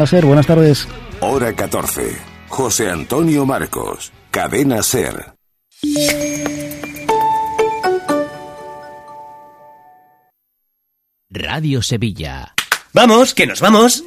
Ser, 0.00 0.24
buenas 0.26 0.46
tardes. 0.46 0.88
Hora 1.20 1.52
14. 1.54 2.16
José 2.48 2.90
Antonio 2.90 3.46
Marcos. 3.46 4.12
Cadena 4.32 4.82
Ser. 4.82 5.34
Radio 11.30 11.82
Sevilla. 11.82 12.54
Vamos, 12.94 13.32
que 13.32 13.46
nos 13.46 13.62
vamos. 13.62 14.04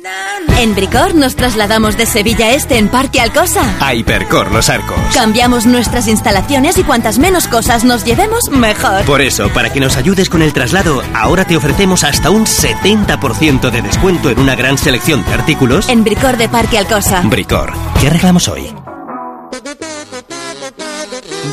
En 0.59 0.75
Bricor 0.75 1.15
nos 1.15 1.35
trasladamos 1.35 1.97
de 1.97 2.05
Sevilla 2.05 2.53
Este 2.53 2.77
en 2.77 2.87
Parque 2.87 3.19
Alcosa. 3.19 3.77
A 3.79 3.95
Hipercor 3.95 4.51
Los 4.51 4.69
Arcos. 4.69 4.95
Cambiamos 5.11 5.65
nuestras 5.65 6.07
instalaciones 6.07 6.77
y 6.77 6.83
cuantas 6.83 7.17
menos 7.17 7.47
cosas 7.47 7.83
nos 7.83 8.05
llevemos, 8.05 8.49
mejor. 8.49 9.03
Por 9.05 9.21
eso, 9.21 9.49
para 9.49 9.73
que 9.73 9.79
nos 9.79 9.97
ayudes 9.97 10.29
con 10.29 10.43
el 10.43 10.53
traslado, 10.53 11.01
ahora 11.15 11.45
te 11.45 11.57
ofrecemos 11.57 12.03
hasta 12.03 12.29
un 12.29 12.45
70% 12.45 13.71
de 13.71 13.81
descuento 13.81 14.29
en 14.29 14.39
una 14.39 14.55
gran 14.55 14.77
selección 14.77 15.25
de 15.25 15.33
artículos. 15.33 15.89
En 15.89 16.03
Bricor 16.03 16.37
de 16.37 16.47
Parque 16.47 16.77
Alcosa. 16.77 17.21
Bricor, 17.21 17.73
¿qué 17.99 18.07
arreglamos 18.07 18.47
hoy? 18.47 18.71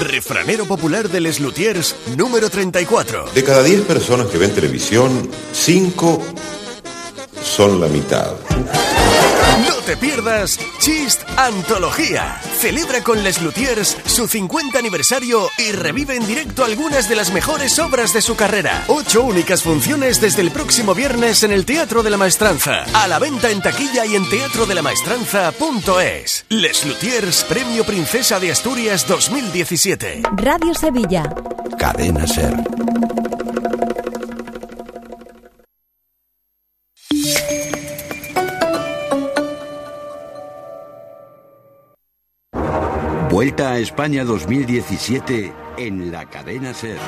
Refranero 0.01 0.67
popular 0.67 1.09
de 1.09 1.21
Les 1.21 1.41
Luthiers 1.41 1.97
número 2.15 2.51
34. 2.51 3.31
De 3.35 3.43
cada 3.43 3.63
10 3.63 3.83
personas 3.83 4.27
que 4.27 4.37
ven 4.37 4.55
televisión, 4.55 5.31
5 5.53 6.23
son 7.53 7.81
la 7.83 7.89
mitad. 7.89 8.33
No 9.69 9.75
te 9.85 9.99
pierdas 9.99 10.59
Chist 10.79 11.21
Antología. 11.37 12.41
Celebra 12.59 13.05
con 13.05 13.23
Les 13.23 13.43
Luthiers 13.43 13.95
su 14.07 14.27
50 14.27 14.79
aniversario 14.79 15.51
y 15.59 15.73
revive 15.73 16.17
en 16.17 16.27
directo 16.27 16.65
algunas 16.65 17.11
de 17.11 17.17
las 17.17 17.31
mejores 17.31 17.79
obras 17.79 18.15
de 18.15 18.23
su 18.23 18.37
carrera. 18.37 18.85
Ocho 18.89 19.23
únicas 19.23 19.63
funciones 19.63 20.19
desde 20.19 20.41
el 20.41 20.51
próximo 20.51 20.95
viernes 20.95 21.43
en 21.43 21.53
el 21.53 21.67
Teatro 21.67 22.03
de 22.03 22.09
la 22.09 22.17
Maestranza. 22.17 22.85
A 22.95 23.07
la 23.07 23.19
venta 23.19 23.51
en 23.51 23.61
taquilla 23.61 24.07
y 24.07 24.17
en 24.17 24.27
teatrodelamaestranza.es. 24.31 26.47
Les 26.49 26.87
Luthiers 26.87 27.45
Premio 27.45 27.85
Princesa 27.85 28.41
de 28.41 28.51
Asturias 28.51 29.07
2017. 29.07 30.23
Radio 30.39 30.75
Sevilla. 30.75 31.25
Cadena 31.79 32.27
Ser. 32.27 32.55
Vuelta 43.43 43.73
a 43.73 43.79
España 43.81 44.23
2017 44.23 45.53
en 45.77 46.13
la 46.13 46.27
cadena 46.27 46.73
Ser. 46.73 47.01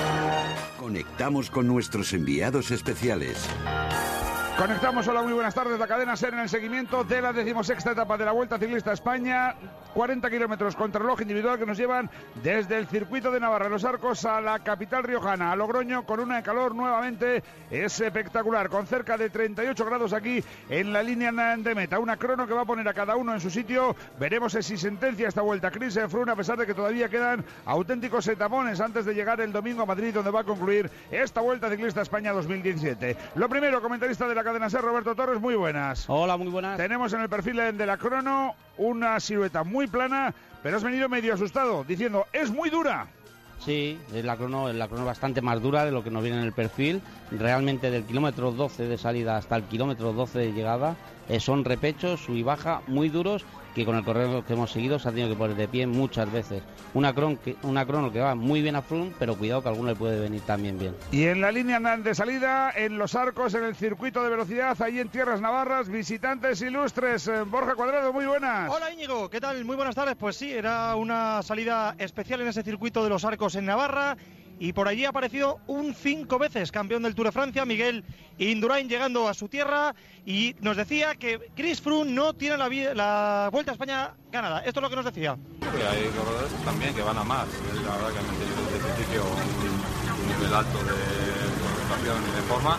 Conectamos 0.81 1.49
con 1.49 1.69
nuestros 1.69 2.13
enviados 2.13 2.73
especiales. 2.73 3.49
Conectamos, 4.59 5.09
hola, 5.09 5.23
muy 5.23 5.33
buenas 5.33 5.53
tardes. 5.53 5.81
La 5.81 5.89
cadena 5.89 6.17
SER 6.17 6.33
en 6.35 6.41
el 6.41 6.49
seguimiento 6.49 7.03
de 7.03 7.21
la 7.21 7.33
decimosexta 7.33 7.91
etapa 7.91 8.17
de 8.17 8.25
la 8.25 8.31
Vuelta 8.31 8.57
Ciclista 8.57 8.93
España. 8.93 9.57
40 9.95 10.29
kilómetros 10.29 10.75
contra 10.75 11.01
reloj 11.01 11.21
individual 11.23 11.59
que 11.59 11.67
nos 11.67 11.79
llevan 11.79 12.11
desde 12.43 12.77
el 12.77 12.89
circuito 12.89 13.31
de 13.31 13.39
Navarra, 13.39 13.69
Los 13.69 13.85
Arcos, 13.85 14.25
a 14.25 14.41
la 14.41 14.59
capital 14.59 15.05
riojana, 15.05 15.53
a 15.53 15.57
Logroño, 15.57 16.05
con 16.05 16.19
una 16.19 16.37
de 16.37 16.43
calor 16.43 16.75
nuevamente 16.75 17.45
es 17.71 18.01
espectacular, 18.01 18.69
con 18.69 18.87
cerca 18.87 19.17
de 19.17 19.31
38 19.31 19.85
grados 19.85 20.13
aquí 20.13 20.43
en 20.69 20.93
la 20.93 21.03
línea 21.03 21.33
de 21.57 21.75
meta. 21.75 21.99
Una 21.99 22.17
crono 22.17 22.47
que 22.47 22.55
va 22.55 22.63
a 22.63 22.65
poner 22.65 22.87
a 22.89 22.95
cada 22.95 23.17
uno 23.17 23.35
en 23.35 23.41
su 23.41 23.51
sitio. 23.51 23.95
Veremos 24.19 24.53
si 24.53 24.77
sentencia 24.77 25.29
esta 25.29 25.43
vuelta. 25.43 25.71
Chris 25.71 25.99
Froome, 26.09 26.33
a 26.33 26.37
pesar 26.37 26.59
de 26.59 26.67
que 26.67 26.75
todavía 26.75 27.09
quedan 27.09 27.45
auténticos 27.65 28.27
etapones 28.29 28.81
antes 28.81 29.05
de 29.05 29.15
llegar 29.15 29.41
el 29.41 29.53
domingo 29.53 29.83
a 29.83 29.87
Madrid, 29.87 30.15
donde 30.15 30.31
va 30.31 30.41
a 30.41 30.45
concluir 30.45 30.91
esta 31.11 31.41
Vuelta 31.41 31.71
Ciclista 31.71 32.03
España 32.03 32.33
2017. 32.33 33.17
Lo 33.37 33.49
primero, 33.49 33.81
comentarista 33.81 34.27
de 34.29 34.35
la 34.35 34.44
cadena 34.45 34.71
SER, 34.71 34.83
Roberto 34.83 35.15
Torres, 35.15 35.41
muy 35.41 35.55
buenas. 35.55 36.05
Hola, 36.09 36.37
muy 36.37 36.49
buenas. 36.49 36.77
Tenemos 36.77 37.13
en 37.15 37.23
el 37.23 37.29
perfil 37.29 37.57
de 37.77 37.87
la 37.87 37.97
crono 37.97 38.55
una 38.77 39.19
silueta 39.19 39.65
muy 39.65 39.87
plana, 39.87 40.35
pero 40.63 40.77
has 40.77 40.85
venido 40.85 41.09
medio 41.09 41.35
asustado, 41.35 41.83
diciendo, 41.83 42.27
es 42.33 42.51
muy 42.51 42.71
dura. 42.71 43.09
Sí, 43.59 43.99
es 44.13 44.25
la 44.25 44.37
crono, 44.37 44.69
es 44.69 44.75
la 44.75 44.89
crono 44.89 45.07
bastante 45.07 45.41
más 45.41 45.63
dura 45.63 45.87
de 45.87 45.91
lo 45.91 46.05
que 46.05 46.11
nos 46.11 46.23
viene 46.23 46.39
en 46.39 46.45
el 46.45 46.53
perfil. 46.53 47.01
Realmente 47.31 47.91
del 47.91 48.05
kilómetro 48.05 48.53
12 48.53 48.87
de 48.87 48.99
salida 48.99 49.39
hasta 49.39 49.57
el 49.57 49.65
kilómetro 49.65 50.13
12 50.13 50.39
de 50.39 50.53
llegada 50.53 50.97
eh, 51.29 51.41
son 51.41 51.65
repechos, 51.65 52.21
sub 52.21 52.37
y 52.37 52.43
baja, 52.43 52.83
muy 52.87 53.09
duros 53.09 53.45
que 53.75 53.85
con 53.85 53.97
el 53.97 54.05
correo 54.05 54.45
que 54.45 54.53
hemos 54.53 54.71
seguido 54.71 54.99
se 54.99 55.09
ha 55.09 55.11
tenido 55.11 55.29
que 55.29 55.35
poner 55.35 55.57
de 55.57 55.69
pie 55.69 55.87
muchas 55.87 56.31
veces. 56.31 56.63
Una, 56.95 57.13
cron 57.13 57.37
que, 57.37 57.57
una 57.63 57.85
crono 57.85 58.13
que 58.13 58.21
va 58.21 58.35
muy 58.35 58.63
bien 58.63 58.77
a 58.77 58.83
Froome, 58.83 59.13
pero 59.19 59.37
cuidado 59.37 59.63
que 59.63 59.69
a 59.69 59.71
alguno 59.73 59.91
le 59.91 59.97
puede 59.97 60.21
venir 60.21 60.43
también 60.43 60.79
bien. 60.79 60.95
Y 61.11 61.25
en 61.25 61.41
la 61.41 61.51
línea 61.51 61.81
de 61.97 62.15
salida, 62.15 62.73
en 62.75 62.99
los 62.99 63.15
arcos, 63.15 63.55
en 63.55 63.65
el 63.65 63.75
circuito 63.75 64.23
de 64.23 64.31
velocidad, 64.31 64.81
ahí 64.81 65.01
en 65.01 65.09
Tierras 65.09 65.41
Navarras, 65.41 65.89
visitantes 65.89 66.63
ilustres. 66.63 67.29
Eh, 67.29 67.43
Borja 67.43 67.75
Cuadrado, 67.75 68.13
muy 68.13 68.27
buenas. 68.27 68.71
Hola 68.71 68.93
Íñigo, 68.93 69.29
¿qué 69.29 69.41
tal? 69.41 69.65
Muy 69.65 69.77
buenas 69.77 69.95
tardes. 69.95 70.15
Pues 70.17 70.37
sí, 70.37 70.53
era 70.53 70.95
una 70.95 71.43
salida 71.43 71.95
especial 71.99 72.41
en 72.43 72.49
ese 72.49 72.63
circuito 72.63 73.03
de 73.03 73.11
los 73.11 73.25
arcos 73.25 73.57
en 73.57 73.67
Navarra 73.67 74.17
y 74.59 74.73
por 74.73 74.89
allí 74.89 75.05
apareció 75.05 75.59
un 75.67 75.95
cinco 75.95 76.39
veces 76.39 76.71
campeón 76.71 77.03
del 77.03 77.15
Tour 77.15 77.27
de 77.27 77.33
Francia, 77.33 77.65
Miguel 77.65 78.05
Indurain, 78.39 78.89
llegando 78.89 79.29
a 79.29 79.35
su 79.35 79.49
tierra 79.49 79.95
y 80.25 80.55
nos 80.61 80.77
decía 80.77 81.15
que 81.17 81.51
Chris 81.55 81.81
Froome 81.81 82.11
no 82.13 82.35
tiene 82.35 82.57
la, 82.57 83.49
Vuelta 83.53 83.73
a 83.73 83.75
España 83.75 84.15
ganada. 84.31 84.61
Esto 84.61 84.81
es 84.81 84.83
lo 84.83 84.91
que 84.91 84.97
nos 84.97 85.05
decía. 85.05 85.37
Sí, 85.61 85.67
hay 85.67 86.05
corredores 86.17 86.53
también 86.65 86.95
que 86.95 87.03
van 87.03 87.19
a 87.19 87.25
más. 87.25 87.47
La 87.85 87.97
verdad 87.97 88.13
que 88.13 88.19
han 88.19 88.27
mantenido 88.27 88.57
desde 88.65 88.77
el 88.77 88.95
principio 88.95 89.23
un, 89.25 90.29
nivel 90.29 90.55
alto 90.55 90.79
de 90.79 90.97
concentración 91.61 92.17
y 92.25 92.37
de 92.37 92.43
forma, 92.49 92.79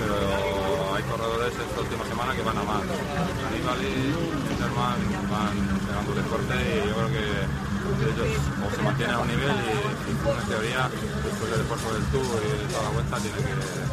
pero 0.00 0.94
hay 0.94 1.02
corredores 1.04 1.52
esta 1.54 1.80
última 1.80 2.04
semana 2.06 2.34
que 2.34 2.42
van 2.42 2.58
a 2.58 2.62
más. 2.64 2.82
Aníbal 2.82 3.78
y 3.84 4.52
Interman 4.52 4.98
van 5.30 5.78
pegándole 5.86 6.22
fuerte 6.22 6.54
y 6.58 6.88
yo 6.88 6.94
creo 6.94 7.08
que 7.08 7.69
ellos 7.88 8.38
o 8.64 8.74
se 8.74 8.82
mantienen 8.82 9.14
a 9.14 9.18
un 9.20 9.28
nivel 9.28 9.50
y, 9.50 10.10
en 10.10 10.48
teoría 10.48 10.88
después 11.24 11.50
del 11.50 11.60
esfuerzo 11.60 11.94
del 11.94 12.04
tour 12.06 12.42
y 12.44 12.72
toda 12.72 12.82
la 12.84 12.90
vuelta 12.90 13.16
tiene 13.18 13.36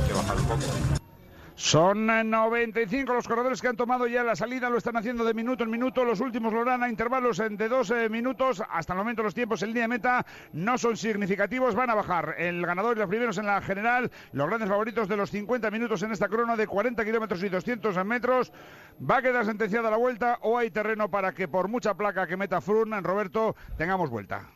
que 0.08 0.14
bajar 0.14 0.38
un 0.38 0.46
poco. 0.46 1.06
Son 1.59 2.06
95 2.06 3.12
los 3.16 3.28
corredores 3.28 3.59
que 3.59 3.68
han 3.68 3.75
tomado 3.75 4.06
ya 4.06 4.23
la 4.23 4.35
salida, 4.35 4.69
lo 4.69 4.78
están 4.78 4.95
haciendo 4.95 5.25
de 5.25 5.34
minuto 5.34 5.63
en 5.63 5.72
minuto. 5.72 6.06
Los 6.06 6.19
últimos 6.19 6.53
lo 6.53 6.62
harán 6.62 6.84
a 6.84 6.88
intervalos 6.88 7.40
de 7.40 7.68
12 7.68 8.09
minutos. 8.09 8.62
Hasta 8.69 8.94
el 8.94 9.00
momento 9.00 9.23
los 9.23 9.34
tiempos 9.34 9.63
en 9.63 9.69
línea 9.69 9.81
de 9.85 9.88
meta 9.88 10.23
no 10.53 10.78
son 10.78 10.95
significativos, 10.95 11.73
van 11.73 11.90
a 11.90 11.95
bajar. 11.95 12.35
El 12.38 12.63
ganador 12.63 12.95
y 12.95 13.00
los 13.00 13.09
primeros 13.09 13.40
en 13.40 13.47
la 13.47 13.59
general, 13.59 14.12
los 14.34 14.47
grandes 14.47 14.69
favoritos 14.69 15.07
de 15.07 15.18
los 15.18 15.31
50 15.31 15.72
minutos 15.72 16.03
en 16.03 16.12
esta 16.12 16.28
crono 16.28 16.56
de 16.56 16.68
40 16.68 17.03
kilómetros 17.03 17.41
y 17.41 17.50
200 17.50 18.06
metros. 18.06 18.53
¿Va 19.01 19.18
a 19.18 19.22
quedar 19.24 19.44
sentenciada 19.44 19.89
la 19.89 19.97
vuelta 19.97 20.38
o 20.44 20.59
hay 20.59 20.69
terreno 20.69 21.09
para 21.09 21.34
que 21.34 21.47
por 21.47 21.69
mucha 21.69 21.95
placa 21.95 22.28
que 22.28 22.38
meta 22.38 22.62
Frun, 22.62 23.03
Roberto, 23.03 23.56
tengamos 23.79 24.12
vuelta? 24.12 24.47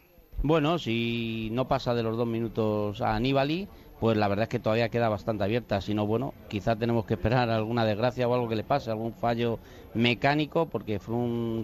Bueno, 0.44 0.78
si 0.78 1.50
no 1.51 1.68
pasa 1.68 1.94
de 1.94 2.03
los 2.03 2.18
dos 2.18 2.28
minutos 2.28 3.00
a 3.01 3.16
Aníbali, 3.16 3.68
pues 4.01 4.17
la 4.17 4.28
verdad 4.28 4.44
es 4.44 4.50
que 4.50 4.57
todavía 4.57 4.89
queda 4.89 5.09
bastante 5.09 5.44
abierta. 5.44 5.79
Si 5.79 5.94
no, 5.94 6.07
bueno, 6.07 6.34
quizás 6.47 6.78
tenemos 6.79 7.06
que 7.06 7.13
esperar 7.13 7.51
alguna 7.51 7.85
desgracia 7.85 8.28
o 8.28 8.34
algo 8.34 8.50
que 8.50 8.56
le 8.56 8.63
pase, 8.63 8.89
algún 8.89 9.13
fallo 9.13 9.59
mecánico, 9.94 10.66
porque 10.66 11.00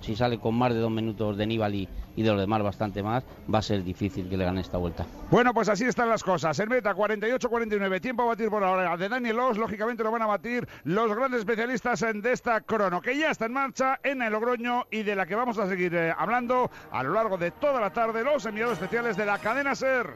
si 0.01 0.15
sale 0.15 0.37
con 0.37 0.53
más 0.53 0.71
de 0.71 0.79
dos 0.79 0.91
minutos 0.91 1.35
de 1.35 1.47
Nibali 1.47 1.89
y 2.15 2.21
de 2.21 2.29
los 2.29 2.39
demás 2.39 2.61
bastante 2.61 3.01
más, 3.01 3.23
va 3.51 3.57
a 3.57 3.61
ser 3.63 3.83
difícil 3.83 4.29
que 4.29 4.37
le 4.37 4.45
gane 4.45 4.61
esta 4.61 4.77
vuelta. 4.77 5.07
Bueno, 5.31 5.51
pues 5.51 5.67
así 5.67 5.85
están 5.85 6.09
las 6.09 6.23
cosas. 6.23 6.59
En 6.59 6.69
meta 6.69 6.93
48-49, 6.93 8.01
tiempo 8.01 8.21
a 8.21 8.27
batir 8.27 8.49
por 8.51 8.63
ahora 8.63 8.95
de 8.95 9.09
Daniel 9.09 9.39
Oss, 9.39 9.57
lógicamente 9.57 10.03
lo 10.03 10.11
van 10.11 10.21
a 10.21 10.27
batir 10.27 10.67
los 10.83 11.15
grandes 11.15 11.39
especialistas 11.39 12.01
de 12.01 12.31
esta 12.31 12.61
crono, 12.61 13.01
que 13.01 13.17
ya 13.17 13.31
está 13.31 13.47
en 13.47 13.53
marcha 13.53 13.99
en 14.03 14.21
el 14.21 14.31
Logroño 14.31 14.85
y 14.91 15.01
de 15.01 15.15
la 15.15 15.25
que 15.25 15.33
vamos 15.33 15.57
a 15.57 15.67
seguir 15.67 15.95
eh, 15.95 16.13
hablando 16.15 16.69
a 16.91 17.01
lo 17.01 17.13
largo 17.13 17.39
de 17.39 17.49
toda 17.49 17.81
la 17.81 17.91
tarde, 17.91 18.23
los 18.23 18.45
enviados 18.45 18.73
especiales 18.73 19.17
de 19.17 19.25
la 19.25 19.39
cadena 19.39 19.73
SER. 19.73 20.13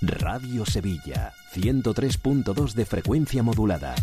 Radio 0.00 0.66
Sevilla, 0.66 1.32
103.2 1.54 2.72
de 2.72 2.84
frecuencia 2.84 3.42
modulada, 3.42 3.94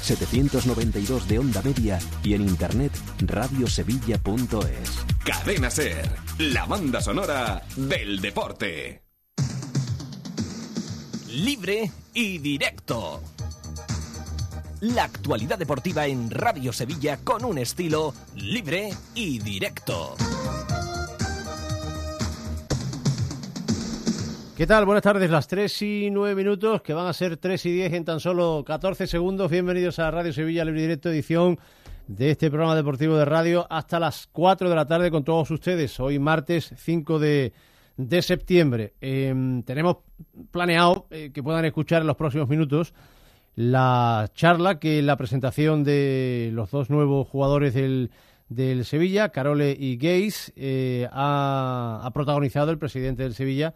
792 0.00 1.28
de 1.28 1.38
onda 1.38 1.62
media 1.62 1.98
y 2.24 2.34
en 2.34 2.42
internet 2.42 2.92
radiosevilla.es. 3.20 5.04
Cadena 5.24 5.70
Ser, 5.70 6.10
la 6.38 6.66
banda 6.66 7.00
sonora 7.00 7.62
del 7.76 8.20
deporte. 8.20 9.02
libre 11.36 11.90
y 12.14 12.38
directo. 12.38 13.22
La 14.82 15.04
actualidad 15.04 15.58
deportiva 15.58 16.06
en 16.06 16.30
Radio 16.30 16.70
Sevilla 16.70 17.18
con 17.24 17.46
un 17.46 17.56
estilo 17.56 18.12
libre 18.34 18.90
y 19.14 19.38
directo. 19.38 20.14
¿Qué 24.54 24.66
tal? 24.66 24.84
Buenas 24.84 25.02
tardes, 25.02 25.30
las 25.30 25.48
3 25.48 25.80
y 25.80 26.10
9 26.10 26.34
minutos, 26.34 26.82
que 26.82 26.92
van 26.92 27.06
a 27.06 27.14
ser 27.14 27.38
3 27.38 27.64
y 27.64 27.72
10 27.72 27.92
en 27.94 28.04
tan 28.04 28.20
solo 28.20 28.64
14 28.66 29.06
segundos. 29.06 29.50
Bienvenidos 29.50 29.98
a 29.98 30.10
Radio 30.10 30.34
Sevilla 30.34 30.62
Libre 30.66 30.80
y 30.80 30.82
Directo, 30.82 31.08
edición 31.08 31.58
de 32.06 32.32
este 32.32 32.50
programa 32.50 32.76
deportivo 32.76 33.16
de 33.16 33.24
radio 33.24 33.66
hasta 33.70 33.98
las 33.98 34.28
4 34.30 34.68
de 34.68 34.76
la 34.76 34.86
tarde 34.86 35.10
con 35.10 35.24
todos 35.24 35.50
ustedes. 35.50 35.98
Hoy 36.00 36.18
martes 36.18 36.74
5 36.76 37.18
de, 37.18 37.54
de 37.96 38.20
septiembre. 38.20 38.92
Em, 39.00 39.62
tenemos 39.62 39.98
planeado 40.50 41.06
eh, 41.10 41.30
que 41.32 41.42
puedan 41.42 41.64
escuchar 41.64 42.02
en 42.02 42.08
los 42.08 42.16
próximos 42.16 42.46
minutos 42.46 42.92
la 43.56 44.30
charla 44.34 44.78
que 44.78 45.02
la 45.02 45.16
presentación 45.16 45.82
de 45.82 46.50
los 46.52 46.70
dos 46.70 46.90
nuevos 46.90 47.26
jugadores 47.26 47.74
del, 47.74 48.10
del 48.48 48.84
Sevilla, 48.84 49.30
Carole 49.30 49.76
y 49.78 49.98
Geis, 49.98 50.52
eh, 50.56 51.08
ha, 51.10 52.00
ha 52.04 52.10
protagonizado 52.12 52.70
el 52.70 52.78
presidente 52.78 53.22
del 53.22 53.34
Sevilla 53.34 53.74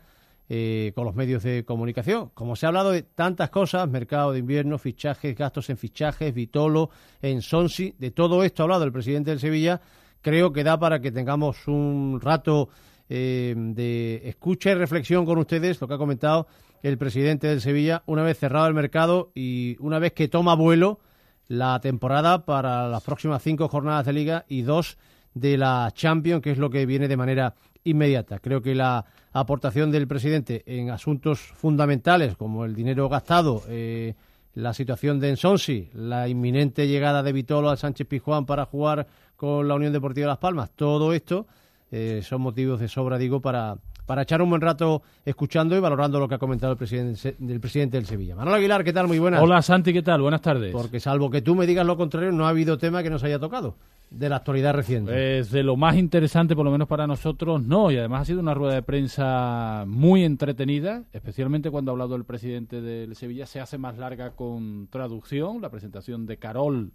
eh, 0.53 0.91
con 0.97 1.05
los 1.05 1.15
medios 1.15 1.45
de 1.45 1.65
comunicación. 1.65 2.31
Como 2.35 2.57
se 2.57 2.67
ha 2.67 2.69
hablado 2.71 2.91
de 2.91 3.03
tantas 3.03 3.51
cosas, 3.51 3.89
mercado 3.89 4.33
de 4.33 4.41
invierno, 4.41 4.79
fichajes, 4.79 5.37
gastos 5.37 5.71
en 5.71 5.79
fichajes, 5.79 6.35
Vitolo, 6.35 6.91
en 7.23 7.41
Sonsi, 7.41 7.95
de 7.99 8.11
todo 8.11 8.43
esto 8.43 8.63
ha 8.63 8.65
hablado 8.65 8.85
el 8.85 8.93
presidente 8.93 9.31
del 9.31 9.39
Sevilla, 9.39 9.81
creo 10.21 10.53
que 10.53 10.65
da 10.65 10.77
para 10.77 11.01
que 11.01 11.13
tengamos 11.13 11.69
un 11.69 12.21
rato 12.21 12.69
eh, 13.09 13.55
de 13.57 14.29
escucha 14.29 14.73
y 14.73 14.75
reflexión 14.75 15.25
con 15.25 15.39
ustedes, 15.39 15.81
lo 15.81 15.89
que 15.89 15.95
ha 15.95 15.99
comentado 15.99 16.49
el 16.83 16.99
presidente 16.99 17.47
del 17.47 17.61
Sevilla, 17.61 18.03
una 18.07 18.23
vez 18.23 18.39
cerrado 18.39 18.67
el 18.67 18.75
mercado 18.75 19.31
y 19.35 19.77
una 19.81 19.99
vez 19.99 20.13
que 20.13 20.29
toma 20.29 20.55
vuelo 20.55 21.01
la 21.49 21.81
temporada 21.81 22.45
para 22.45 22.89
las 22.89 23.03
próximas 23.03 23.43
cinco 23.43 23.69
jornadas 23.69 24.07
de 24.07 24.13
liga 24.13 24.45
y 24.49 24.63
dos 24.63 24.99
de 25.35 25.59
la 25.59 25.91
Champions, 25.95 26.43
que 26.43 26.53
es 26.53 26.59
lo 26.59 26.71
que 26.71 26.87
viene 26.87 27.09
de 27.09 27.17
manera 27.17 27.55
inmediata. 27.85 28.39
Creo 28.39 28.63
que 28.63 28.75
la 28.75 29.05
aportación 29.33 29.91
del 29.91 30.09
presidente 30.09 30.63
en 30.67 30.91
asuntos 30.91 31.41
fundamentales 31.41 32.37
como 32.37 32.65
el 32.65 32.75
dinero 32.75 33.09
gastado, 33.09 33.63
eh, 33.69 34.15
la 34.55 34.75
situación 34.75 35.21
de 35.21 35.31
Ensonsi, 35.31 35.91
la 35.93 36.29
inminente 36.29 36.89
llegada 36.89 37.23
de 37.23 37.33
Vitolo 37.33 37.71
a 37.71 37.77
Sánchez 37.77 38.07
Pizjuán 38.07 38.47
para 38.47 38.67
jugar 38.67 39.07
con 39.37 39.69
la 39.69 39.75
Unión 39.75 39.93
Deportiva 39.93 40.27
Las 40.27 40.39
Palmas, 40.39 40.71
todo 40.75 41.13
esto 41.13 41.47
eh, 41.91 42.21
son 42.23 42.43
motivos 42.43 42.81
de 42.81 42.89
sobra, 42.89 43.19
digo, 43.19 43.41
para, 43.41 43.77
para 44.11 44.23
echar 44.23 44.43
un 44.43 44.51
buen 44.51 44.61
rato 44.61 45.03
escuchando 45.25 45.77
y 45.77 45.79
valorando 45.79 46.19
lo 46.19 46.27
que 46.27 46.35
ha 46.35 46.39
comentado 46.39 46.73
el 46.73 46.79
presidente 46.79 47.37
del 47.39 47.61
presidente 47.61 47.97
del 47.97 48.07
Sevilla. 48.07 48.35
Manuel 48.35 48.57
Aguilar, 48.57 48.83
¿qué 48.83 48.93
tal? 48.93 49.07
Muy 49.07 49.21
buenas. 49.21 49.41
Hola 49.41 49.63
Santi, 49.63 49.93
¿qué 49.93 50.03
tal? 50.03 50.21
Buenas 50.21 50.43
tardes. 50.43 50.73
Porque 50.73 50.99
salvo 50.99 51.31
que 51.31 51.43
tú 51.43 51.55
me 51.55 51.65
digas 51.65 51.87
lo 51.87 51.97
contrario, 51.97 52.33
no 52.33 52.45
ha 52.45 52.49
habido 52.49 52.77
tema 52.77 53.05
que 53.05 53.11
nos 53.11 53.23
haya 53.23 53.39
tocado 53.39 53.77
de 54.11 54.29
la 54.29 54.39
actualidad 54.39 54.75
reciente. 54.75 55.13
Pues 55.13 55.53
de 55.53 55.63
lo 55.63 55.77
más 55.77 55.95
interesante, 55.95 56.57
por 56.57 56.65
lo 56.65 56.73
menos 56.73 56.89
para 56.89 57.07
nosotros, 57.07 57.63
no. 57.63 57.93
Y 57.93 57.99
además 57.99 58.23
ha 58.23 58.25
sido 58.25 58.41
una 58.41 58.53
rueda 58.53 58.75
de 58.75 58.83
prensa 58.83 59.85
muy 59.87 60.25
entretenida, 60.25 61.05
especialmente 61.13 61.71
cuando 61.71 61.93
ha 61.93 61.95
hablado 61.95 62.17
el 62.17 62.25
presidente 62.25 62.81
del 62.81 63.15
Sevilla. 63.15 63.47
Se 63.47 63.61
hace 63.61 63.79
más 63.79 63.97
larga 63.97 64.33
con 64.33 64.89
traducción, 64.91 65.63
la 65.63 65.71
presentación 65.71 66.27
de 66.27 66.37
Carol 66.37 66.91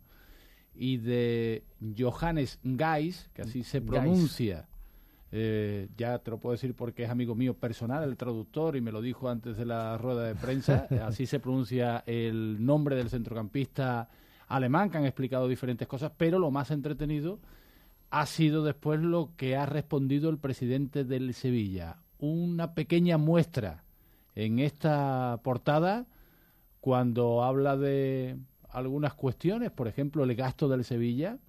y 0.75 0.97
de 0.97 1.63
Johannes 1.97 2.59
Geis, 2.77 3.29
que 3.33 3.43
así 3.43 3.63
se 3.63 3.79
pronuncia. 3.79 4.65
Eh, 5.37 5.89
ya 5.97 6.19
te 6.19 6.31
lo 6.31 6.39
puedo 6.39 6.53
decir 6.53 6.73
porque 6.75 7.03
es 7.03 7.09
amigo 7.09 7.35
mío 7.35 7.55
personal, 7.55 8.05
el 8.05 8.15
traductor, 8.15 8.77
y 8.77 8.81
me 8.81 8.93
lo 8.93 9.01
dijo 9.01 9.27
antes 9.27 9.57
de 9.57 9.65
la 9.65 9.97
rueda 9.97 10.23
de 10.23 10.33
prensa. 10.33 10.87
así 11.05 11.25
se 11.25 11.41
pronuncia 11.41 12.05
el 12.05 12.65
nombre 12.65 12.95
del 12.95 13.09
centrocampista 13.09 14.07
alemán, 14.47 14.89
que 14.89 14.97
han 14.97 15.05
explicado 15.05 15.49
diferentes 15.49 15.89
cosas, 15.89 16.13
pero 16.15 16.39
lo 16.39 16.51
más 16.51 16.71
entretenido 16.71 17.39
ha 18.11 18.25
sido 18.27 18.63
después 18.63 19.01
lo 19.01 19.31
que 19.35 19.57
ha 19.57 19.65
respondido 19.65 20.29
el 20.29 20.37
presidente 20.37 21.03
del 21.03 21.33
Sevilla. 21.33 21.97
Una 22.17 22.73
pequeña 22.73 23.17
muestra 23.17 23.83
en 24.35 24.59
esta 24.59 25.41
portada 25.43 26.05
cuando 26.79 27.43
habla 27.43 27.75
de 27.75 28.37
algunas 28.69 29.15
cuestiones, 29.15 29.69
por 29.69 29.89
ejemplo, 29.89 30.23
el 30.23 30.33
gasto 30.33 30.69
del 30.69 30.85
Sevilla, 30.85 31.39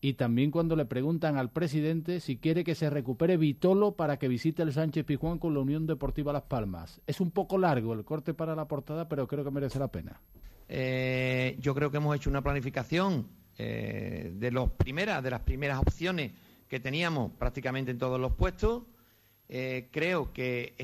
y 0.00 0.14
también 0.14 0.50
cuando 0.50 0.76
le 0.76 0.84
preguntan 0.84 1.36
al 1.36 1.50
presidente 1.50 2.20
si 2.20 2.36
quiere 2.36 2.62
que 2.62 2.76
se 2.76 2.88
recupere 2.88 3.36
Vitolo 3.36 3.92
para 3.96 4.18
que 4.18 4.28
visite 4.28 4.62
el 4.62 4.72
Sánchez 4.72 5.04
Pizjuán 5.04 5.38
con 5.38 5.54
la 5.54 5.60
Unión 5.60 5.86
Deportiva 5.86 6.32
Las 6.32 6.42
Palmas. 6.42 7.00
Es 7.06 7.20
un 7.20 7.32
poco 7.32 7.58
largo 7.58 7.94
el 7.94 8.04
corte 8.04 8.32
para 8.32 8.54
la 8.54 8.68
portada, 8.68 9.08
pero 9.08 9.26
creo 9.26 9.44
que 9.44 9.50
merece 9.50 9.78
la 9.78 9.88
pena. 9.88 10.20
Eh, 10.68 11.56
yo 11.60 11.74
creo 11.74 11.90
que 11.90 11.96
hemos 11.96 12.14
hecho 12.14 12.30
una 12.30 12.42
planificación 12.42 13.26
eh, 13.56 14.32
de 14.34 14.50
los 14.52 14.70
primeras, 14.70 15.22
de 15.22 15.30
las 15.30 15.40
primeras 15.40 15.80
opciones 15.80 16.30
que 16.68 16.78
teníamos 16.78 17.32
prácticamente 17.32 17.90
en 17.90 17.98
todos 17.98 18.20
los 18.20 18.34
puestos. 18.34 18.84
Eh, 19.48 19.88
creo 19.90 20.32
que 20.32 20.76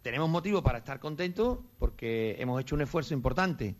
tenemos 0.00 0.30
motivo 0.30 0.62
para 0.62 0.78
estar 0.78 0.98
contentos 0.98 1.58
porque 1.78 2.36
hemos 2.38 2.58
hecho 2.60 2.74
un 2.74 2.82
esfuerzo 2.82 3.12
importante, 3.12 3.76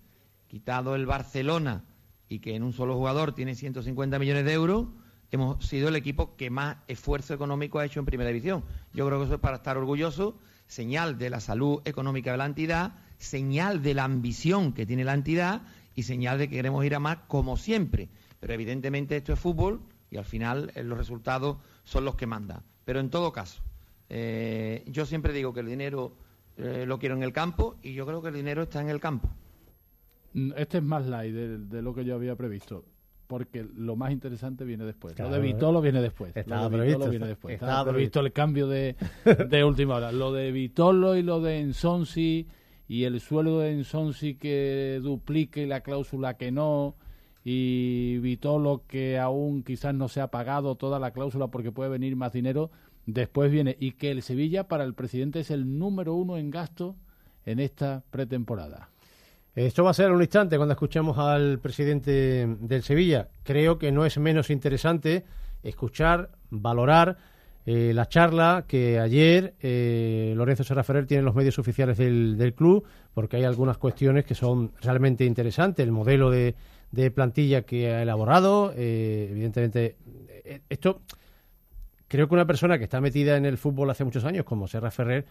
quitado 0.48 0.94
el 0.94 1.06
Barcelona 1.06 1.84
y 2.28 2.40
que 2.40 2.54
en 2.54 2.62
un 2.62 2.72
solo 2.72 2.94
jugador 2.94 3.34
tiene 3.34 3.54
150 3.54 4.18
millones 4.18 4.44
de 4.44 4.52
euros. 4.52 4.86
Hemos 5.30 5.64
sido 5.66 5.88
el 5.88 5.96
equipo 5.96 6.36
que 6.36 6.50
más 6.50 6.78
esfuerzo 6.88 7.34
económico 7.34 7.78
ha 7.78 7.84
hecho 7.84 8.00
en 8.00 8.06
primera 8.06 8.28
división. 8.28 8.64
Yo 8.92 9.06
creo 9.06 9.18
que 9.18 9.24
eso 9.24 9.34
es 9.34 9.40
para 9.40 9.56
estar 9.56 9.76
orgulloso, 9.76 10.38
señal 10.66 11.18
de 11.18 11.30
la 11.30 11.40
salud 11.40 11.80
económica 11.84 12.32
de 12.32 12.38
la 12.38 12.46
entidad 12.46 12.94
señal 13.18 13.82
de 13.82 13.94
la 13.94 14.04
ambición 14.04 14.72
que 14.72 14.86
tiene 14.86 15.04
la 15.04 15.14
entidad 15.14 15.62
y 15.94 16.02
señal 16.02 16.38
de 16.38 16.48
que 16.48 16.56
queremos 16.56 16.84
ir 16.84 16.94
a 16.94 17.00
más 17.00 17.18
como 17.28 17.56
siempre. 17.56 18.08
Pero 18.40 18.52
evidentemente 18.52 19.16
esto 19.16 19.32
es 19.32 19.38
fútbol 19.38 19.80
y 20.10 20.18
al 20.18 20.24
final 20.24 20.72
eh, 20.74 20.82
los 20.82 20.98
resultados 20.98 21.58
son 21.84 22.04
los 22.04 22.16
que 22.16 22.26
mandan. 22.26 22.62
Pero 22.84 23.00
en 23.00 23.10
todo 23.10 23.32
caso, 23.32 23.62
eh, 24.08 24.84
yo 24.86 25.06
siempre 25.06 25.32
digo 25.32 25.52
que 25.52 25.60
el 25.60 25.66
dinero 25.66 26.16
eh, 26.56 26.84
lo 26.86 26.98
quiero 26.98 27.16
en 27.16 27.22
el 27.22 27.32
campo 27.32 27.76
y 27.82 27.94
yo 27.94 28.06
creo 28.06 28.22
que 28.22 28.28
el 28.28 28.34
dinero 28.34 28.62
está 28.62 28.80
en 28.80 28.88
el 28.88 29.00
campo. 29.00 29.30
Este 30.56 30.78
es 30.78 30.84
más 30.84 31.06
light 31.06 31.34
de, 31.34 31.82
lo 31.82 31.94
que 31.94 32.04
yo 32.04 32.14
había 32.14 32.36
previsto 32.36 32.84
porque 33.26 33.66
lo 33.74 33.96
más 33.96 34.12
interesante 34.12 34.64
viene 34.64 34.84
después. 34.84 35.18
lo 35.18 35.30
de 35.30 35.40
Vitolo 35.40 35.80
viene 35.80 36.00
después. 36.00 36.36
Estaba 36.36 36.70
previsto, 36.70 37.10
viene 37.10 37.26
después. 37.26 37.54
Estaba, 37.54 37.90
previsto 37.90 38.20
el 38.20 38.32
cambio 38.32 38.68
de, 38.68 38.94
de 39.48 39.64
última 39.64 39.96
hora. 39.96 40.12
Lo 40.12 40.32
de 40.32 40.52
Vitolo 40.52 41.16
y 41.16 41.22
lo 41.22 41.40
de 41.40 41.58
Ensonsi 41.58 42.46
y 42.86 43.04
el 43.04 43.20
sueldo 43.20 43.60
de 43.60 43.72
Ensonsi 43.72 44.36
que 44.36 45.00
duplique 45.02 45.66
la 45.66 45.80
cláusula 45.80 46.34
que 46.34 46.52
no 46.52 46.94
y 47.42 48.18
Vitolo 48.18 48.84
que 48.86 49.18
aún 49.18 49.62
quizás 49.62 49.94
no 49.94 50.08
se 50.08 50.20
ha 50.20 50.28
pagado 50.30 50.76
toda 50.76 50.98
la 50.98 51.12
cláusula 51.12 51.48
porque 51.48 51.72
puede 51.72 51.90
venir 51.90 52.16
más 52.16 52.32
dinero, 52.32 52.70
después 53.06 53.50
viene 53.50 53.76
y 53.80 53.92
que 53.92 54.10
el 54.10 54.22
Sevilla 54.22 54.68
para 54.68 54.84
el 54.84 54.94
presidente 54.94 55.40
es 55.40 55.50
el 55.50 55.78
número 55.78 56.14
uno 56.14 56.36
en 56.36 56.50
gasto 56.50 56.96
en 57.44 57.60
esta 57.60 58.04
pretemporada. 58.10 58.90
Esto 59.56 59.84
va 59.84 59.90
a 59.92 59.94
ser 59.94 60.12
un 60.12 60.20
instante 60.20 60.58
cuando 60.58 60.74
escuchemos 60.74 61.16
al 61.16 61.58
presidente 61.60 62.46
del 62.60 62.82
Sevilla. 62.82 63.30
Creo 63.42 63.78
que 63.78 63.90
no 63.90 64.04
es 64.04 64.18
menos 64.18 64.50
interesante 64.50 65.24
escuchar, 65.62 66.28
valorar 66.50 67.16
eh, 67.64 67.92
la 67.94 68.06
charla 68.06 68.66
que 68.68 69.00
ayer 69.00 69.54
eh, 69.62 70.34
Lorenzo 70.36 70.62
Serra 70.62 70.84
Ferrer 70.84 71.06
tiene 71.06 71.20
en 71.20 71.24
los 71.24 71.34
medios 71.34 71.58
oficiales 71.58 71.96
del, 71.96 72.52
club, 72.54 72.84
porque 73.14 73.38
hay 73.38 73.44
algunas 73.44 73.78
cuestiones 73.78 74.26
que 74.26 74.34
son 74.34 74.72
realmente 74.82 75.24
interesantes. 75.24 75.82
El 75.86 75.90
modelo 75.90 76.30
de, 76.30 76.54
plantilla 77.14 77.62
que 77.62 77.90
ha 77.90 78.02
elaborado, 78.02 78.74
eh, 78.76 79.28
evidentemente, 79.30 79.96
esto 80.68 81.00
creo 82.08 82.28
que 82.28 82.34
una 82.34 82.46
persona 82.46 82.76
que 82.76 82.84
está 82.84 83.00
metida 83.00 83.38
en 83.38 83.46
el 83.46 83.56
fútbol 83.56 83.88
hace 83.88 84.04
muchos 84.04 84.26
años, 84.26 84.44
como 84.44 84.68
Serra 84.68 84.90
Ferrer, 84.90 85.24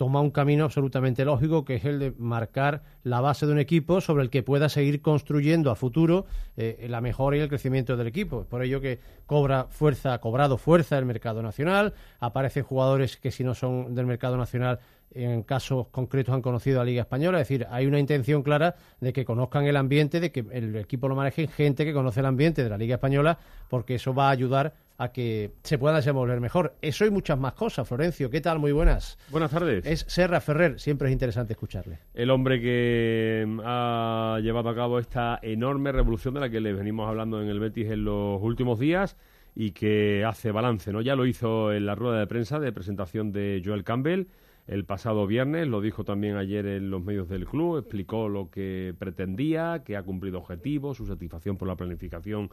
toma 0.00 0.22
un 0.22 0.30
camino 0.30 0.64
absolutamente 0.64 1.26
lógico, 1.26 1.66
que 1.66 1.74
es 1.74 1.84
el 1.84 1.98
de 1.98 2.14
marcar 2.16 2.80
la 3.02 3.20
base 3.20 3.44
de 3.44 3.52
un 3.52 3.58
equipo 3.58 4.00
sobre 4.00 4.22
el 4.22 4.30
que 4.30 4.42
pueda 4.42 4.70
seguir 4.70 5.02
construyendo 5.02 5.70
a 5.70 5.74
futuro 5.74 6.24
eh, 6.56 6.86
la 6.88 7.02
mejora 7.02 7.36
y 7.36 7.40
el 7.40 7.50
crecimiento 7.50 7.98
del 7.98 8.06
equipo. 8.06 8.44
Por 8.44 8.62
ello 8.62 8.80
que 8.80 8.98
cobra 9.26 9.66
fuerza, 9.68 10.14
ha 10.14 10.20
cobrado 10.22 10.56
fuerza 10.56 10.96
el 10.96 11.04
mercado 11.04 11.42
nacional, 11.42 11.92
aparecen 12.18 12.62
jugadores 12.62 13.18
que 13.18 13.30
si 13.30 13.44
no 13.44 13.54
son 13.54 13.94
del 13.94 14.06
mercado 14.06 14.38
nacional 14.38 14.78
en 15.12 15.42
casos 15.42 15.88
concretos 15.88 16.34
han 16.34 16.42
conocido 16.42 16.80
a 16.80 16.84
Liga 16.84 17.02
Española, 17.02 17.40
es 17.40 17.48
decir, 17.48 17.66
hay 17.70 17.86
una 17.86 17.98
intención 17.98 18.42
clara 18.42 18.76
de 19.00 19.12
que 19.12 19.24
conozcan 19.24 19.66
el 19.66 19.76
ambiente, 19.76 20.20
de 20.20 20.30
que 20.30 20.44
el 20.52 20.76
equipo 20.76 21.08
lo 21.08 21.16
maneje 21.16 21.48
gente 21.48 21.84
que 21.84 21.92
conoce 21.92 22.20
el 22.20 22.26
ambiente 22.26 22.62
de 22.62 22.70
la 22.70 22.78
Liga 22.78 22.94
Española, 22.94 23.38
porque 23.68 23.96
eso 23.96 24.14
va 24.14 24.28
a 24.28 24.30
ayudar 24.30 24.74
a 24.98 25.12
que 25.12 25.52
se 25.62 25.78
pueda 25.78 25.96
desenvolver 25.96 26.40
mejor. 26.40 26.74
Eso 26.82 27.06
y 27.06 27.10
muchas 27.10 27.38
más 27.38 27.54
cosas. 27.54 27.88
Florencio, 27.88 28.28
¿qué 28.28 28.42
tal? 28.42 28.58
Muy 28.58 28.70
buenas. 28.70 29.18
Buenas 29.30 29.50
tardes. 29.50 29.86
Es 29.86 30.04
Serra 30.06 30.42
Ferrer, 30.42 30.78
siempre 30.78 31.08
es 31.08 31.12
interesante 31.12 31.54
escucharle. 31.54 31.98
El 32.12 32.30
hombre 32.30 32.60
que 32.60 33.44
mm, 33.46 33.60
ha 33.64 34.38
llevado 34.42 34.68
a 34.68 34.74
cabo 34.74 34.98
esta 34.98 35.38
enorme 35.42 35.90
revolución 35.90 36.34
de 36.34 36.40
la 36.40 36.50
que 36.50 36.60
le 36.60 36.74
venimos 36.74 37.08
hablando 37.08 37.42
en 37.42 37.48
el 37.48 37.58
Betis 37.58 37.90
en 37.90 38.04
los 38.04 38.42
últimos 38.42 38.78
días 38.78 39.16
y 39.54 39.70
que 39.72 40.24
hace 40.24 40.52
balance, 40.52 40.92
¿no? 40.92 41.00
Ya 41.00 41.16
lo 41.16 41.26
hizo 41.26 41.72
en 41.72 41.86
la 41.86 41.94
rueda 41.94 42.20
de 42.20 42.26
prensa 42.26 42.60
de 42.60 42.70
presentación 42.70 43.32
de 43.32 43.62
Joel 43.64 43.84
Campbell 43.84 44.26
el 44.70 44.84
pasado 44.84 45.26
viernes, 45.26 45.66
lo 45.66 45.80
dijo 45.80 46.04
también 46.04 46.36
ayer 46.36 46.64
en 46.64 46.90
los 46.90 47.02
medios 47.02 47.28
del 47.28 47.44
club, 47.44 47.78
explicó 47.78 48.28
lo 48.28 48.50
que 48.50 48.94
pretendía, 48.96 49.82
que 49.84 49.96
ha 49.96 50.04
cumplido 50.04 50.38
objetivos, 50.38 50.96
su 50.96 51.06
satisfacción 51.06 51.56
por 51.56 51.66
la 51.66 51.74
planificación 51.74 52.50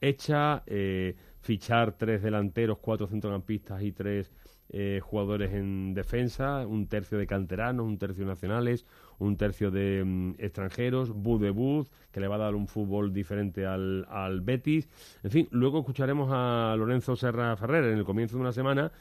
hecha, 0.00 0.62
eh, 0.66 1.16
fichar 1.40 1.96
tres 1.98 2.22
delanteros, 2.22 2.78
cuatro 2.78 3.08
centrocampistas 3.08 3.82
y 3.82 3.90
tres 3.90 4.30
eh, 4.68 5.00
jugadores 5.02 5.54
en 5.54 5.92
defensa, 5.92 6.64
un 6.68 6.86
tercio 6.86 7.18
de 7.18 7.26
canteranos, 7.26 7.84
un 7.84 7.98
tercio 7.98 8.24
nacionales, 8.24 8.86
un 9.18 9.36
tercio 9.36 9.72
de 9.72 10.04
mm, 10.04 10.34
extranjeros, 10.38 11.10
Bud 11.10 11.42
de 11.42 11.50
Bud, 11.50 11.88
que 12.12 12.20
le 12.20 12.28
va 12.28 12.36
a 12.36 12.38
dar 12.38 12.54
un 12.54 12.68
fútbol 12.68 13.12
diferente 13.12 13.66
al, 13.66 14.06
al 14.08 14.40
Betis. 14.40 14.88
En 15.24 15.32
fin, 15.32 15.48
luego 15.50 15.80
escucharemos 15.80 16.30
a 16.32 16.76
Lorenzo 16.78 17.16
Serra 17.16 17.56
Ferrer 17.56 17.86
en 17.86 17.98
el 17.98 18.04
comienzo 18.04 18.36
de 18.36 18.42
una 18.42 18.52
semana 18.52 18.92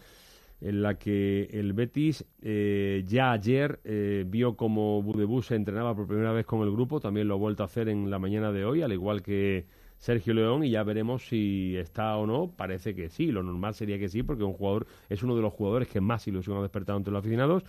en 0.61 0.81
la 0.81 0.97
que 0.97 1.49
el 1.51 1.73
Betis 1.73 2.25
eh, 2.41 3.03
ya 3.05 3.31
ayer 3.31 3.79
eh, 3.83 4.23
vio 4.27 4.55
como 4.55 5.01
Budebus 5.01 5.47
se 5.47 5.55
entrenaba 5.55 5.95
por 5.95 6.07
primera 6.07 6.31
vez 6.31 6.45
con 6.45 6.61
el 6.61 6.71
grupo, 6.71 6.99
también 6.99 7.27
lo 7.27 7.35
ha 7.35 7.37
vuelto 7.37 7.63
a 7.63 7.67
hacer 7.67 7.89
en 7.89 8.09
la 8.09 8.19
mañana 8.19 8.51
de 8.51 8.65
hoy, 8.65 8.81
al 8.81 8.93
igual 8.93 9.21
que 9.21 9.65
Sergio 9.97 10.33
León 10.33 10.63
y 10.63 10.71
ya 10.71 10.83
veremos 10.83 11.27
si 11.27 11.75
está 11.77 12.15
o 12.17 12.25
no. 12.25 12.51
Parece 12.55 12.93
que 12.95 13.09
sí, 13.09 13.31
lo 13.31 13.43
normal 13.43 13.73
sería 13.73 13.97
que 13.97 14.09
sí, 14.09 14.23
porque 14.23 14.43
un 14.43 14.53
jugador 14.53 14.87
es 15.09 15.23
uno 15.23 15.35
de 15.35 15.41
los 15.41 15.53
jugadores 15.53 15.87
que 15.87 16.01
más 16.01 16.27
ilusión 16.27 16.57
ha 16.57 16.61
despertado 16.61 16.97
entre 16.97 17.11
los 17.11 17.19
aficionados. 17.19 17.63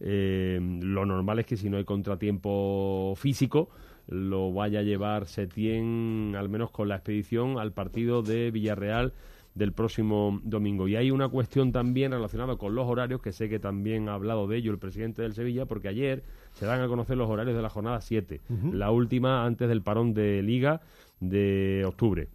Eh, 0.00 0.58
lo 0.82 1.06
normal 1.06 1.38
es 1.40 1.46
que 1.46 1.56
si 1.56 1.70
no 1.70 1.76
hay 1.76 1.84
contratiempo 1.84 3.14
físico, 3.16 3.68
lo 4.08 4.52
vaya 4.52 4.80
a 4.80 4.82
llevar 4.82 5.26
Setién, 5.26 6.34
al 6.36 6.48
menos 6.48 6.70
con 6.70 6.88
la 6.88 6.96
expedición, 6.96 7.58
al 7.58 7.72
partido 7.72 8.22
de 8.22 8.50
Villarreal 8.50 9.12
del 9.54 9.72
próximo 9.72 10.40
domingo. 10.44 10.88
Y 10.88 10.96
hay 10.96 11.10
una 11.10 11.28
cuestión 11.28 11.72
también 11.72 12.12
relacionada 12.12 12.56
con 12.56 12.74
los 12.74 12.86
horarios, 12.86 13.20
que 13.20 13.32
sé 13.32 13.48
que 13.48 13.58
también 13.58 14.08
ha 14.08 14.14
hablado 14.14 14.46
de 14.46 14.56
ello 14.56 14.72
el 14.72 14.78
presidente 14.78 15.22
del 15.22 15.34
Sevilla, 15.34 15.66
porque 15.66 15.88
ayer 15.88 16.22
se 16.52 16.66
dan 16.66 16.80
a 16.80 16.88
conocer 16.88 17.16
los 17.16 17.28
horarios 17.28 17.56
de 17.56 17.62
la 17.62 17.70
jornada 17.70 18.00
7, 18.00 18.40
la 18.72 18.90
última 18.90 19.44
antes 19.44 19.68
del 19.68 19.82
parón 19.82 20.14
de 20.14 20.42
liga 20.42 20.80
de 21.20 21.84
octubre. 21.86 22.28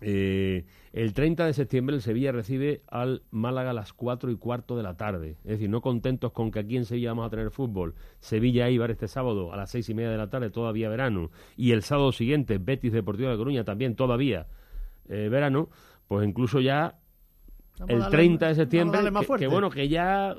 Eh, 0.00 0.64
el 0.92 1.12
30 1.12 1.46
de 1.46 1.52
septiembre 1.52 1.96
el 1.96 2.02
Sevilla 2.02 2.30
recibe 2.30 2.82
al 2.88 3.22
Málaga 3.30 3.70
a 3.70 3.74
las 3.74 3.92
4 3.92 4.30
y 4.30 4.36
cuarto 4.36 4.76
de 4.76 4.82
la 4.82 4.96
tarde. 4.96 5.36
Es 5.44 5.50
decir, 5.50 5.68
no 5.68 5.80
contentos 5.80 6.32
con 6.32 6.50
que 6.50 6.60
aquí 6.60 6.76
en 6.76 6.84
Sevilla 6.84 7.10
vamos 7.10 7.26
a 7.26 7.30
tener 7.30 7.50
fútbol. 7.50 7.94
Sevilla 8.20 8.70
Ibar 8.70 8.90
este 8.90 9.08
sábado 9.08 9.52
a 9.52 9.56
las 9.56 9.70
seis 9.70 9.88
y 9.88 9.94
media 9.94 10.10
de 10.10 10.18
la 10.18 10.30
tarde, 10.30 10.50
todavía 10.50 10.88
verano. 10.88 11.30
Y 11.56 11.72
el 11.72 11.82
sábado 11.82 12.12
siguiente, 12.12 12.58
Betis 12.58 12.92
Deportivo 12.92 13.30
de 13.30 13.36
Coruña, 13.36 13.64
también 13.64 13.96
todavía 13.96 14.46
eh, 15.08 15.28
verano. 15.28 15.68
Pues 16.08 16.26
incluso 16.26 16.60
ya 16.60 16.98
el 17.86 18.08
30 18.08 18.48
de 18.48 18.54
septiembre, 18.54 19.00
que, 19.38 19.46
bueno, 19.46 19.70
que 19.70 19.88
ya 19.88 20.34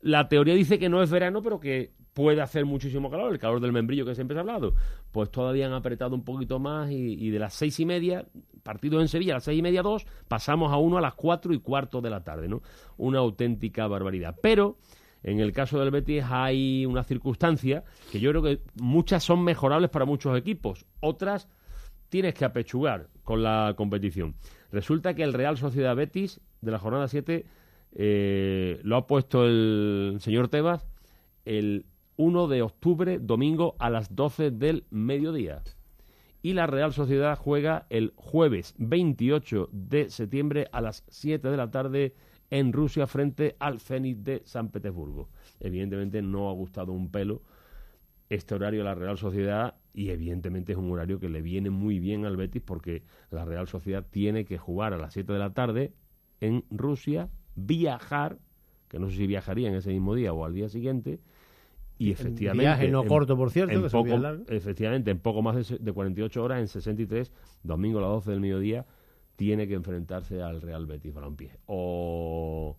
la 0.00 0.28
teoría 0.28 0.54
dice 0.54 0.78
que 0.78 0.88
no 0.88 1.02
es 1.02 1.10
verano, 1.10 1.42
pero 1.42 1.60
que 1.60 1.92
puede 2.14 2.40
hacer 2.40 2.64
muchísimo 2.64 3.10
calor, 3.10 3.32
el 3.32 3.38
calor 3.38 3.60
del 3.60 3.70
membrillo 3.70 4.04
que 4.04 4.14
siempre 4.14 4.34
se 4.34 4.38
ha 4.38 4.40
hablado, 4.40 4.74
pues 5.12 5.30
todavía 5.30 5.66
han 5.66 5.72
apretado 5.72 6.16
un 6.16 6.24
poquito 6.24 6.58
más 6.58 6.90
y, 6.90 7.30
de 7.30 7.38
las 7.38 7.54
seis 7.54 7.78
y 7.78 7.86
media, 7.86 8.26
partido 8.64 9.00
en 9.00 9.06
Sevilla 9.06 9.34
a 9.34 9.36
las 9.36 9.44
seis 9.44 9.58
y 9.58 9.62
media, 9.62 9.82
dos, 9.82 10.04
pasamos 10.26 10.72
a 10.72 10.78
uno 10.78 10.98
a 10.98 11.00
las 11.00 11.14
cuatro 11.14 11.54
y 11.54 11.60
cuarto 11.60 12.00
de 12.00 12.10
la 12.10 12.24
tarde, 12.24 12.48
¿no? 12.48 12.62
Una 12.96 13.20
auténtica 13.20 13.86
barbaridad. 13.86 14.34
Pero 14.42 14.78
en 15.22 15.38
el 15.38 15.52
caso 15.52 15.78
del 15.78 15.92
Betis 15.92 16.24
hay 16.28 16.86
una 16.86 17.04
circunstancia 17.04 17.84
que 18.10 18.18
yo 18.18 18.30
creo 18.30 18.42
que 18.42 18.62
muchas 18.80 19.22
son 19.22 19.44
mejorables 19.44 19.90
para 19.90 20.04
muchos 20.04 20.36
equipos, 20.36 20.86
otras 20.98 21.48
tienes 22.08 22.34
que 22.34 22.44
apechugar 22.44 23.08
con 23.22 23.42
la 23.42 23.74
competición. 23.76 24.34
Resulta 24.70 25.14
que 25.14 25.22
el 25.22 25.32
Real 25.32 25.56
Sociedad 25.56 25.96
Betis 25.96 26.40
de 26.60 26.70
la 26.70 26.78
jornada 26.78 27.08
7 27.08 27.46
eh, 27.92 28.80
lo 28.82 28.96
ha 28.96 29.06
puesto 29.06 29.44
el 29.44 30.18
señor 30.20 30.48
Tebas 30.48 30.86
el 31.44 31.86
1 32.16 32.48
de 32.48 32.62
octubre, 32.62 33.18
domingo, 33.18 33.76
a 33.78 33.88
las 33.90 34.14
12 34.14 34.50
del 34.50 34.84
mediodía. 34.90 35.62
Y 36.42 36.52
la 36.52 36.66
Real 36.66 36.92
Sociedad 36.92 37.38
juega 37.38 37.86
el 37.90 38.12
jueves 38.16 38.74
28 38.78 39.70
de 39.72 40.10
septiembre 40.10 40.68
a 40.72 40.80
las 40.80 41.04
7 41.08 41.48
de 41.48 41.56
la 41.56 41.70
tarde 41.70 42.14
en 42.50 42.72
Rusia 42.72 43.06
frente 43.06 43.56
al 43.58 43.80
Zenit 43.80 44.18
de 44.18 44.42
San 44.44 44.68
Petersburgo. 44.70 45.28
Evidentemente 45.60 46.22
no 46.22 46.50
ha 46.50 46.52
gustado 46.52 46.92
un 46.92 47.10
pelo 47.10 47.42
este 48.28 48.54
horario 48.54 48.82
a 48.82 48.84
la 48.84 48.94
Real 48.94 49.16
Sociedad 49.16 49.76
y 49.94 50.10
evidentemente 50.10 50.72
es 50.72 50.78
un 50.78 50.90
horario 50.90 51.18
que 51.18 51.28
le 51.28 51.42
viene 51.42 51.70
muy 51.70 51.98
bien 51.98 52.24
al 52.24 52.36
Betis 52.36 52.62
porque 52.62 53.02
la 53.30 53.44
Real 53.44 53.66
Sociedad 53.66 54.04
tiene 54.08 54.44
que 54.44 54.58
jugar 54.58 54.92
a 54.92 54.98
las 54.98 55.12
7 55.14 55.32
de 55.32 55.38
la 55.38 55.54
tarde 55.54 55.92
en 56.40 56.64
Rusia, 56.70 57.30
viajar, 57.56 58.38
que 58.88 58.98
no 58.98 59.10
sé 59.10 59.16
si 59.16 59.26
viajaría 59.26 59.68
en 59.68 59.74
ese 59.74 59.90
mismo 59.90 60.14
día 60.14 60.32
o 60.32 60.44
al 60.44 60.54
día 60.54 60.68
siguiente, 60.68 61.20
y 61.98 62.12
efectivamente. 62.12 62.62
Viaje 62.62 62.88
no 62.88 63.04
corto, 63.04 63.36
por 63.36 63.50
cierto, 63.50 63.74
en 63.74 63.90
poco, 63.90 64.16
Efectivamente, 64.48 65.10
en 65.10 65.18
poco 65.18 65.42
más 65.42 65.68
de, 65.68 65.92
48 65.92 66.42
horas, 66.42 66.60
en 66.60 66.68
63, 66.68 67.32
domingo 67.64 67.98
a 67.98 68.02
las 68.02 68.10
12 68.10 68.30
del 68.30 68.40
mediodía, 68.40 68.86
tiene 69.34 69.66
que 69.66 69.74
enfrentarse 69.74 70.40
al 70.40 70.62
Real 70.62 70.86
Betis 70.86 71.12
Balompié. 71.12 71.58
O 71.66 72.76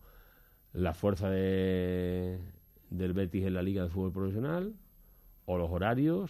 la 0.71 0.93
fuerza 0.93 1.29
de, 1.29 2.39
del 2.89 3.13
Betis 3.13 3.45
en 3.45 3.55
la 3.55 3.61
Liga 3.61 3.83
de 3.83 3.89
Fútbol 3.89 4.13
Profesional, 4.13 4.73
o 5.49 5.57
los 5.57 5.71
horarios, 5.71 6.29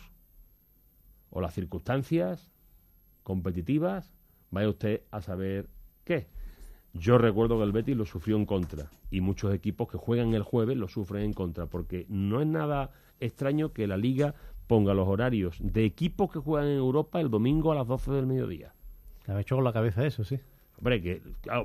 o 1.30 1.42
las 1.42 1.54
circunstancias 1.54 2.54
competitivas, 3.24 4.16
vaya 4.50 4.70
usted 4.70 5.02
a 5.12 5.22
saber 5.22 5.68
qué. 6.06 6.28
Yo 6.94 7.18
recuerdo 7.18 7.58
que 7.58 7.66
el 7.66 7.74
Betis 7.74 7.98
lo 7.98 8.06
sufrió 8.06 8.38
en 8.38 8.46
contra 8.46 8.90
y 9.12 9.20
muchos 9.20 9.54
equipos 9.54 9.90
que 9.90 9.98
juegan 9.98 10.34
el 10.36 10.44
jueves 10.44 10.78
lo 10.78 10.88
sufren 10.88 11.24
en 11.24 11.34
contra 11.34 11.66
porque 11.66 12.06
no 12.08 12.40
es 12.40 12.48
nada 12.48 12.92
extraño 13.20 13.74
que 13.74 13.88
la 13.88 13.98
liga 13.98 14.36
ponga 14.68 14.94
los 14.94 15.10
horarios 15.10 15.58
de 15.60 15.84
equipos 15.84 16.32
que 16.32 16.40
juegan 16.40 16.70
en 16.70 16.78
Europa 16.78 17.20
el 17.20 17.30
domingo 17.30 17.74
a 17.74 17.76
las 17.76 17.88
12 17.88 18.12
del 18.12 18.26
mediodía. 18.26 18.74
Me 19.28 19.34
ha 19.34 19.42
hecho 19.42 19.56
con 19.56 19.66
la 19.66 19.74
cabeza 19.74 20.06
eso, 20.06 20.24
sí. 20.24 20.40
Hombre, 20.78 21.02
que 21.02 21.22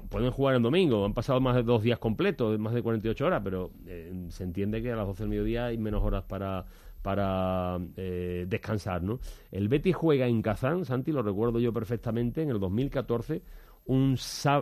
pueden 0.09 0.33
jugar 0.33 0.57
el 0.57 0.63
domingo, 0.63 1.05
han 1.05 1.15
pasado 1.15 1.41
más 1.41 1.55
de 1.55 1.63
dos 1.63 1.85
días 1.85 2.01
completos, 2.01 2.59
más 2.59 2.75
de 2.75 2.83
48 2.83 3.25
horas, 3.25 3.43
pero 3.45 3.71
eh, 3.87 4.27
se 4.31 4.43
entiende 4.43 4.83
que 4.83 4.91
a 4.91 4.97
las 4.97 5.07
12 5.07 5.23
del 5.23 5.31
mediodía 5.31 5.67
hay 5.67 5.79
menos 5.79 6.03
horas 6.03 6.25
para, 6.25 6.67
para 7.05 7.79
eh, 7.99 8.47
descansar, 8.49 9.03
¿no? 9.03 9.21
El 9.53 9.69
Betis 9.69 9.95
juega 9.95 10.27
en 10.27 10.41
Kazán, 10.41 10.87
Santi, 10.87 11.13
lo 11.13 11.23
recuerdo 11.23 11.61
yo 11.61 11.71
perfectamente, 11.71 12.41
en 12.41 12.49
el 12.49 12.59
2014 12.59 13.43
un, 13.85 14.17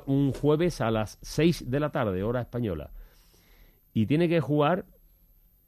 un 0.07 0.33
jueves 0.33 0.81
a 0.81 0.91
las 0.91 1.19
6 1.23 1.71
de 1.71 1.79
la 1.79 1.93
tarde, 1.93 2.25
hora 2.25 2.41
española. 2.41 2.91
Y 3.95 4.07
tiene 4.07 4.29
que 4.29 4.41
jugar 4.41 4.87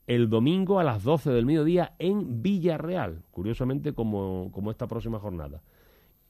el 0.05 0.29
domingo 0.29 0.77
a 0.77 0.83
las 0.83 1.01
12 1.01 1.31
del 1.31 1.45
mediodía 1.45 1.95
en 1.97 2.43
Villarreal, 2.43 3.23
curiosamente 3.31 3.93
como, 3.93 4.51
como 4.51 4.69
esta 4.69 4.85
próxima 4.87 5.19
jornada. 5.19 5.63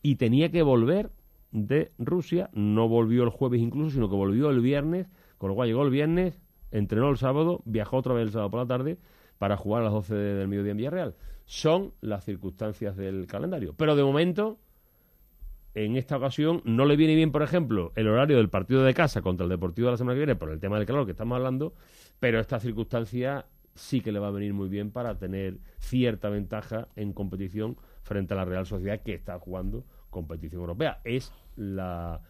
Y 0.04 0.18
tenía 0.18 0.52
que 0.52 0.62
volver 0.62 1.10
de 1.52 1.92
Rusia, 1.98 2.52
no 2.54 2.88
volvió 2.88 3.24
el 3.24 3.30
jueves 3.30 3.62
incluso, 3.62 3.96
sino 3.96 4.12
que 4.12 4.16
volvió 4.16 4.52
el 4.52 4.60
viernes, 4.60 5.08
con 5.40 5.50
lo 5.50 5.56
cual 5.56 5.70
llegó 5.70 5.82
el 5.82 5.90
viernes, 5.90 6.40
entrenó 6.70 7.10
el 7.10 7.18
sábado, 7.18 7.64
viajó 7.66 7.98
otra 7.98 8.14
vez 8.14 8.28
el 8.28 8.32
sábado 8.32 8.52
por 8.52 8.60
la 8.60 8.68
tarde 8.68 9.00
para 9.38 9.58
jugar 9.58 9.82
a 9.82 9.86
las 9.86 9.94
12 9.94 10.16
del 10.16 10.48
mediodía 10.48 10.72
en 10.72 10.78
Villarreal. 10.78 11.16
Son 11.46 11.94
las 12.02 12.24
circunstancias 12.24 12.96
del 12.96 13.28
calendario. 13.28 13.74
Pero 13.78 13.96
de 13.96 14.04
momento 14.04 14.60
en 15.76 15.98
esta 15.98 16.18
ocasión 16.18 16.62
no 16.64 16.86
le 16.86 16.96
viene 16.96 17.16
bien, 17.16 17.32
por 17.32 17.44
ejemplo, 17.44 17.92
el 17.96 18.08
horario 18.08 18.38
del 18.38 18.50
partido 18.50 18.84
de 18.84 18.94
casa 18.94 19.22
contra 19.22 19.44
el 19.44 19.50
Deportivo 19.50 19.88
de 19.88 19.92
la 19.92 19.98
semana 19.98 20.16
que 20.16 20.20
viene 20.20 20.36
por 20.36 20.50
el 20.50 20.60
tema 20.60 20.78
del 20.78 20.88
calor 20.88 21.06
que 21.06 21.12
estamos 21.12 21.36
hablando, 21.36 21.74
pero 22.20 22.40
esta 22.40 22.60
circunstancia 22.60 23.46
sí 23.76 24.00
que 24.00 24.14
le 24.14 24.20
va 24.20 24.30
a 24.30 24.32
venir 24.32 24.54
muy 24.54 24.70
bien 24.70 24.92
para 24.92 25.18
tener 25.20 25.58
cierta 25.80 26.30
ventaja 26.30 26.88
en 26.96 27.12
competición 27.12 27.78
frente 28.04 28.34
a 28.34 28.38
la 28.38 28.46
Real 28.46 28.66
Sociedad 28.66 29.02
que 29.02 29.14
está 29.14 29.38
jugando 29.38 29.84
competición 30.10 30.62
europea. 30.62 31.02
Es 31.04 31.34
la 31.58 32.22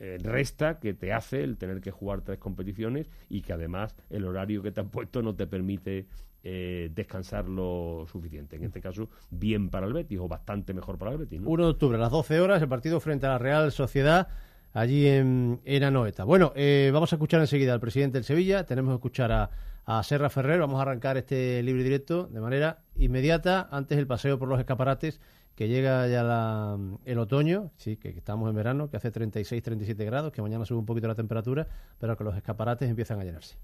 eh, 0.00 0.18
resta 0.22 0.80
que 0.80 0.94
te 0.94 1.12
hace 1.12 1.44
el 1.44 1.58
tener 1.58 1.82
que 1.82 1.90
jugar 1.90 2.22
tres 2.22 2.38
competiciones 2.38 3.10
y 3.28 3.42
que 3.42 3.52
además 3.52 3.94
el 4.08 4.24
horario 4.24 4.62
que 4.62 4.72
te 4.72 4.80
han 4.80 4.88
puesto 4.88 5.20
no 5.20 5.34
te 5.34 5.46
permite 5.46 6.06
eh, 6.46 6.90
descansar 6.94 7.48
lo 7.48 8.06
suficiente. 8.12 8.56
En 8.56 8.64
este 8.64 8.82
caso, 8.82 9.08
bien 9.30 9.70
para 9.70 9.86
el 9.86 9.94
Betis 9.94 10.18
o 10.20 10.28
bastante 10.28 10.74
mejor 10.74 10.98
para 10.98 11.12
el 11.12 11.18
Betis. 11.18 11.40
1 11.42 11.64
de 11.64 11.70
octubre, 11.70 11.96
a 11.96 12.00
las 12.00 12.10
12 12.10 12.38
horas, 12.38 12.60
el 12.60 12.68
partido 12.68 13.00
frente 13.00 13.24
a 13.24 13.30
la 13.30 13.38
Real 13.38 13.72
Sociedad 13.72 14.28
allí 14.74 15.06
en, 15.06 15.62
en 15.64 15.84
Anoeta. 15.84 16.24
Bueno, 16.24 16.52
eh, 16.54 16.90
vamos 16.92 17.10
a 17.12 17.16
escuchar 17.16 17.40
enseguida 17.40 17.72
al 17.72 17.80
presidente 17.80 18.18
del 18.18 18.24
Sevilla, 18.24 18.66
tenemos 18.66 18.92
que 18.92 18.96
escuchar 18.96 19.32
a, 19.32 19.50
a 19.86 20.02
Serra 20.02 20.28
Ferrer, 20.28 20.60
vamos 20.60 20.78
a 20.80 20.82
arrancar 20.82 21.16
este 21.16 21.62
libre 21.62 21.82
directo 21.82 22.24
de 22.26 22.40
manera 22.40 22.82
inmediata, 22.96 23.66
antes 23.70 23.96
el 23.96 24.06
paseo 24.06 24.38
por 24.38 24.48
los 24.48 24.58
escaparates, 24.58 25.20
que 25.54 25.68
llega 25.68 26.06
ya 26.08 26.76
el 27.06 27.18
otoño, 27.18 27.70
sí, 27.76 27.96
que, 27.96 28.12
que 28.12 28.18
estamos 28.18 28.50
en 28.50 28.56
verano, 28.56 28.90
que 28.90 28.98
hace 28.98 29.10
36, 29.10 29.62
37 29.62 30.04
grados, 30.04 30.30
que 30.30 30.42
mañana 30.42 30.66
sube 30.66 30.80
un 30.80 30.86
poquito 30.86 31.08
la 31.08 31.14
temperatura, 31.14 31.68
pero 31.98 32.18
que 32.18 32.24
los 32.24 32.36
escaparates 32.36 32.90
empiezan 32.90 33.18
a 33.20 33.24
llenarse 33.24 33.56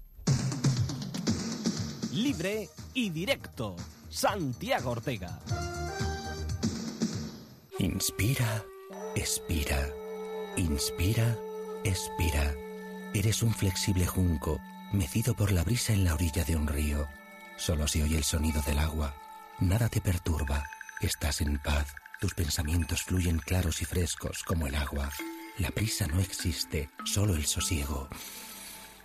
libre 2.13 2.69
y 2.93 3.09
directo. 3.09 3.75
Santiago 4.09 4.91
Ortega. 4.91 5.39
Inspira, 7.79 8.63
expira. 9.15 9.89
Inspira, 10.57 11.37
expira. 11.83 12.53
Eres 13.13 13.41
un 13.41 13.53
flexible 13.53 14.05
junco 14.05 14.59
mecido 14.91 15.33
por 15.35 15.51
la 15.51 15.63
brisa 15.63 15.93
en 15.93 16.03
la 16.03 16.13
orilla 16.13 16.43
de 16.43 16.55
un 16.55 16.67
río. 16.67 17.07
Solo 17.57 17.87
se 17.87 18.03
oye 18.03 18.17
el 18.17 18.23
sonido 18.23 18.61
del 18.63 18.79
agua. 18.79 19.15
Nada 19.59 19.89
te 19.89 20.01
perturba. 20.01 20.63
Estás 20.99 21.41
en 21.41 21.57
paz. 21.59 21.95
Tus 22.19 22.33
pensamientos 22.33 23.03
fluyen 23.03 23.39
claros 23.39 23.81
y 23.81 23.85
frescos 23.85 24.43
como 24.43 24.67
el 24.67 24.75
agua. 24.75 25.09
La 25.57 25.71
prisa 25.71 26.07
no 26.07 26.19
existe, 26.19 26.89
solo 27.05 27.35
el 27.35 27.45
sosiego. 27.45 28.07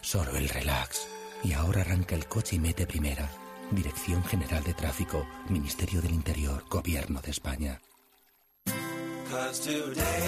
Solo 0.00 0.36
el 0.36 0.48
relax. 0.48 1.06
Y 1.42 1.52
ahora 1.52 1.82
arranca 1.82 2.14
el 2.14 2.26
coche 2.26 2.56
y 2.56 2.58
mete 2.58 2.86
primera. 2.86 3.30
Dirección 3.70 4.24
General 4.24 4.62
de 4.62 4.74
Tráfico, 4.74 5.26
Ministerio 5.48 6.00
del 6.00 6.14
Interior, 6.14 6.64
Gobierno 6.68 7.20
de 7.20 7.30
España. 7.30 7.80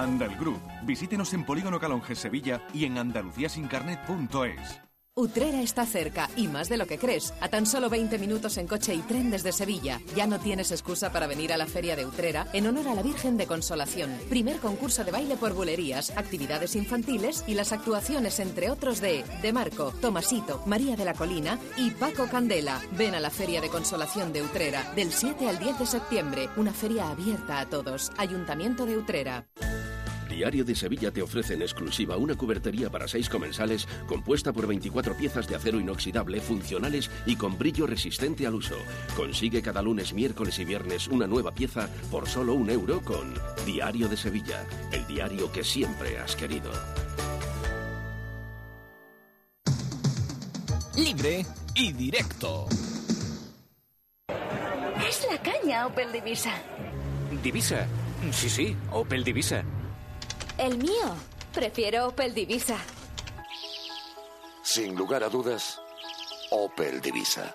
Andal 0.02 0.38
Group. 0.38 0.62
Visítenos 0.84 1.34
en 1.34 1.44
Polígono 1.44 1.82
Calonge 1.82 2.16
Sevilla 2.16 2.62
y 2.74 2.86
en 2.86 2.98
andaluciasincarnet.es. 2.98 4.87
Utrera 5.18 5.64
está 5.64 5.84
cerca 5.88 6.30
y 6.36 6.48
más 6.48 6.70
de 6.70 6.78
lo 6.78 6.86
que 6.86 7.00
crees. 7.00 7.34
A 7.42 7.50
tan 7.50 7.66
solo 7.66 7.90
20 7.90 8.20
minutos 8.20 8.56
en 8.58 8.68
coche 8.68 8.94
y 8.94 9.00
tren 9.00 9.32
desde 9.32 9.52
Sevilla. 9.52 10.00
Ya 10.16 10.28
no 10.28 10.40
tienes 10.40 10.72
excusa 10.72 11.12
para 11.12 11.26
venir 11.26 11.52
a 11.52 11.58
la 11.58 11.66
Feria 11.66 11.96
de 11.96 12.06
Utrera 12.06 12.46
en 12.54 12.68
honor 12.68 12.88
a 12.88 12.94
la 12.94 13.02
Virgen 13.02 13.36
de 13.36 13.48
Consolación. 13.48 14.16
Primer 14.30 14.58
concurso 14.58 15.04
de 15.04 15.10
baile 15.10 15.36
por 15.36 15.54
bulerías, 15.54 16.16
actividades 16.16 16.76
infantiles 16.76 17.44
y 17.48 17.56
las 17.56 17.72
actuaciones, 17.72 18.40
entre 18.40 18.70
otros, 18.70 19.02
de 19.02 19.26
De 19.42 19.52
Marco, 19.52 19.92
Tomasito, 20.00 20.62
María 20.68 20.96
de 20.96 21.06
la 21.06 21.16
Colina 21.16 21.58
y 21.78 21.90
Paco 21.90 22.28
Candela. 22.28 22.80
Ven 22.92 23.16
a 23.16 23.20
la 23.20 23.32
Feria 23.32 23.60
de 23.60 23.70
Consolación 23.70 24.32
de 24.32 24.44
Utrera 24.44 24.94
del 24.96 25.12
7 25.12 25.50
al 25.50 25.58
10 25.58 25.80
de 25.80 25.86
septiembre. 25.88 26.48
Una 26.58 26.74
feria 26.74 27.10
abierta 27.10 27.60
a 27.60 27.66
todos. 27.68 28.12
Ayuntamiento 28.18 28.86
de 28.86 28.98
Utrera. 28.98 29.48
Diario 30.38 30.64
de 30.64 30.76
Sevilla 30.76 31.10
te 31.10 31.24
ofrece 31.24 31.56
en 31.56 31.64
exclusiva 31.64 32.16
una 32.16 32.36
cubertería 32.36 32.92
para 32.92 33.08
seis 33.08 33.28
comensales 33.28 33.88
compuesta 34.06 34.54
por 34.54 34.68
24 34.68 35.18
piezas 35.18 35.48
de 35.48 35.56
acero 35.56 35.80
inoxidable, 35.80 36.40
funcionales 36.42 37.10
y 37.26 37.36
con 37.36 37.58
brillo 37.58 37.88
resistente 37.88 38.46
al 38.46 38.54
uso. 38.54 38.76
Consigue 39.16 39.64
cada 39.64 39.82
lunes, 39.82 40.14
miércoles 40.14 40.60
y 40.60 40.66
viernes 40.66 41.08
una 41.08 41.26
nueva 41.26 41.56
pieza 41.56 41.90
por 42.12 42.30
solo 42.30 42.54
un 42.54 42.70
euro 42.70 43.02
con 43.02 43.34
Diario 43.66 44.08
de 44.10 44.16
Sevilla, 44.16 44.64
el 44.92 45.08
diario 45.08 45.52
que 45.52 45.64
siempre 45.64 46.20
has 46.20 46.36
querido. 46.36 46.72
Libre 50.96 51.48
y 51.74 51.94
directo. 51.94 52.68
Es 55.10 55.28
la 55.32 55.42
caña 55.42 55.88
Opel 55.88 56.12
Divisa. 56.12 56.54
Divisa. 57.42 57.88
Sí, 58.32 58.50
sí, 58.50 58.76
Opel 58.92 59.24
Divisa. 59.24 59.64
El 60.58 60.76
mío. 60.80 61.16
Prefiero 61.54 62.08
Opel 62.08 62.34
Divisa. 62.34 62.78
Sin 64.64 64.96
lugar 64.96 65.24
a 65.24 65.30
dudas, 65.30 65.80
Opel 66.50 67.00
Divisa. 67.00 67.54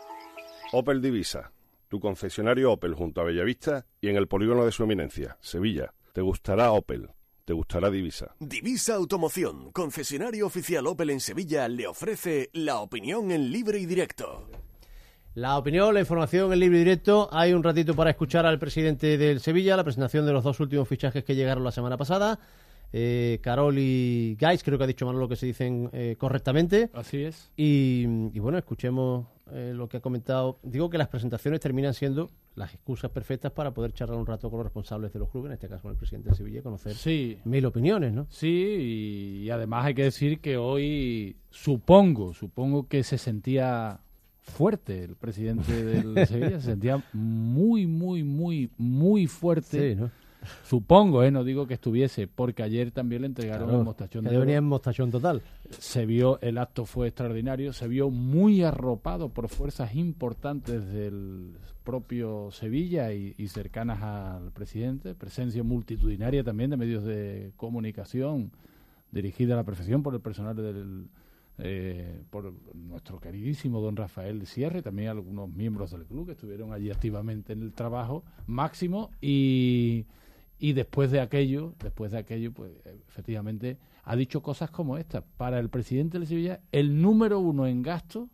Opel 0.73 1.03
Divisa, 1.03 1.51
tu 1.89 1.99
concesionario 1.99 2.71
Opel 2.71 2.95
junto 2.95 3.21
a 3.21 3.25
Bellavista 3.25 3.87
y 4.01 4.09
en 4.09 4.17
el 4.17 4.29
polígono 4.29 4.65
de 4.65 4.71
su 4.71 4.85
eminencia, 4.85 5.37
Sevilla. 5.41 5.93
Te 6.13 6.21
gustará 6.21 6.71
Opel, 6.71 7.11
te 7.45 7.53
gustará 7.53 7.91
Divisa. 7.91 8.37
Divisa 8.39 8.95
Automoción, 8.95 9.73
concesionario 9.73 10.47
oficial 10.47 10.87
Opel 10.87 11.11
en 11.11 11.21
Sevilla, 11.21 11.67
le 11.67 11.89
ofrece 11.89 12.51
la 12.53 12.79
opinión 12.79 13.33
en 13.33 13.51
libre 13.51 13.81
y 13.81 13.87
directo. 13.87 14.49
La 15.35 15.57
opinión, 15.57 15.95
la 15.95 16.01
información 16.01 16.53
en 16.53 16.61
libre 16.61 16.77
y 16.77 16.81
directo. 16.81 17.29
Hay 17.33 17.55
un 17.55 17.63
ratito 17.63 17.97
para 17.97 18.11
escuchar 18.11 18.45
al 18.45 18.59
presidente 18.59 19.17
del 19.17 19.41
Sevilla, 19.41 19.77
la 19.77 19.85
presentación 19.85 20.27
de 20.27 20.33
los 20.33 20.45
dos 20.45 20.61
últimos 20.61 20.87
fichajes 20.87 21.25
que 21.25 21.35
llegaron 21.35 21.65
la 21.65 21.73
semana 21.73 21.97
pasada. 21.97 22.39
Eh, 22.93 23.39
Carol 23.43 23.77
y 23.79 24.37
Gais, 24.39 24.63
creo 24.63 24.77
que 24.79 24.85
ha 24.85 24.87
dicho 24.87 25.07
Manolo 25.07 25.29
que 25.29 25.37
se 25.37 25.47
dicen 25.47 25.89
eh, 25.93 26.17
correctamente. 26.19 26.91
Así 26.93 27.23
es. 27.23 27.51
Y, 27.57 28.05
y 28.35 28.39
bueno, 28.39 28.59
escuchemos 28.59 29.27
eh, 29.53 29.73
lo 29.75 29.89
que 29.89 29.97
ha 29.99 30.01
comentado. 30.01 30.59
Digo 30.63 30.91
que 30.91 30.99
las 30.99 31.09
presentaciones 31.09 31.61
terminan 31.61 31.95
siendo 31.95 32.31
las 32.55 32.75
excusas 32.75 33.11
perfectas 33.11 33.51
para 33.53 33.73
poder 33.73 33.93
charlar 33.95 34.19
un 34.19 34.27
rato 34.27 34.51
con 34.51 34.59
los 34.59 34.67
responsables 34.67 35.11
de 35.13 35.19
los 35.19 35.31
clubes, 35.31 35.49
en 35.49 35.55
este 35.55 35.69
caso 35.69 35.83
con 35.83 35.93
el 35.93 35.97
presidente 35.97 36.29
de 36.29 36.35
Sevilla, 36.35 36.59
y 36.59 36.63
conocer 36.63 36.95
Sí. 36.95 37.39
mil 37.45 37.65
opiniones, 37.65 38.13
¿no? 38.13 38.27
Sí, 38.29 38.49
y, 38.49 39.45
y 39.45 39.51
además 39.51 39.87
hay 39.87 39.95
que 39.95 40.05
decir 40.05 40.41
que 40.41 40.59
hoy 40.59 41.37
supongo, 41.51 42.35
supongo 42.35 42.89
que 42.89 43.05
se 43.05 43.17
sentía 43.17 44.01
fuerte 44.41 45.05
el 45.05 45.17
presidente 45.17 45.83
del 45.83 46.15
Sevilla, 46.27 46.61
se 46.61 46.67
sentía 46.73 47.03
muy, 47.15 47.87
muy, 47.87 48.23
muy, 48.23 48.71
muy 48.77 49.27
fuerte. 49.27 49.95
Sí, 49.95 50.01
¿no? 50.01 50.11
Supongo, 50.65 51.23
¿eh? 51.23 51.31
no 51.31 51.45
digo 51.45 51.67
que 51.67 51.75
estuviese, 51.75 52.27
porque 52.27 52.63
ayer 52.63 52.91
también 52.91 53.23
le 53.23 53.27
entregaron 53.29 53.65
Claro, 53.69 53.79
el 53.81 53.85
mostachón 53.85 54.25
que 54.25 54.31
de 54.31 54.37
oro. 54.37 54.47
venía 54.47 54.59
en 54.59 54.65
mostachón 54.65 55.11
total. 55.11 55.43
Se 55.71 56.07
vio, 56.07 56.39
el 56.41 56.59
acto 56.59 56.85
fue 56.85 57.09
extraordinario, 57.09 57.73
se 57.73 57.89
vio 57.89 58.11
muy 58.11 58.63
arropado 58.63 59.29
por 59.29 59.49
fuerzas 59.49 59.95
importantes 59.95 60.87
del 60.93 61.57
propio 61.85 62.51
Sevilla 62.51 63.13
y, 63.13 63.35
y 63.37 63.49
cercanas 63.49 64.03
al 64.03 64.53
presidente, 64.53 65.15
presencia 65.15 65.63
multitudinaria 65.63 66.45
también 66.45 66.71
de 66.71 66.77
medios 66.77 67.05
de 67.05 67.53
comunicación 67.57 68.53
dirigida 69.11 69.55
a 69.55 69.57
la 69.59 69.65
perfección 69.65 70.03
por 70.03 70.15
el 70.15 70.21
personal 70.21 70.57
del 70.57 71.09
eh, 71.59 72.23
por 72.31 72.53
nuestro 72.75 73.21
queridísimo 73.21 73.81
don 73.81 73.95
Rafael 73.95 74.47
Sierra 74.47 74.79
y 74.79 74.83
también 74.83 75.11
algunos 75.11 75.51
miembros 75.51 75.91
del 75.91 76.07
club 76.07 76.27
que 76.27 76.33
estuvieron 76.33 76.73
allí 76.73 76.91
activamente 76.91 77.53
en 77.53 77.63
el 77.63 77.75
trabajo 77.75 78.25
máximo 78.47 79.11
y, 79.21 80.07
y 80.63 80.75
después 80.75 81.11
de 81.11 81.19
aquello, 81.19 81.75
después 81.83 82.13
de 82.13 82.19
aquello, 82.19 82.53
pues 82.53 82.71
efectivamente 83.09 83.79
ha 84.05 84.15
dicho 84.15 84.43
cosas 84.43 84.71
como 84.71 84.97
esta. 84.97 85.21
Para 85.21 85.59
el 85.59 85.69
presidente 85.69 86.21
del 86.21 86.29
Sevilla, 86.29 86.61
el 86.71 87.03
número 87.03 87.41
uno 87.41 87.67
en 87.67 87.83
gasto, 87.83 88.31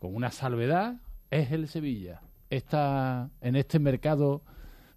con 0.00 0.12
una 0.12 0.32
salvedad, 0.32 1.00
es 1.30 1.52
el 1.52 1.68
Sevilla. 1.68 2.20
Está 2.50 3.30
en 3.42 3.54
este 3.54 3.78
mercado 3.78 4.42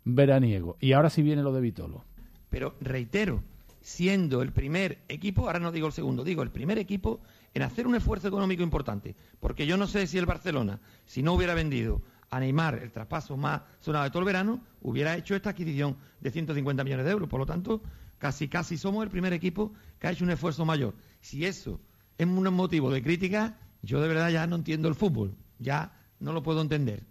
veraniego. 0.06 0.76
Y 0.80 0.94
ahora 0.94 1.12
sí 1.12 1.22
viene 1.22 1.44
lo 1.44 1.54
de 1.54 1.62
Vitolo. 1.62 2.04
Pero 2.50 2.78
reitero, 2.82 3.44
siendo 3.82 4.42
el 4.42 4.52
primer 4.52 5.04
equipo, 5.10 5.46
ahora 5.46 5.60
no 5.60 5.72
digo 5.72 5.86
el 5.86 5.94
segundo, 5.94 6.24
digo 6.24 6.42
el 6.42 6.50
primer 6.50 6.80
equipo 6.80 7.20
en 7.54 7.62
hacer 7.62 7.86
un 7.86 7.94
esfuerzo 7.94 8.28
económico 8.28 8.64
importante, 8.64 9.16
porque 9.40 9.68
yo 9.68 9.78
no 9.78 9.86
sé 9.86 10.08
si 10.08 10.18
el 10.18 10.26
Barcelona, 10.26 10.80
si 11.06 11.22
no 11.22 11.34
hubiera 11.34 11.54
vendido 11.54 12.02
a 12.34 12.40
Neymar 12.40 12.80
el 12.82 12.92
traspaso 12.92 13.38
más 13.38 13.62
sonado 13.80 14.06
de 14.06 14.10
todo 14.10 14.22
el 14.22 14.26
verano, 14.26 14.60
hubiera 14.82 15.16
hecho 15.16 15.36
esta 15.36 15.52
adquisición 15.52 15.98
de 16.20 16.32
150 16.32 16.84
millones 16.84 17.06
de 17.06 17.12
euros. 17.12 17.30
Por 17.30 17.40
lo 17.40 17.46
tanto, 17.46 17.84
casi 18.18 18.48
casi 18.48 18.76
somos 18.76 19.04
el 19.04 19.10
primer 19.10 19.34
equipo 19.34 19.72
que 20.00 20.08
ha 20.08 20.12
hecho 20.12 20.24
un 20.24 20.32
esfuerzo 20.32 20.66
mayor. 20.66 20.96
Si 21.22 21.46
eso 21.46 21.80
es 22.18 22.26
un 22.26 22.44
motivo 22.54 22.90
de 22.90 23.04
crítica, 23.04 23.60
yo 23.84 24.02
de 24.02 24.08
verdad 24.08 24.30
ya 24.30 24.48
no 24.48 24.56
entiendo 24.56 24.88
el 24.88 24.96
fútbol, 24.96 25.36
ya 25.60 25.92
no 26.20 26.34
lo 26.34 26.42
puedo 26.42 26.62
entender. 26.62 27.04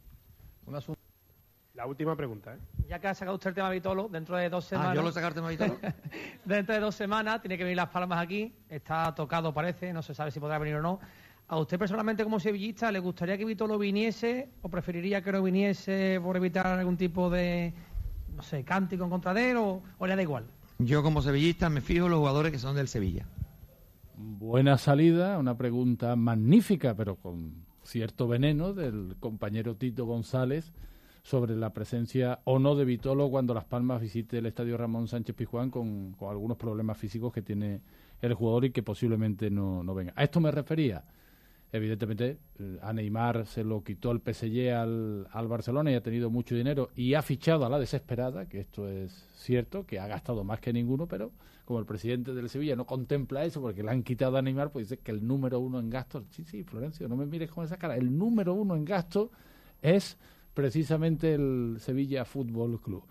La 1.74 1.86
última 1.86 2.16
pregunta, 2.16 2.54
¿eh? 2.54 2.58
Ya 2.88 2.98
que 2.98 3.06
ha 3.06 3.14
sacado 3.14 3.36
usted 3.36 3.50
el 3.50 3.54
tema 3.54 3.70
Vitolo, 3.70 4.08
dentro 4.08 4.36
de 4.36 4.50
dos 4.50 4.64
semanas... 4.64 4.92
Ah, 4.92 4.94
yo 4.96 5.02
lo 5.02 5.08
he 5.08 5.12
sacado 5.12 5.28
el 5.28 5.34
tema 5.34 5.48
Vitolo. 5.50 5.78
dentro 6.44 6.74
de 6.74 6.80
dos 6.80 6.94
semanas 6.96 7.40
tiene 7.40 7.56
que 7.56 7.64
venir 7.64 7.76
Las 7.76 7.90
Palmas 7.90 8.20
aquí, 8.20 8.52
está 8.68 9.14
tocado 9.14 9.54
parece, 9.54 9.92
no 9.92 10.02
se 10.02 10.14
sabe 10.14 10.32
si 10.32 10.40
podrá 10.40 10.58
venir 10.58 10.74
o 10.74 10.82
no. 10.82 11.00
¿A 11.52 11.58
usted 11.58 11.78
personalmente 11.78 12.24
como 12.24 12.40
sevillista 12.40 12.90
le 12.90 12.98
gustaría 12.98 13.36
que 13.36 13.44
Vitolo 13.44 13.78
viniese 13.78 14.48
o 14.62 14.70
preferiría 14.70 15.20
que 15.20 15.32
no 15.32 15.42
viniese 15.42 16.18
por 16.24 16.34
evitar 16.34 16.66
algún 16.66 16.96
tipo 16.96 17.28
de, 17.28 17.74
no 18.34 18.42
sé, 18.42 18.64
cántico 18.64 19.04
en 19.04 19.10
contra 19.10 19.34
de 19.34 19.50
él 19.50 19.58
o, 19.58 19.82
o 19.98 20.06
le 20.06 20.16
da 20.16 20.22
igual? 20.22 20.46
Yo 20.78 21.02
como 21.02 21.20
sevillista 21.20 21.68
me 21.68 21.82
fijo 21.82 22.06
en 22.06 22.12
los 22.12 22.20
jugadores 22.20 22.52
que 22.52 22.58
son 22.58 22.74
del 22.74 22.88
Sevilla. 22.88 23.26
Buena 24.16 24.78
salida, 24.78 25.36
una 25.36 25.54
pregunta 25.54 26.16
magnífica, 26.16 26.94
pero 26.96 27.16
con 27.16 27.66
cierto 27.82 28.26
veneno 28.26 28.72
del 28.72 29.16
compañero 29.20 29.76
Tito 29.76 30.06
González 30.06 30.72
sobre 31.22 31.54
la 31.54 31.74
presencia 31.74 32.40
o 32.44 32.60
no 32.60 32.76
de 32.76 32.86
Vitolo 32.86 33.28
cuando 33.28 33.52
Las 33.52 33.66
Palmas 33.66 34.00
visite 34.00 34.38
el 34.38 34.46
estadio 34.46 34.78
Ramón 34.78 35.06
Sánchez 35.06 35.36
Pizjuán 35.36 35.70
con, 35.70 36.12
con 36.12 36.30
algunos 36.30 36.56
problemas 36.56 36.96
físicos 36.96 37.30
que 37.30 37.42
tiene 37.42 37.82
el 38.22 38.32
jugador 38.32 38.64
y 38.64 38.70
que 38.70 38.82
posiblemente 38.82 39.50
no, 39.50 39.84
no 39.84 39.94
venga. 39.94 40.14
A 40.16 40.24
esto 40.24 40.40
me 40.40 40.50
refería. 40.50 41.04
Evidentemente, 41.72 42.36
eh, 42.58 42.78
a 42.82 42.92
Neymar 42.92 43.46
se 43.46 43.64
lo 43.64 43.82
quitó 43.82 44.10
el 44.10 44.20
PSG 44.20 44.74
al, 44.74 45.26
al 45.32 45.48
Barcelona 45.48 45.90
y 45.90 45.94
ha 45.94 46.02
tenido 46.02 46.28
mucho 46.28 46.54
dinero 46.54 46.90
y 46.94 47.14
ha 47.14 47.22
fichado 47.22 47.64
a 47.64 47.70
la 47.70 47.78
desesperada, 47.78 48.46
que 48.46 48.60
esto 48.60 48.86
es 48.88 49.12
cierto, 49.36 49.86
que 49.86 49.98
ha 49.98 50.06
gastado 50.06 50.44
más 50.44 50.60
que 50.60 50.72
ninguno, 50.72 51.06
pero 51.06 51.32
como 51.64 51.80
el 51.80 51.86
presidente 51.86 52.34
del 52.34 52.50
Sevilla 52.50 52.76
no 52.76 52.84
contempla 52.84 53.44
eso 53.44 53.62
porque 53.62 53.82
le 53.82 53.90
han 53.90 54.02
quitado 54.02 54.36
a 54.36 54.42
Neymar, 54.42 54.70
pues 54.70 54.90
dice 54.90 55.00
que 55.02 55.12
el 55.12 55.26
número 55.26 55.60
uno 55.60 55.80
en 55.80 55.88
gasto, 55.88 56.24
sí, 56.30 56.44
sí, 56.44 56.62
Florencio, 56.62 57.08
no 57.08 57.16
me 57.16 57.24
mires 57.24 57.50
con 57.50 57.64
esa 57.64 57.78
cara, 57.78 57.96
el 57.96 58.18
número 58.18 58.52
uno 58.52 58.76
en 58.76 58.84
gasto 58.84 59.30
es 59.80 60.18
precisamente 60.52 61.34
el 61.34 61.76
Sevilla 61.78 62.26
Fútbol 62.26 62.80
Club. 62.82 63.04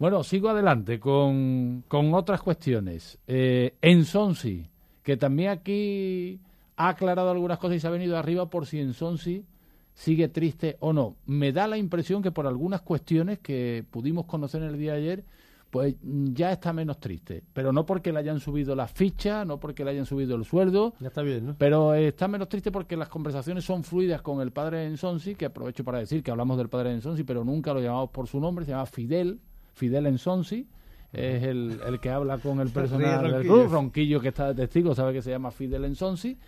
Bueno, 0.00 0.24
sigo 0.24 0.48
adelante 0.48 0.98
con, 0.98 1.84
con 1.86 2.14
otras 2.14 2.42
cuestiones. 2.42 3.18
Eh, 3.26 3.76
en 3.82 4.04
Sonsi, 4.04 4.66
que 5.02 5.16
también 5.16 5.50
aquí 5.50 6.40
ha 6.80 6.88
aclarado 6.88 7.30
algunas 7.30 7.58
cosas 7.58 7.76
y 7.76 7.80
se 7.80 7.86
ha 7.86 7.90
venido 7.90 8.16
arriba 8.16 8.48
por 8.48 8.64
si 8.64 8.80
en 8.80 8.94
Sonsi 8.94 9.44
sigue 9.92 10.28
triste 10.28 10.78
o 10.80 10.94
no. 10.94 11.16
Me 11.26 11.52
da 11.52 11.66
la 11.66 11.76
impresión 11.76 12.22
que 12.22 12.30
por 12.30 12.46
algunas 12.46 12.80
cuestiones 12.80 13.38
que 13.40 13.84
pudimos 13.90 14.24
conocer 14.24 14.62
en 14.62 14.68
el 14.70 14.78
día 14.78 14.94
de 14.94 14.98
ayer, 14.98 15.24
pues 15.68 15.96
ya 16.02 16.52
está 16.52 16.72
menos 16.72 16.98
triste. 16.98 17.44
Pero 17.52 17.70
no 17.70 17.84
porque 17.84 18.12
le 18.12 18.20
hayan 18.20 18.40
subido 18.40 18.74
la 18.74 18.86
ficha, 18.86 19.44
no 19.44 19.60
porque 19.60 19.84
le 19.84 19.90
hayan 19.90 20.06
subido 20.06 20.36
el 20.36 20.46
sueldo. 20.46 20.94
Ya 21.00 21.08
está 21.08 21.20
bien, 21.20 21.48
¿no? 21.48 21.54
Pero 21.58 21.92
está 21.92 22.28
menos 22.28 22.48
triste 22.48 22.72
porque 22.72 22.96
las 22.96 23.10
conversaciones 23.10 23.62
son 23.62 23.84
fluidas 23.84 24.22
con 24.22 24.40
el 24.40 24.50
padre 24.50 24.86
Ensonsi, 24.86 25.34
que 25.34 25.44
aprovecho 25.44 25.84
para 25.84 25.98
decir 25.98 26.22
que 26.22 26.30
hablamos 26.30 26.56
del 26.56 26.70
padre 26.70 26.92
Ensonsi, 26.92 27.24
pero 27.24 27.44
nunca 27.44 27.74
lo 27.74 27.82
llamamos 27.82 28.08
por 28.08 28.26
su 28.26 28.40
nombre, 28.40 28.64
se 28.64 28.70
llama 28.70 28.86
Fidel, 28.86 29.38
Fidel 29.74 30.06
Ensonsi. 30.06 30.66
Es 31.12 31.42
el, 31.42 31.80
el 31.84 32.00
que 32.00 32.08
habla 32.08 32.38
con 32.38 32.60
el 32.60 32.68
personal 32.70 33.30
del 33.30 33.42
club, 33.42 33.68
Ronquillo 33.68 34.18
que 34.20 34.28
está 34.28 34.48
de 34.48 34.54
testigo, 34.54 34.94
sabe 34.94 35.12
que 35.12 35.20
se 35.20 35.30
llama 35.30 35.50
Fidel 35.50 35.84
Ensonsi. 35.84 36.38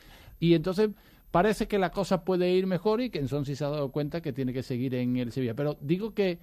Y 0.42 0.55
entonces 0.55 0.90
parece 1.31 1.68
que 1.68 1.78
la 1.78 1.92
cosa 1.92 2.24
puede 2.24 2.50
ir 2.50 2.66
mejor 2.66 3.00
y 3.00 3.11
que 3.11 3.20
Ensonsi 3.20 3.55
se 3.55 3.64
ha 3.64 3.68
dado 3.68 3.92
cuenta 3.92 4.20
que 4.20 4.33
tiene 4.33 4.52
que 4.52 4.64
seguir 4.64 4.92
en 4.96 5.16
el 5.16 5.31
Sevilla. 5.31 5.55
Pero 5.55 5.78
digo 5.81 6.14
que 6.14 6.40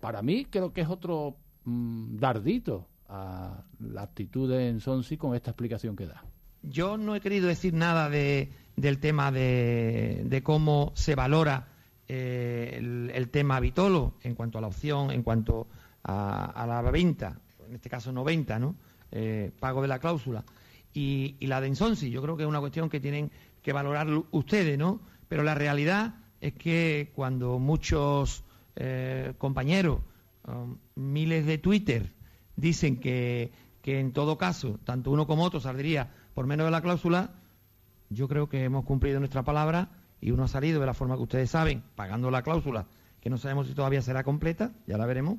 para 0.00 0.20
mí 0.20 0.44
creo 0.44 0.74
que 0.74 0.82
es 0.82 0.88
otro 0.88 1.38
mm, 1.64 2.18
dardito 2.18 2.86
a 3.08 3.64
la 3.80 4.02
actitud 4.02 4.50
de 4.50 4.68
Ensonsi 4.68 5.16
con 5.16 5.34
esta 5.34 5.52
explicación 5.52 5.96
que 5.96 6.04
da. 6.04 6.22
Yo 6.62 6.98
no 6.98 7.16
he 7.16 7.22
querido 7.22 7.48
decir 7.48 7.72
nada 7.72 8.10
de, 8.10 8.52
del 8.76 8.98
tema 8.98 9.32
de, 9.32 10.24
de 10.26 10.42
cómo 10.42 10.92
se 10.94 11.14
valora 11.14 11.68
eh, 12.06 13.10
el, 13.14 13.30
tema 13.30 13.60
Vitolo 13.60 14.12
en 14.24 14.34
cuanto 14.34 14.58
a 14.58 14.60
la 14.60 14.66
opción, 14.66 15.10
en 15.10 15.22
cuanto 15.22 15.68
a, 16.02 16.50
a 16.50 16.66
la 16.66 16.82
venta, 16.90 17.40
en 17.66 17.76
este 17.76 17.88
caso 17.88 18.12
90, 18.12 18.58
¿no? 18.58 18.76
Eh, 19.10 19.52
pago 19.58 19.80
de 19.80 19.88
la 19.88 19.98
cláusula. 19.98 20.44
Y, 20.94 21.36
y 21.38 21.46
la 21.46 21.60
de 21.60 21.68
Ensonsi, 21.68 22.10
yo 22.10 22.22
creo 22.22 22.36
que 22.36 22.42
es 22.42 22.48
una 22.48 22.60
cuestión 22.60 22.88
que 22.88 23.00
tienen 23.00 23.30
que 23.62 23.72
valorar 23.72 24.08
ustedes, 24.30 24.78
¿no? 24.78 25.00
Pero 25.28 25.42
la 25.42 25.54
realidad 25.54 26.14
es 26.40 26.54
que 26.54 27.12
cuando 27.14 27.58
muchos 27.58 28.44
eh, 28.76 29.34
compañeros, 29.38 30.00
um, 30.46 30.78
miles 30.94 31.46
de 31.46 31.58
Twitter, 31.58 32.12
dicen 32.56 32.98
que, 32.98 33.52
que 33.82 34.00
en 34.00 34.12
todo 34.12 34.38
caso, 34.38 34.78
tanto 34.84 35.10
uno 35.10 35.26
como 35.26 35.44
otro 35.44 35.60
saldría 35.60 36.12
por 36.34 36.46
menos 36.46 36.66
de 36.66 36.70
la 36.70 36.82
cláusula, 36.82 37.32
yo 38.10 38.28
creo 38.28 38.48
que 38.48 38.64
hemos 38.64 38.84
cumplido 38.84 39.18
nuestra 39.18 39.42
palabra 39.42 39.90
y 40.20 40.30
uno 40.30 40.44
ha 40.44 40.48
salido 40.48 40.80
de 40.80 40.86
la 40.86 40.94
forma 40.94 41.16
que 41.16 41.22
ustedes 41.22 41.50
saben, 41.50 41.82
pagando 41.94 42.30
la 42.30 42.42
cláusula, 42.42 42.86
que 43.20 43.30
no 43.30 43.38
sabemos 43.38 43.66
si 43.66 43.74
todavía 43.74 44.02
será 44.02 44.24
completa, 44.24 44.72
ya 44.86 44.96
la 44.96 45.06
veremos. 45.06 45.38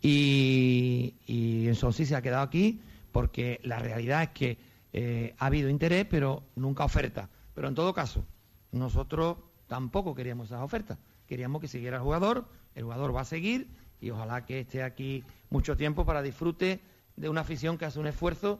Y, 0.00 1.14
y 1.26 1.66
en 1.66 1.74
sí 1.92 2.06
se 2.06 2.14
ha 2.14 2.22
quedado 2.22 2.42
aquí 2.42 2.80
porque 3.12 3.60
la 3.64 3.78
realidad 3.80 4.22
es 4.22 4.28
que 4.30 4.58
eh, 5.00 5.36
ha 5.38 5.46
habido 5.46 5.70
interés, 5.70 6.06
pero 6.10 6.42
nunca 6.56 6.84
oferta. 6.84 7.30
Pero 7.54 7.68
en 7.68 7.76
todo 7.76 7.94
caso, 7.94 8.24
nosotros 8.72 9.36
tampoco 9.68 10.12
queríamos 10.12 10.48
esas 10.48 10.60
ofertas. 10.60 10.98
Queríamos 11.28 11.60
que 11.60 11.68
siguiera 11.68 11.98
el 11.98 12.02
jugador, 12.02 12.48
el 12.74 12.82
jugador 12.82 13.14
va 13.14 13.20
a 13.20 13.24
seguir 13.24 13.68
y 14.00 14.10
ojalá 14.10 14.44
que 14.44 14.58
esté 14.58 14.82
aquí 14.82 15.22
mucho 15.50 15.76
tiempo 15.76 16.04
para 16.04 16.20
disfrute 16.20 16.80
de 17.14 17.28
una 17.28 17.42
afición 17.42 17.78
que 17.78 17.84
hace 17.84 18.00
un 18.00 18.08
esfuerzo 18.08 18.58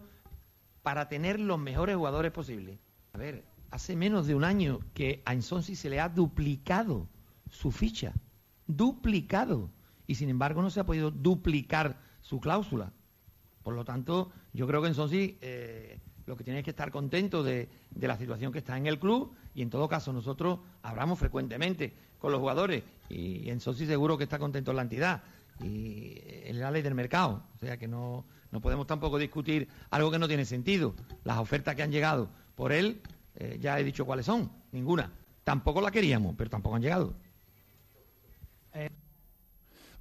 para 0.84 1.08
tener 1.08 1.40
los 1.40 1.58
mejores 1.58 1.96
jugadores 1.96 2.30
posibles. 2.30 2.78
A 3.14 3.18
ver, 3.18 3.44
hace 3.72 3.96
menos 3.96 4.28
de 4.28 4.36
un 4.36 4.44
año 4.44 4.78
que 4.94 5.22
a 5.24 5.32
Ensonsi 5.32 5.74
se 5.74 5.90
le 5.90 5.98
ha 5.98 6.08
duplicado 6.08 7.08
su 7.50 7.72
ficha. 7.72 8.12
Duplicado. 8.68 9.72
Y 10.06 10.14
sin 10.14 10.28
embargo 10.28 10.62
no 10.62 10.70
se 10.70 10.78
ha 10.78 10.86
podido 10.86 11.10
duplicar 11.10 11.98
su 12.20 12.38
cláusula. 12.38 12.92
Por 13.64 13.74
lo 13.74 13.84
tanto, 13.84 14.30
yo 14.52 14.68
creo 14.68 14.80
que 14.82 14.88
Ensonsi 14.88 15.36
eh, 15.40 16.00
lo 16.28 16.36
que 16.36 16.44
tiene 16.44 16.60
es 16.60 16.64
que 16.64 16.70
estar 16.70 16.90
contento 16.90 17.42
de, 17.42 17.68
la 17.98 18.16
situación 18.18 18.52
que 18.52 18.58
está 18.58 18.76
en 18.76 18.86
el 18.86 18.98
club 18.98 19.34
y 19.54 19.62
en 19.62 19.70
todo 19.70 19.88
caso 19.88 20.12
nosotros 20.12 20.60
hablamos 20.82 21.18
frecuentemente 21.18 21.94
con 22.18 22.32
los 22.32 22.40
jugadores 22.40 22.84
y 23.08 23.48
Ensonsi 23.48 23.86
seguro 23.86 24.18
que 24.18 24.24
está 24.24 24.38
contento 24.38 24.70
en 24.70 24.76
la 24.76 24.82
entidad 24.82 25.22
y 25.62 26.12
es 26.44 26.54
la 26.54 26.70
ley 26.70 26.82
del 26.82 26.94
mercado. 26.94 27.44
O 27.56 27.58
sea 27.58 27.78
que 27.78 27.88
no, 27.88 28.26
no 28.52 28.60
podemos 28.60 28.86
tampoco 28.86 29.18
discutir 29.18 29.68
algo 29.90 30.10
que 30.10 30.18
no 30.18 30.28
tiene 30.28 30.44
sentido. 30.44 30.94
Las 31.24 31.38
ofertas 31.38 31.74
que 31.74 31.82
han 31.82 31.90
llegado 31.90 32.28
por 32.54 32.72
él, 32.72 33.00
eh, 33.34 33.56
ya 33.58 33.80
he 33.80 33.84
dicho 33.84 34.04
cuáles 34.04 34.26
son, 34.26 34.52
ninguna. 34.70 35.10
Tampoco 35.44 35.80
la 35.80 35.90
queríamos, 35.90 36.34
pero 36.36 36.50
tampoco 36.50 36.76
han 36.76 36.82
llegado. 36.82 37.14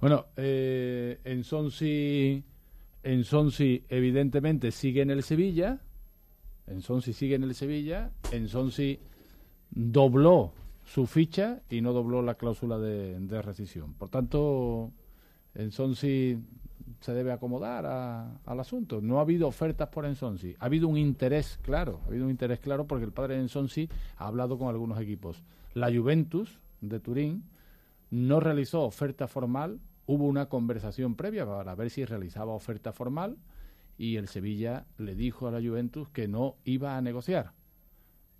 Bueno, 0.00 0.26
eh, 0.36 1.18
en 1.24 1.42
Sonsi, 1.42 2.44
en 3.02 3.24
evidentemente 3.88 4.70
sigue 4.70 5.02
en 5.02 5.10
el 5.10 5.24
Sevilla, 5.24 5.80
en 6.70 6.82
Sonsi 6.82 7.12
sigue 7.12 7.34
en 7.34 7.44
el 7.44 7.54
Sevilla, 7.54 8.10
en 8.32 8.48
Sonsi 8.48 8.98
dobló 9.70 10.52
su 10.84 11.06
ficha 11.06 11.60
y 11.68 11.80
no 11.80 11.92
dobló 11.92 12.22
la 12.22 12.34
cláusula 12.34 12.78
de, 12.78 13.42
rescisión. 13.42 13.94
Por 13.94 14.08
tanto, 14.08 14.90
en 15.54 15.70
Sonsi 15.70 16.38
se 17.00 17.12
debe 17.12 17.32
acomodar 17.32 17.84
a- 17.86 18.38
al 18.46 18.60
asunto. 18.60 19.00
No 19.00 19.18
ha 19.18 19.22
habido 19.22 19.46
ofertas 19.46 19.88
por 19.88 20.06
Ensonsi. 20.06 20.56
Ha 20.58 20.64
habido 20.66 20.88
un 20.88 20.96
interés 20.96 21.58
claro, 21.62 22.00
ha 22.04 22.08
habido 22.08 22.24
un 22.24 22.30
interés 22.30 22.58
claro 22.60 22.86
porque 22.86 23.04
el 23.04 23.12
padre 23.12 23.34
de 23.36 23.42
Ensonsi 23.42 23.88
ha 24.16 24.26
hablado 24.26 24.58
con 24.58 24.68
algunos 24.68 24.98
equipos. 25.00 25.42
La 25.74 25.92
Juventus 25.92 26.58
de 26.80 26.98
Turín 27.00 27.44
no 28.10 28.40
realizó 28.40 28.82
oferta 28.84 29.28
formal, 29.28 29.80
hubo 30.06 30.24
una 30.24 30.46
conversación 30.46 31.14
previa 31.14 31.44
para 31.46 31.74
ver 31.74 31.90
si 31.90 32.04
realizaba 32.06 32.52
oferta 32.54 32.92
formal 32.92 33.36
y 33.98 34.16
el 34.16 34.28
Sevilla 34.28 34.86
le 34.96 35.14
dijo 35.14 35.48
a 35.48 35.50
la 35.50 35.60
Juventus 35.60 36.08
que 36.08 36.28
no 36.28 36.56
iba 36.64 36.96
a 36.96 37.02
negociar. 37.02 37.52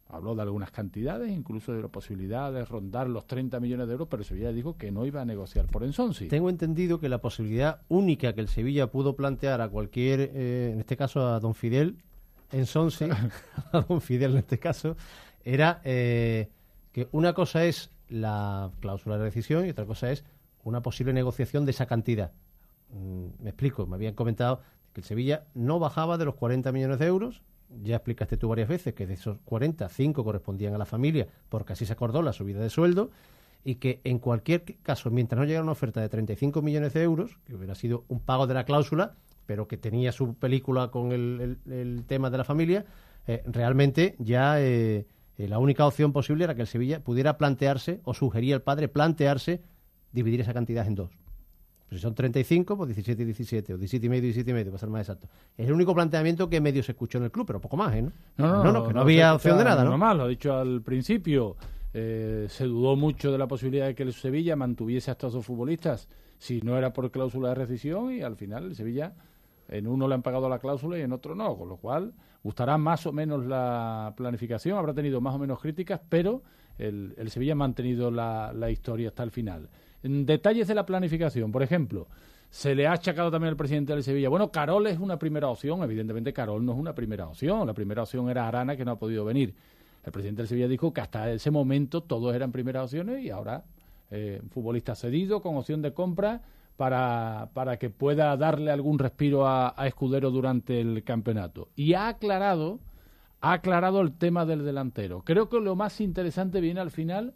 Habló 0.06 0.34
de 0.34 0.42
algunas 0.42 0.70
cantidades, 0.70 1.30
incluso 1.30 1.72
de 1.72 1.82
la 1.82 1.88
posibilidad 1.88 2.50
de 2.50 2.64
rondar 2.64 3.10
los 3.10 3.26
30 3.26 3.60
millones 3.60 3.88
de 3.88 3.92
euros, 3.92 4.08
pero 4.08 4.22
el 4.22 4.26
Sevilla 4.26 4.52
dijo 4.52 4.78
que 4.78 4.90
no 4.90 5.04
iba 5.04 5.20
a 5.20 5.24
negociar 5.26 5.66
por 5.66 5.82
Ensonsi. 5.82 6.28
Tengo 6.28 6.48
entendido 6.48 6.98
que 6.98 7.10
la 7.10 7.18
posibilidad 7.18 7.82
única 7.88 8.32
que 8.32 8.40
el 8.40 8.48
Sevilla 8.48 8.86
pudo 8.86 9.16
plantear 9.16 9.60
a 9.60 9.68
cualquier, 9.68 10.30
eh, 10.32 10.70
en 10.72 10.80
este 10.80 10.96
caso 10.96 11.26
a 11.26 11.40
don 11.40 11.54
Fidel, 11.54 11.98
en 12.52 12.64
Sonsi, 12.64 13.04
a 13.72 13.80
don 13.82 14.00
Fidel 14.00 14.30
en 14.32 14.38
este 14.38 14.58
caso, 14.58 14.96
era 15.44 15.82
eh, 15.84 16.48
que 16.92 17.08
una 17.12 17.34
cosa 17.34 17.64
es 17.64 17.90
la 18.08 18.70
cláusula 18.80 19.18
de 19.18 19.24
rescisión 19.24 19.66
y 19.66 19.70
otra 19.70 19.84
cosa 19.84 20.10
es 20.10 20.24
una 20.64 20.80
posible 20.80 21.12
negociación 21.12 21.66
de 21.66 21.72
esa 21.72 21.86
cantidad. 21.86 22.32
Mm, 22.90 23.42
me 23.42 23.50
explico, 23.50 23.86
me 23.86 23.96
habían 23.96 24.14
comentado 24.14 24.62
que 24.92 25.00
el 25.00 25.04
Sevilla 25.06 25.44
no 25.54 25.78
bajaba 25.78 26.18
de 26.18 26.24
los 26.24 26.34
40 26.34 26.70
millones 26.72 26.98
de 26.98 27.06
euros 27.06 27.42
ya 27.82 27.96
explicaste 27.96 28.36
tú 28.36 28.48
varias 28.48 28.68
veces 28.68 28.94
que 28.94 29.06
de 29.06 29.14
esos 29.14 29.38
40, 29.44 29.88
5 29.88 30.24
correspondían 30.24 30.74
a 30.74 30.78
la 30.78 30.86
familia, 30.86 31.28
porque 31.48 31.74
así 31.74 31.84
se 31.84 31.92
acordó 31.92 32.22
la 32.22 32.32
subida 32.32 32.60
de 32.60 32.70
sueldo, 32.70 33.10
y 33.64 33.74
que 33.74 34.00
en 34.04 34.18
cualquier 34.18 34.64
caso, 34.82 35.10
mientras 35.10 35.38
no 35.38 35.44
llegara 35.44 35.64
una 35.64 35.72
oferta 35.72 36.00
de 36.00 36.08
35 36.08 36.62
millones 36.62 36.94
de 36.94 37.02
euros, 37.02 37.38
que 37.44 37.54
hubiera 37.54 37.74
sido 37.74 38.04
un 38.08 38.20
pago 38.20 38.46
de 38.46 38.54
la 38.54 38.64
cláusula, 38.64 39.16
pero 39.44 39.68
que 39.68 39.76
tenía 39.76 40.12
su 40.12 40.34
película 40.34 40.90
con 40.90 41.12
el, 41.12 41.58
el- 41.68 42.04
tema 42.06 42.30
de 42.30 42.38
la 42.38 42.44
familia, 42.44 42.86
eh, 43.26 43.42
realmente 43.46 44.16
ya 44.18 44.60
eh, 44.62 45.06
eh, 45.36 45.48
la 45.48 45.58
única 45.58 45.86
opción 45.86 46.12
posible 46.12 46.44
era 46.44 46.54
que 46.54 46.62
el 46.62 46.66
Sevilla 46.68 47.04
pudiera 47.04 47.36
plantearse, 47.36 48.00
o 48.04 48.14
sugería 48.14 48.54
el 48.54 48.62
padre 48.62 48.88
plantearse, 48.88 49.60
dividir 50.12 50.40
esa 50.40 50.54
cantidad 50.54 50.86
en 50.86 50.94
dos. 50.94 51.10
Pues 51.88 52.00
si 52.00 52.02
son 52.02 52.14
35, 52.14 52.76
pues 52.76 52.88
17 52.88 53.22
y 53.22 53.24
17, 53.24 53.74
o 53.74 53.78
17 53.78 54.06
y 54.06 54.08
medio 54.08 54.20
y 54.20 54.26
17 54.26 54.50
y 54.50 54.54
medio, 54.54 54.70
para 54.72 54.78
ser 54.80 54.90
más 54.90 55.00
exacto. 55.00 55.28
Es 55.56 55.66
el 55.66 55.72
único 55.72 55.94
planteamiento 55.94 56.48
que 56.50 56.60
medio 56.60 56.82
se 56.82 56.92
escuchó 56.92 57.18
en 57.18 57.24
el 57.24 57.30
club, 57.30 57.46
pero 57.46 57.60
poco 57.60 57.76
más, 57.76 57.94
¿eh? 57.94 58.02
No, 58.36 58.62
no, 58.72 58.86
que 58.86 58.92
no, 58.94 59.00
había 59.00 59.34
opción 59.34 59.56
de 59.58 59.64
nada, 59.64 59.84
¿no? 59.84 59.90
normal, 59.90 60.18
lo 60.18 60.24
ha 60.24 60.28
dicho 60.28 60.52
al 60.54 60.82
principio. 60.82 61.56
eh, 61.94 62.46
se 62.50 62.64
dudó 62.64 62.96
mucho 62.96 63.32
de 63.32 63.38
la 63.38 63.46
posibilidad 63.48 63.86
de 63.86 63.94
que 63.94 64.02
el 64.02 64.12
Sevilla 64.12 64.54
mantuviese 64.56 65.10
a 65.10 65.12
estos 65.12 65.32
dos 65.32 65.46
futbolistas 65.46 66.08
si 66.36 66.60
no 66.60 66.76
era 66.76 66.92
por 66.92 67.10
cláusula 67.10 67.48
de 67.48 67.54
rescisión 67.54 68.12
y 68.12 68.20
al 68.20 68.36
final 68.36 68.66
el 68.66 68.76
Sevilla 68.76 69.14
en 69.68 69.86
uno 69.86 70.06
le 70.06 70.14
han 70.14 70.22
pagado 70.22 70.48
la 70.48 70.58
cláusula 70.58 70.98
y 70.98 71.02
en 71.02 71.12
otro 71.12 71.34
no, 71.34 71.56
con 71.56 71.68
lo 71.68 71.76
cual 71.78 72.12
gustará 72.44 72.78
más 72.78 73.06
o 73.06 73.12
menos 73.12 73.44
la 73.46 74.12
planificación, 74.16 74.78
habrá 74.78 74.94
tenido 74.94 75.20
más 75.20 75.34
o 75.34 75.38
menos 75.38 75.60
críticas, 75.60 76.00
pero 76.08 76.42
el, 76.78 77.14
el 77.16 77.30
Sevilla 77.30 77.52
ha 77.52 77.56
mantenido 77.56 78.10
la, 78.10 78.52
la 78.54 78.70
historia 78.70 79.08
hasta 79.08 79.22
el 79.24 79.30
final. 79.30 79.68
Detalles 80.02 80.68
de 80.68 80.74
la 80.74 80.86
planificación, 80.86 81.50
por 81.50 81.62
ejemplo, 81.62 82.06
se 82.50 82.74
le 82.74 82.86
ha 82.86 82.92
achacado 82.92 83.30
también 83.30 83.50
al 83.50 83.56
presidente 83.56 83.92
del 83.92 84.02
Sevilla. 84.02 84.28
Bueno, 84.28 84.50
Carol 84.50 84.86
es 84.86 84.98
una 84.98 85.18
primera 85.18 85.48
opción. 85.48 85.82
Evidentemente, 85.82 86.32
Carol 86.32 86.64
no 86.64 86.72
es 86.72 86.78
una 86.78 86.94
primera 86.94 87.26
opción. 87.26 87.66
La 87.66 87.74
primera 87.74 88.02
opción 88.02 88.30
era 88.30 88.48
Arana, 88.48 88.76
que 88.76 88.84
no 88.84 88.92
ha 88.92 88.98
podido 88.98 89.24
venir. 89.24 89.54
El 90.04 90.12
presidente 90.12 90.42
del 90.42 90.48
Sevilla 90.48 90.68
dijo 90.68 90.92
que 90.92 91.00
hasta 91.00 91.30
ese 91.30 91.50
momento 91.50 92.00
todos 92.02 92.34
eran 92.34 92.52
primeras 92.52 92.84
opciones 92.84 93.22
y 93.22 93.30
ahora 93.30 93.64
eh, 94.10 94.40
futbolista 94.50 94.94
cedido 94.94 95.42
con 95.42 95.56
opción 95.56 95.82
de 95.82 95.92
compra 95.92 96.40
para, 96.76 97.50
para 97.52 97.78
que 97.78 97.90
pueda 97.90 98.36
darle 98.36 98.70
algún 98.70 98.98
respiro 98.98 99.46
a, 99.46 99.74
a 99.76 99.86
Escudero 99.86 100.30
durante 100.30 100.80
el 100.80 101.02
campeonato. 101.04 101.68
Y 101.76 101.94
ha 101.94 102.08
aclarado, 102.08 102.78
ha 103.40 103.52
aclarado 103.52 104.00
el 104.00 104.12
tema 104.12 104.46
del 104.46 104.64
delantero. 104.64 105.22
Creo 105.26 105.50
que 105.50 105.60
lo 105.60 105.76
más 105.76 106.00
interesante 106.00 106.60
viene 106.60 106.80
al 106.80 106.90
final 106.90 107.34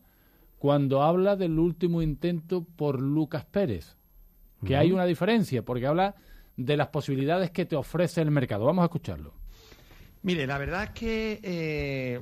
cuando 0.63 1.03
habla 1.03 1.35
del 1.35 1.59
último 1.59 2.03
intento 2.03 2.63
por 2.63 3.03
Lucas 3.03 3.45
Pérez, 3.45 3.97
que 4.65 4.77
hay 4.77 4.93
una 4.93 5.05
diferencia, 5.07 5.65
porque 5.65 5.89
habla 5.89 6.15
de 6.57 6.77
las 6.77 6.87
posibilidades 6.87 7.51
que 7.51 7.67
te 7.67 7.75
ofrece 7.75 8.21
el 8.21 8.31
mercado. 8.31 8.65
Vamos 8.65 8.83
a 8.83 8.85
escucharlo. 8.85 9.35
Mire, 10.23 10.47
la 10.47 10.59
verdad 10.59 10.85
es 10.85 10.91
que 10.91 11.41
eh, 11.43 12.21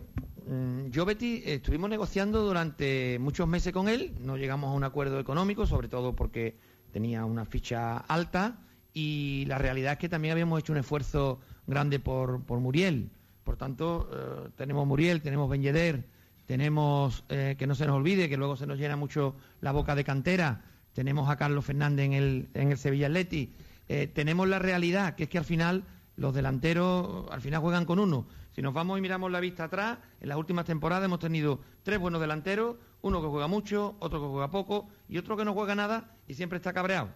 mm, 0.49 0.87
yo, 0.87 1.05
Betty, 1.05 1.43
estuvimos 1.45 1.91
negociando 1.91 2.43
durante 2.43 3.19
muchos 3.19 3.47
meses 3.47 3.75
con 3.75 3.91
él, 3.91 4.15
no 4.23 4.39
llegamos 4.39 4.71
a 4.71 4.73
un 4.73 4.85
acuerdo 4.85 5.21
económico, 5.21 5.67
sobre 5.67 5.89
todo 5.89 6.17
porque 6.17 6.57
tenía 6.93 7.27
una 7.27 7.45
ficha 7.45 7.99
alta 7.99 8.61
y 8.95 9.45
la 9.49 9.59
realidad 9.59 9.93
es 9.93 9.99
que 9.99 10.09
también 10.09 10.33
habíamos 10.33 10.61
hecho 10.61 10.73
un 10.73 10.79
esfuerzo 10.79 11.41
grande 11.67 12.01
por, 12.01 12.43
por 12.45 12.59
Muriel. 12.59 13.11
Por 13.45 13.59
tanto, 13.59 14.09
eh, 14.11 14.49
tenemos 14.57 14.87
Muriel, 14.87 15.21
tenemos 15.21 15.51
Ben 15.51 15.61
Yedder, 15.61 16.07
tenemos, 16.51 17.23
eh, 17.29 17.55
que 17.57 17.69
no 17.69 17.77
se 17.77 17.87
nos 17.87 17.95
olvide, 17.95 18.29
que 18.29 18.37
luego 18.37 18.57
se 18.57 18.67
nos 18.67 18.77
llena 18.77 18.97
mucho 18.97 19.37
la 19.61 19.71
boca 19.71 19.95
de 19.95 20.03
cantera, 20.03 20.65
tenemos 20.95 21.31
a 21.31 21.37
Carlos 21.37 21.65
Fernández 21.65 22.07
en 22.07 22.13
el, 22.13 22.49
en 22.55 22.73
el 22.73 22.77
Sevilla 22.77 23.07
Atleti, 23.07 23.55
eh, 23.87 24.09
tenemos 24.09 24.49
la 24.49 24.59
realidad, 24.59 25.15
que 25.15 25.23
es 25.23 25.29
que 25.29 25.39
al 25.39 25.45
final 25.45 25.85
los 26.17 26.35
delanteros 26.35 27.31
al 27.31 27.41
final 27.41 27.61
juegan 27.61 27.85
con 27.85 28.01
uno. 28.01 28.27
Si 28.51 28.63
nos 28.63 28.75
vamos 28.75 28.99
y 28.99 29.01
miramos 29.01 29.31
la 29.31 29.39
vista 29.39 29.63
atrás, 29.63 29.99
en 30.21 30.29
las 30.29 30.39
últimas 30.39 30.65
temporadas 30.65 31.05
hemos 31.05 31.21
tenido 31.21 31.61
tres 31.85 32.01
buenos 32.01 32.21
delanteros, 32.21 32.79
uno 33.01 33.23
que 33.23 33.29
juega 33.29 33.47
mucho, 33.47 33.95
otro 34.01 34.21
que 34.21 34.27
juega 34.27 34.51
poco 34.51 34.89
y 35.09 35.19
otro 35.19 35.37
que 35.37 35.45
no 35.45 35.55
juega 35.55 35.77
nada 35.77 36.17
y 36.27 36.35
siempre 36.35 36.57
está 36.57 36.73
cabreado. 36.73 37.11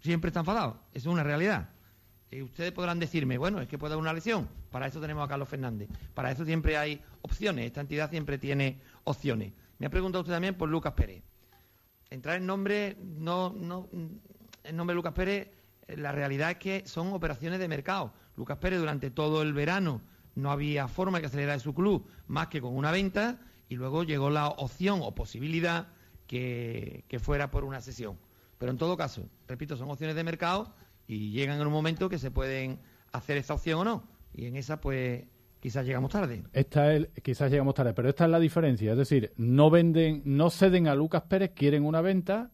Siempre 0.00 0.30
está 0.30 0.40
enfadado. 0.40 0.80
Eso 0.94 1.10
es 1.10 1.12
una 1.12 1.22
realidad. 1.22 1.68
Ustedes 2.30 2.72
podrán 2.72 2.98
decirme, 2.98 3.38
bueno, 3.38 3.60
es 3.60 3.68
que 3.68 3.78
puede 3.78 3.92
dar 3.92 3.98
una 3.98 4.12
lesión. 4.12 4.48
Para 4.70 4.86
eso 4.86 5.00
tenemos 5.00 5.24
a 5.24 5.28
Carlos 5.28 5.48
Fernández. 5.48 5.88
Para 6.12 6.30
eso 6.30 6.44
siempre 6.44 6.76
hay 6.76 7.00
opciones. 7.22 7.64
Esta 7.66 7.80
entidad 7.80 8.10
siempre 8.10 8.36
tiene 8.36 8.80
opciones. 9.04 9.52
Me 9.78 9.86
ha 9.86 9.90
preguntado 9.90 10.20
usted 10.22 10.34
también 10.34 10.54
por 10.54 10.68
Lucas 10.68 10.92
Pérez. 10.92 11.22
Entrar 12.10 12.36
en 12.36 12.46
nombre, 12.46 12.96
no, 13.00 13.50
no, 13.52 13.88
en 13.92 14.76
nombre 14.76 14.92
de 14.92 14.96
Lucas 14.96 15.14
Pérez, 15.14 15.48
eh, 15.86 15.96
la 15.96 16.12
realidad 16.12 16.50
es 16.50 16.56
que 16.58 16.82
son 16.86 17.12
operaciones 17.14 17.60
de 17.60 17.68
mercado. 17.68 18.12
Lucas 18.36 18.58
Pérez 18.58 18.78
durante 18.78 19.10
todo 19.10 19.40
el 19.40 19.54
verano 19.54 20.02
no 20.34 20.50
había 20.50 20.86
forma 20.86 21.18
de 21.18 21.22
que 21.22 21.26
acelerara 21.28 21.58
su 21.58 21.74
club 21.74 22.06
más 22.26 22.48
que 22.48 22.60
con 22.60 22.76
una 22.76 22.92
venta 22.92 23.40
y 23.68 23.76
luego 23.76 24.04
llegó 24.04 24.28
la 24.28 24.48
opción 24.48 25.00
o 25.02 25.14
posibilidad 25.14 25.88
que, 26.26 27.04
que 27.08 27.18
fuera 27.18 27.50
por 27.50 27.64
una 27.64 27.80
sesión. 27.80 28.18
Pero 28.58 28.72
en 28.72 28.78
todo 28.78 28.96
caso, 28.96 29.28
repito, 29.46 29.76
son 29.76 29.90
opciones 29.90 30.14
de 30.16 30.24
mercado 30.24 30.74
y 31.08 31.32
llegan 31.32 31.60
en 31.60 31.66
un 31.66 31.72
momento 31.72 32.08
que 32.08 32.18
se 32.18 32.30
pueden 32.30 32.78
hacer 33.12 33.38
esta 33.38 33.54
opción 33.54 33.80
o 33.80 33.84
no. 33.84 34.04
Y 34.34 34.44
en 34.44 34.56
esa, 34.56 34.80
pues, 34.80 35.24
quizás 35.58 35.86
llegamos 35.86 36.12
tarde. 36.12 36.44
Esta 36.52 36.94
es, 36.94 37.08
quizás 37.22 37.50
llegamos 37.50 37.74
tarde, 37.74 37.94
pero 37.94 38.10
esta 38.10 38.26
es 38.26 38.30
la 38.30 38.38
diferencia. 38.38 38.92
Es 38.92 38.98
decir, 38.98 39.32
no 39.36 39.70
venden, 39.70 40.22
no 40.24 40.50
ceden 40.50 40.86
a 40.86 40.94
Lucas 40.94 41.22
Pérez, 41.22 41.52
quieren 41.54 41.84
una 41.84 42.02
venta. 42.02 42.52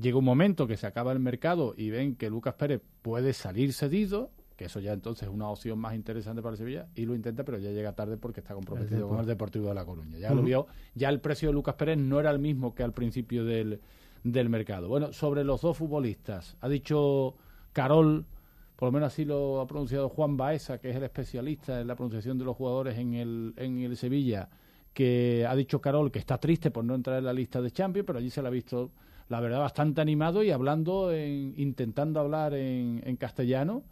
Llega 0.00 0.18
un 0.18 0.24
momento 0.24 0.66
que 0.66 0.76
se 0.76 0.86
acaba 0.86 1.12
el 1.12 1.18
mercado 1.18 1.74
y 1.76 1.90
ven 1.90 2.16
que 2.16 2.30
Lucas 2.30 2.54
Pérez 2.54 2.80
puede 3.02 3.32
salir 3.32 3.72
cedido, 3.72 4.30
que 4.54 4.66
eso 4.66 4.78
ya 4.78 4.92
entonces 4.92 5.26
es 5.26 5.34
una 5.34 5.48
opción 5.48 5.78
más 5.78 5.94
interesante 5.94 6.42
para 6.42 6.52
el 6.52 6.58
Sevilla, 6.58 6.86
y 6.94 7.06
lo 7.06 7.14
intenta, 7.14 7.44
pero 7.44 7.58
ya 7.58 7.70
llega 7.70 7.94
tarde 7.94 8.18
porque 8.18 8.40
está 8.40 8.54
comprometido 8.54 9.08
con 9.08 9.20
el 9.20 9.26
Deportivo 9.26 9.68
de 9.68 9.74
La 9.74 9.84
Coruña. 9.84 10.18
Ya 10.18 10.32
lo 10.32 10.42
vio, 10.42 10.66
ya 10.94 11.08
el 11.08 11.20
precio 11.20 11.48
de 11.48 11.54
Lucas 11.54 11.74
Pérez 11.74 11.98
no 11.98 12.20
era 12.20 12.30
el 12.30 12.38
mismo 12.38 12.74
que 12.74 12.82
al 12.82 12.92
principio 12.92 13.44
del, 13.44 13.80
del 14.22 14.48
mercado. 14.50 14.88
Bueno, 14.88 15.12
sobre 15.12 15.44
los 15.44 15.62
dos 15.62 15.78
futbolistas, 15.78 16.56
ha 16.60 16.68
dicho 16.68 17.36
Carol, 17.76 18.24
por 18.76 18.88
lo 18.88 18.92
menos 18.92 19.08
así 19.12 19.26
lo 19.26 19.60
ha 19.60 19.66
pronunciado 19.66 20.08
Juan 20.08 20.36
Baeza, 20.38 20.78
que 20.80 20.88
es 20.90 20.96
el 20.96 21.02
especialista 21.02 21.78
en 21.80 21.86
la 21.86 21.94
pronunciación 21.94 22.38
de 22.38 22.44
los 22.46 22.56
jugadores 22.56 22.96
en 22.98 23.12
el, 23.12 23.52
en 23.58 23.80
el 23.80 23.98
Sevilla, 23.98 24.48
que 24.94 25.44
ha 25.46 25.54
dicho 25.54 25.78
Carol 25.82 26.10
que 26.10 26.18
está 26.18 26.38
triste 26.38 26.70
por 26.70 26.84
no 26.84 26.94
entrar 26.94 27.18
en 27.18 27.26
la 27.26 27.34
lista 27.34 27.60
de 27.60 27.70
Champions, 27.70 28.06
pero 28.06 28.18
allí 28.18 28.30
se 28.30 28.40
la 28.40 28.48
ha 28.48 28.50
visto, 28.50 28.90
la 29.28 29.40
verdad, 29.40 29.58
bastante 29.60 30.00
animado 30.00 30.42
y 30.42 30.50
hablando, 30.52 31.12
en, 31.12 31.52
intentando 31.58 32.18
hablar 32.20 32.54
en, 32.54 33.02
en 33.04 33.16
castellano 33.16 33.82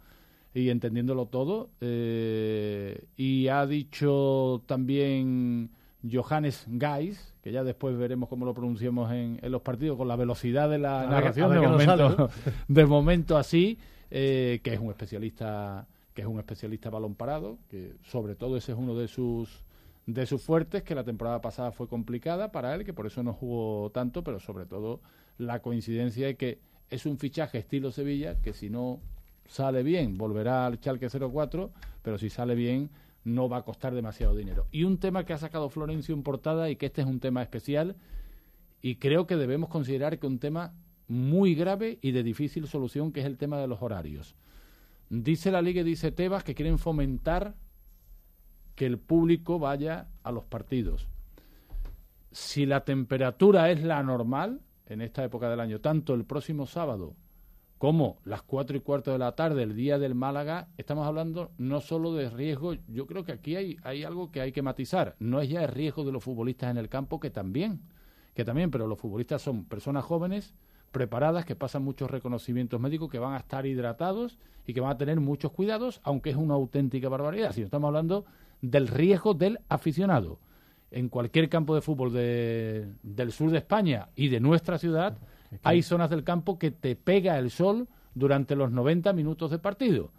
y 0.53 0.69
entendiéndolo 0.69 1.27
todo. 1.27 1.69
eh, 1.81 3.05
y 3.17 3.47
ha 3.49 3.67
dicho 3.67 4.63
también 4.65 5.69
Johannes 6.11 6.65
Geis, 6.69 7.33
que 7.41 7.51
ya 7.51 7.63
después 7.63 7.97
veremos 7.97 8.29
cómo 8.29 8.45
lo 8.45 8.53
pronunciamos 8.53 9.11
en, 9.11 9.39
en 9.41 9.51
los 9.51 9.61
partidos 9.61 9.97
con 9.97 10.07
la 10.07 10.15
velocidad 10.15 10.69
de 10.69 10.79
la 10.79 11.01
A 11.01 11.07
narración 11.07 11.45
a 11.45 11.47
ver 11.49 11.59
de 11.59 11.63
qué 11.63 11.71
nos 11.71 11.85
momento, 11.85 12.27
sale, 12.27 12.53
de 12.67 12.85
momento 12.85 13.37
así, 13.37 13.79
eh, 14.11 14.59
que 14.63 14.73
es 14.73 14.79
un 14.79 14.89
especialista 14.89 15.87
que 16.13 16.21
es 16.21 16.27
un 16.27 16.39
especialista 16.39 16.89
balón 16.89 17.13
parado, 17.13 17.57
que 17.69 17.95
sobre 18.03 18.35
todo 18.35 18.55
ese 18.55 18.71
es 18.71 18.77
uno 18.77 18.95
de 18.95 19.09
sus 19.09 19.65
de 20.05 20.25
sus 20.25 20.41
fuertes, 20.41 20.83
que 20.83 20.95
la 20.95 21.03
temporada 21.03 21.41
pasada 21.41 21.71
fue 21.71 21.87
complicada 21.87 22.51
para 22.51 22.73
él, 22.75 22.85
que 22.85 22.93
por 22.93 23.07
eso 23.07 23.23
no 23.23 23.33
jugó 23.33 23.89
tanto, 23.89 24.23
pero 24.23 24.39
sobre 24.39 24.65
todo 24.65 25.01
la 25.37 25.61
coincidencia 25.61 26.27
de 26.27 26.35
que 26.35 26.59
es 26.89 27.05
un 27.05 27.17
fichaje 27.17 27.57
estilo 27.57 27.91
Sevilla, 27.91 28.39
que 28.41 28.53
si 28.53 28.69
no 28.69 28.99
sale 29.47 29.83
bien, 29.83 30.17
volverá 30.17 30.65
al 30.65 30.79
Chalque 30.79 31.09
04, 31.09 31.71
pero 32.01 32.17
si 32.17 32.29
sale 32.29 32.55
bien, 32.55 32.89
no 33.25 33.49
va 33.49 33.57
a 33.57 33.63
costar 33.63 33.93
demasiado 33.93 34.35
dinero. 34.35 34.67
Y 34.71 34.85
un 34.85 34.99
tema 34.99 35.25
que 35.25 35.33
ha 35.33 35.37
sacado 35.37 35.69
Florencio 35.69 36.15
en 36.15 36.23
portada 36.23 36.69
y 36.69 36.77
que 36.77 36.85
este 36.85 37.01
es 37.01 37.07
un 37.07 37.19
tema 37.19 37.41
especial 37.41 37.97
y 38.81 38.95
creo 38.95 39.27
que 39.27 39.35
debemos 39.35 39.69
considerar 39.69 40.19
que 40.19 40.27
un 40.27 40.39
tema 40.39 40.73
muy 41.07 41.55
grave 41.55 41.97
y 42.01 42.11
de 42.11 42.23
difícil 42.23 42.67
solución, 42.67 43.11
que 43.11 43.21
es 43.21 43.25
el 43.25 43.37
tema 43.37 43.57
de 43.57 43.67
los 43.67 43.81
horarios. 43.81 44.35
Dice 45.09 45.51
la 45.51 45.61
Liga 45.61 45.81
y 45.81 45.83
dice 45.83 46.11
Tebas 46.11 46.43
que 46.43 46.55
quieren 46.55 46.77
fomentar 46.77 47.55
que 48.75 48.85
el 48.85 48.99
público 48.99 49.57
vaya 49.57 50.07
a 50.23 50.31
los 50.31 50.45
partidos. 50.45 51.07
Si 52.31 52.65
la 52.65 52.83
temperatura 52.83 53.71
es 53.71 53.83
la 53.83 54.03
normal 54.03 54.61
en 54.85 55.01
esta 55.01 55.23
época 55.23 55.49
del 55.49 55.61
año, 55.61 55.79
tanto 55.79 56.13
el 56.13 56.25
próximo 56.25 56.67
sábado 56.67 57.15
como 57.77 58.17
las 58.23 58.41
cuatro 58.41 58.77
y 58.77 58.79
cuarto 58.79 59.11
de 59.11 59.17
la 59.17 59.33
tarde, 59.33 59.63
el 59.63 59.75
día 59.75 59.99
del 59.99 60.15
Málaga, 60.15 60.69
estamos 60.77 61.05
hablando 61.05 61.51
no 61.57 61.81
solo 61.81 62.13
de 62.13 62.29
riesgo, 62.29 62.73
yo 62.87 63.05
creo 63.05 63.25
que 63.25 63.33
aquí 63.33 63.55
hay, 63.55 63.77
algo 64.03 64.31
que 64.31 64.41
hay 64.41 64.51
que 64.51 64.61
matizar, 64.61 65.15
no 65.19 65.41
es 65.41 65.49
ya 65.49 65.63
el 65.63 65.69
riesgo 65.69 66.05
de 66.05 66.11
los 66.13 66.23
futbolistas 66.23 66.71
en 66.71 66.77
el 66.77 66.87
campo, 66.89 67.19
que 67.19 67.29
también, 67.29 67.81
que 68.33 68.45
también, 68.45 68.71
pero 68.71 68.87
los 68.87 68.97
futbolistas 68.99 69.41
son 69.41 69.65
personas 69.65 70.05
jóvenes, 70.05 70.53
preparadas, 70.91 71.45
que 71.45 71.57
pasan 71.57 71.83
muchos 71.83 72.09
reconocimientos 72.09 72.79
médicos, 72.79 73.11
que 73.11 73.19
van 73.19 73.33
a 73.33 73.37
estar 73.39 73.65
hidratados 73.65 74.37
y 74.65 74.73
que 74.73 74.79
van 74.79 74.91
a 74.91 74.97
tener 74.97 75.19
muchos 75.19 75.51
cuidados, 75.51 75.99
aunque 76.03 76.29
es 76.29 76.37
una 76.37 76.53
auténtica 76.53 77.09
barbaridad, 77.09 77.51
si 77.51 77.61
estamos 77.61 77.89
hablando 77.89 78.23
del 78.61 78.87
riesgo 78.87 79.33
del 79.33 79.59
aficionado. 79.67 80.39
En 80.91 81.09
cualquier 81.09 81.49
campo 81.49 81.75
de 81.75 81.81
fútbol 81.81 82.13
de- 82.13 82.87
del 83.03 83.33
sur 83.33 83.51
de 83.51 83.57
España 83.57 84.07
y 84.15 84.29
de 84.29 84.39
nuestra 84.39 84.77
ciudad, 84.77 85.17
hay 85.63 85.81
zonas 85.81 86.09
del 86.09 86.23
campo 86.23 86.57
que 86.57 86.71
te 86.71 86.95
pega 86.95 87.37
el 87.37 87.49
sol 87.51 87.87
durante 88.13 88.55
los 88.55 88.71
90 88.71 89.13
minutos 89.13 89.51
de 89.51 89.59
partido. 89.59 90.11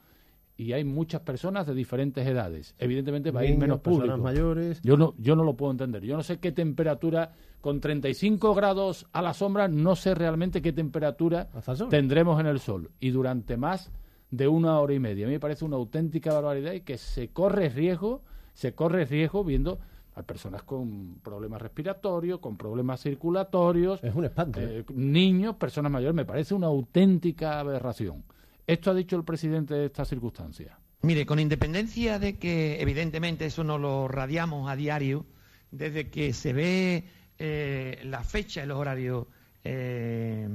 y 0.58 0.72
hay 0.72 0.84
muchas 0.84 1.20
personas 1.20 1.66
de 1.66 1.74
diferentes 1.74 2.26
edades. 2.26 2.74
Evidentemente 2.78 3.30
va 3.30 3.40
a 3.40 3.44
ir 3.44 3.58
menos 3.58 3.80
personas 3.80 4.16
público. 4.16 4.24
mayores. 4.24 4.80
Yo 4.82 4.96
no, 4.96 5.14
yo 5.18 5.36
no 5.36 5.44
lo 5.44 5.54
puedo 5.54 5.70
entender. 5.70 6.02
Yo 6.02 6.16
no 6.16 6.22
sé 6.22 6.38
qué 6.38 6.50
temperatura, 6.50 7.34
con 7.60 7.78
35 7.78 8.54
grados 8.54 9.06
a 9.12 9.20
la 9.20 9.34
sombra, 9.34 9.68
no 9.68 9.96
sé 9.96 10.14
realmente 10.14 10.62
qué 10.62 10.72
temperatura 10.72 11.50
tendremos 11.90 12.40
en 12.40 12.46
el 12.46 12.58
sol. 12.58 12.90
Y 13.00 13.10
durante 13.10 13.58
más 13.58 13.92
de 14.30 14.48
una 14.48 14.80
hora 14.80 14.94
y 14.94 14.98
media. 14.98 15.26
A 15.26 15.28
mí 15.28 15.34
me 15.34 15.40
parece 15.40 15.64
una 15.64 15.76
auténtica 15.76 16.32
barbaridad 16.32 16.72
y 16.72 16.80
que 16.80 16.96
se 16.98 17.28
corre 17.28 17.68
riesgo, 17.68 18.22
se 18.54 18.74
corre 18.74 19.04
riesgo 19.04 19.44
viendo 19.44 19.78
a 20.16 20.22
personas 20.22 20.62
con 20.62 21.16
problemas 21.22 21.60
respiratorios, 21.60 22.40
con 22.40 22.56
problemas 22.56 23.02
circulatorios. 23.02 24.02
Es 24.02 24.14
un 24.14 24.24
espanto. 24.24 24.58
eh, 24.60 24.84
niños, 24.94 25.56
personas 25.56 25.92
mayores. 25.92 26.14
Me 26.14 26.24
parece 26.24 26.54
una 26.54 26.68
auténtica 26.68 27.60
aberración. 27.60 28.24
Esto 28.66 28.90
ha 28.90 28.94
dicho 28.94 29.16
el 29.16 29.24
presidente 29.24 29.74
de 29.74 29.86
estas 29.86 30.08
circunstancias. 30.08 30.74
Mire, 31.02 31.26
con 31.26 31.38
independencia 31.38 32.18
de 32.18 32.38
que 32.38 32.80
evidentemente 32.80 33.44
eso 33.44 33.62
no 33.62 33.76
lo 33.76 34.08
radiamos 34.08 34.70
a 34.70 34.74
diario, 34.74 35.26
desde 35.70 36.08
que 36.08 36.32
se 36.32 36.54
ve 36.54 37.04
eh, 37.38 38.00
la 38.04 38.24
fecha 38.24 38.64
y 38.64 38.66
los 38.66 38.78
horarios 38.78 39.26
eh, 39.64 40.48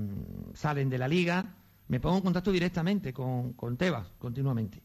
salen 0.56 0.90
de 0.90 0.98
la 0.98 1.08
liga, 1.08 1.54
me 1.88 2.00
pongo 2.00 2.18
en 2.18 2.24
contacto 2.24 2.52
directamente 2.52 3.14
con, 3.14 3.54
con 3.54 3.78
Tebas 3.78 4.08
continuamente. 4.18 4.82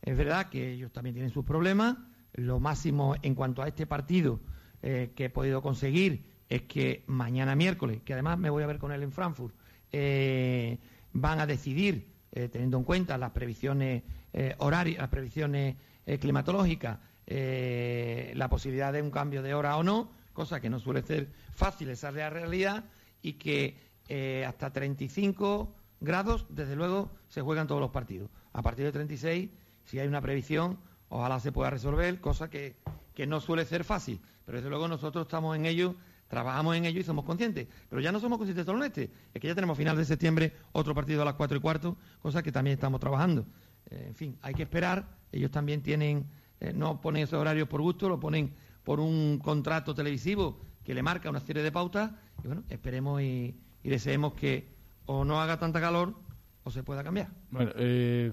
Es 0.00 0.16
verdad 0.16 0.48
que 0.48 0.72
ellos 0.72 0.90
también 0.92 1.14
tienen 1.14 1.30
sus 1.30 1.44
problemas. 1.44 1.96
Lo 2.34 2.60
máximo 2.60 3.16
en 3.22 3.34
cuanto 3.34 3.62
a 3.62 3.68
este 3.68 3.86
partido 3.86 4.40
eh, 4.82 5.12
que 5.14 5.26
he 5.26 5.30
podido 5.30 5.62
conseguir 5.62 6.24
es 6.48 6.62
que 6.62 7.02
mañana 7.06 7.56
miércoles, 7.56 8.02
que 8.04 8.12
además 8.12 8.38
me 8.38 8.50
voy 8.50 8.62
a 8.62 8.66
ver 8.66 8.78
con 8.78 8.92
él 8.92 9.02
en 9.02 9.12
Frankfurt, 9.12 9.54
eh, 9.90 10.78
van 11.12 11.40
a 11.40 11.46
decidir, 11.46 12.08
eh, 12.32 12.48
teniendo 12.48 12.78
en 12.78 12.84
cuenta 12.84 13.16
las 13.18 13.30
previsiones 13.30 14.02
eh, 14.32 14.54
horarias, 14.58 14.98
las 14.98 15.08
previsiones 15.08 15.76
climatológicas, 16.20 16.98
la 17.26 18.48
posibilidad 18.50 18.92
de 18.92 19.00
un 19.00 19.10
cambio 19.12 19.40
de 19.40 19.54
hora 19.54 19.76
o 19.76 19.84
no, 19.84 20.10
cosa 20.32 20.60
que 20.60 20.68
no 20.68 20.80
suele 20.80 21.02
ser 21.02 21.28
fácil 21.54 21.90
esa 21.90 22.08
es 22.08 22.14
la 22.16 22.28
realidad, 22.28 22.84
y 23.22 23.34
que 23.34 23.76
hasta 24.44 24.72
35 24.72 25.72
grados, 26.00 26.44
desde 26.48 26.74
luego, 26.74 27.12
se 27.28 27.40
juegan 27.40 27.68
todos 27.68 27.80
los 27.80 27.92
partidos. 27.92 28.30
A 28.52 28.62
partir 28.62 28.84
de 28.84 28.90
36, 28.90 29.48
si 29.84 30.00
hay 30.00 30.08
una 30.08 30.20
previsión, 30.20 30.78
ojalá 31.12 31.38
se 31.40 31.52
pueda 31.52 31.68
resolver, 31.68 32.20
cosa 32.20 32.48
que, 32.48 32.76
que 33.14 33.26
no 33.26 33.40
suele 33.40 33.66
ser 33.66 33.84
fácil. 33.84 34.20
Pero 34.46 34.58
desde 34.58 34.70
luego 34.70 34.88
nosotros 34.88 35.26
estamos 35.26 35.54
en 35.54 35.66
ello, 35.66 35.94
trabajamos 36.26 36.74
en 36.74 36.86
ello 36.86 37.00
y 37.00 37.04
somos 37.04 37.26
conscientes. 37.26 37.68
Pero 37.90 38.00
ya 38.00 38.10
no 38.10 38.18
somos 38.18 38.38
conscientes 38.38 38.64
solo 38.64 38.78
en 38.78 38.86
este, 38.86 39.10
es 39.34 39.40
que 39.40 39.46
ya 39.46 39.54
tenemos 39.54 39.76
final 39.76 39.96
de 39.96 40.06
septiembre 40.06 40.54
otro 40.72 40.94
partido 40.94 41.20
a 41.20 41.24
las 41.26 41.34
4 41.34 41.58
y 41.58 41.60
cuarto, 41.60 41.96
cosa 42.20 42.42
que 42.42 42.50
también 42.50 42.74
estamos 42.74 42.98
trabajando. 42.98 43.44
Eh, 43.90 44.06
en 44.08 44.14
fin, 44.14 44.38
hay 44.40 44.54
que 44.54 44.62
esperar, 44.62 45.06
ellos 45.30 45.50
también 45.50 45.82
tienen, 45.82 46.26
eh, 46.60 46.72
no 46.74 47.00
ponen 47.00 47.24
esos 47.24 47.38
horarios 47.38 47.68
por 47.68 47.82
gusto, 47.82 48.08
lo 48.08 48.18
ponen 48.18 48.54
por 48.82 48.98
un 48.98 49.38
contrato 49.38 49.94
televisivo 49.94 50.60
que 50.82 50.94
le 50.94 51.02
marca 51.02 51.28
una 51.28 51.40
serie 51.40 51.62
de 51.62 51.70
pautas 51.70 52.10
y 52.42 52.46
bueno, 52.46 52.64
esperemos 52.70 53.20
y, 53.20 53.54
y 53.82 53.88
deseemos 53.90 54.32
que 54.32 54.72
o 55.04 55.24
no 55.26 55.42
haga 55.42 55.58
tanta 55.58 55.78
calor 55.80 56.14
o 56.64 56.70
se 56.70 56.82
pueda 56.82 57.04
cambiar. 57.04 57.28
Bueno, 57.50 57.72
eh, 57.76 58.32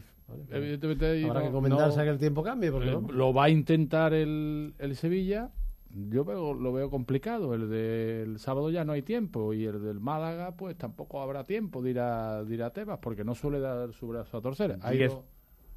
evidentemente 0.52 1.06
ahí 1.06 1.24
Habrá 1.24 1.40
no- 1.42 1.46
que 1.48 1.52
comentarse 1.52 1.96
no- 1.98 2.02
a 2.02 2.06
que 2.06 2.12
el 2.12 2.18
tiempo 2.18 2.44
cambie. 2.44 2.72
Porque 2.72 2.90
Eh, 2.92 3.00
lo 3.12 3.34
va 3.34 3.46
a 3.46 3.50
intentar 3.50 4.14
el, 4.14 4.74
el 4.80 4.96
Sevilla. 4.96 5.52
Yo 5.92 6.24
veo, 6.24 6.54
lo 6.54 6.72
veo 6.72 6.90
complicado. 6.92 7.56
El 7.56 7.70
del 7.70 8.38
sábado 8.40 8.70
ya 8.70 8.86
no 8.86 8.92
hay 8.92 9.02
tiempo 9.02 9.54
y 9.54 9.66
el 9.66 9.82
del 9.82 10.00
Málaga, 10.00 10.56
pues 10.56 10.78
tampoco 10.78 11.22
habrá 11.22 11.44
tiempo 11.44 11.82
de 11.82 11.90
ir 11.92 12.00
a, 12.00 12.44
de 12.44 12.54
ir 12.54 12.62
a 12.64 12.72
Tebas 12.72 13.00
porque 13.00 13.24
no 13.24 13.34
suele 13.34 13.60
dar 13.60 13.92
su 13.94 14.08
brazo 14.08 14.38
a 14.38 14.42
torcer. 14.42 14.78
Hay 14.82 15.00
dos- 15.00 15.20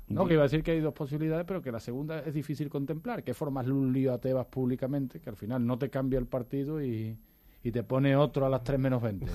no, 0.09 0.27
que 0.27 0.35
iba 0.35 0.43
a 0.43 0.47
decir 0.47 0.63
que 0.63 0.73
hay 0.73 0.81
dos 0.81 0.93
posibilidades, 0.93 1.47
pero 1.47 1.63
que 1.63 1.73
la 1.73 1.81
segunda 1.81 2.19
es 2.19 2.35
difícil 2.35 2.69
contemplar. 2.69 3.23
Que 3.25 3.33
formas 3.33 3.67
un 3.69 3.91
lío 3.93 4.13
a 4.13 4.19
Tebas 4.19 4.45
públicamente, 4.47 5.19
que 5.21 5.31
al 5.31 5.37
final 5.37 5.65
no 5.67 5.79
te 5.79 5.89
cambia 5.89 6.19
el 6.19 6.27
partido 6.27 6.83
y, 6.83 7.17
y 7.65 7.71
te 7.71 7.83
pone 7.85 8.17
otro 8.17 8.45
a 8.45 8.49
las 8.49 8.65
3 8.65 8.79
menos 8.79 9.01
20. 9.03 9.27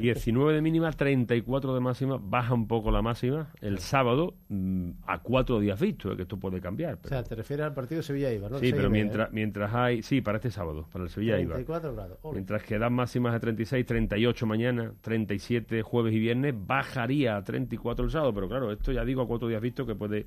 19 0.00 0.52
de 0.54 0.62
mínima, 0.62 0.90
34 0.90 1.74
de 1.74 1.80
máxima, 1.80 2.18
baja 2.20 2.54
un 2.54 2.66
poco 2.66 2.90
la 2.90 3.02
máxima 3.02 3.50
el 3.60 3.78
sábado 3.78 4.34
mm, 4.48 4.90
a 5.06 5.20
cuatro 5.20 5.60
días 5.60 5.78
vistos, 5.78 6.16
que 6.16 6.22
esto 6.22 6.38
puede 6.38 6.60
cambiar. 6.60 6.98
O 7.04 7.08
sea, 7.08 7.22
te 7.22 7.34
refieres 7.34 7.66
al 7.66 7.74
partido 7.74 8.02
Sevilla-Ibar, 8.02 8.50
¿no? 8.52 8.58
sí, 8.58 8.72
pero 8.72 8.88
mientras, 8.88 9.28
¿eh? 9.28 9.32
mientras 9.32 9.74
hay, 9.74 10.02
sí, 10.02 10.20
para 10.20 10.38
este 10.38 10.50
sábado, 10.50 10.86
para 10.90 11.04
el 11.04 11.10
Sevilla 11.10 11.38
Ibar. 11.38 11.56
34 11.56 11.94
grados. 11.94 12.18
Ole. 12.22 12.34
Mientras 12.36 12.62
que 12.62 12.78
dan 12.78 12.92
máximas 12.94 13.32
de 13.34 13.40
36, 13.40 13.84
38 13.84 14.46
mañana, 14.46 14.92
37 15.02 15.82
jueves 15.82 16.14
y 16.14 16.18
viernes, 16.18 16.54
bajaría 16.56 17.36
a 17.36 17.44
34 17.44 18.04
el 18.04 18.10
sábado, 18.10 18.32
pero 18.32 18.48
claro, 18.48 18.72
esto 18.72 18.92
ya 18.92 19.04
digo 19.04 19.22
a 19.22 19.26
cuatro 19.26 19.48
días 19.48 19.60
vistos 19.60 19.86
que 19.86 19.94
puede 19.94 20.26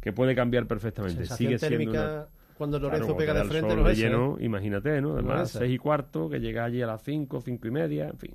que 0.00 0.12
puede 0.12 0.36
cambiar 0.36 0.66
perfectamente. 0.66 1.18
Sensación 1.26 1.48
Sigue 1.48 1.58
siendo 1.58 1.78
térmica 1.78 2.04
una- 2.04 2.26
cuando 2.56 2.78
Lorenzo 2.78 3.16
Claro, 3.16 3.18
pega 3.18 3.34
de 3.34 3.44
frente 3.44 3.76
no 3.76 3.88
es 4.36 4.42
imagínate, 4.42 5.00
¿no? 5.00 5.12
Además. 5.12 5.50
6 5.50 5.74
y 5.74 5.78
cuarto, 5.78 6.28
que 6.28 6.40
llega 6.40 6.64
allí 6.64 6.82
a 6.82 6.86
las 6.86 7.02
5, 7.02 7.40
5 7.40 7.68
y 7.68 7.70
media, 7.70 8.08
en 8.08 8.18
fin. 8.18 8.34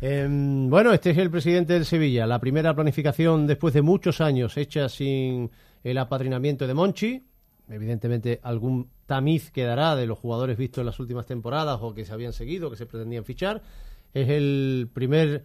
Em, 0.00 0.70
bueno, 0.70 0.92
este 0.92 1.10
es 1.10 1.18
el 1.18 1.30
presidente 1.30 1.72
del 1.72 1.84
Sevilla. 1.84 2.26
La 2.26 2.38
primera 2.38 2.74
planificación 2.74 3.46
después 3.46 3.74
de 3.74 3.82
muchos 3.82 4.20
años 4.20 4.56
hecha 4.56 4.88
sin 4.88 5.50
el 5.82 5.98
apadrinamiento 5.98 6.66
de 6.66 6.74
Monchi. 6.74 7.22
Evidentemente 7.68 8.40
algún 8.42 8.88
tamiz 9.06 9.50
quedará 9.50 9.96
de 9.96 10.06
los 10.06 10.18
jugadores 10.18 10.56
vistos 10.56 10.82
en 10.82 10.86
las 10.86 11.00
últimas 11.00 11.26
temporadas 11.26 11.78
o 11.82 11.94
que 11.94 12.04
se 12.04 12.12
habían 12.12 12.32
seguido, 12.32 12.70
que 12.70 12.76
se 12.76 12.86
pretendían 12.86 13.24
fichar. 13.24 13.60
Es 14.14 14.28
el 14.28 14.88
primer 14.92 15.44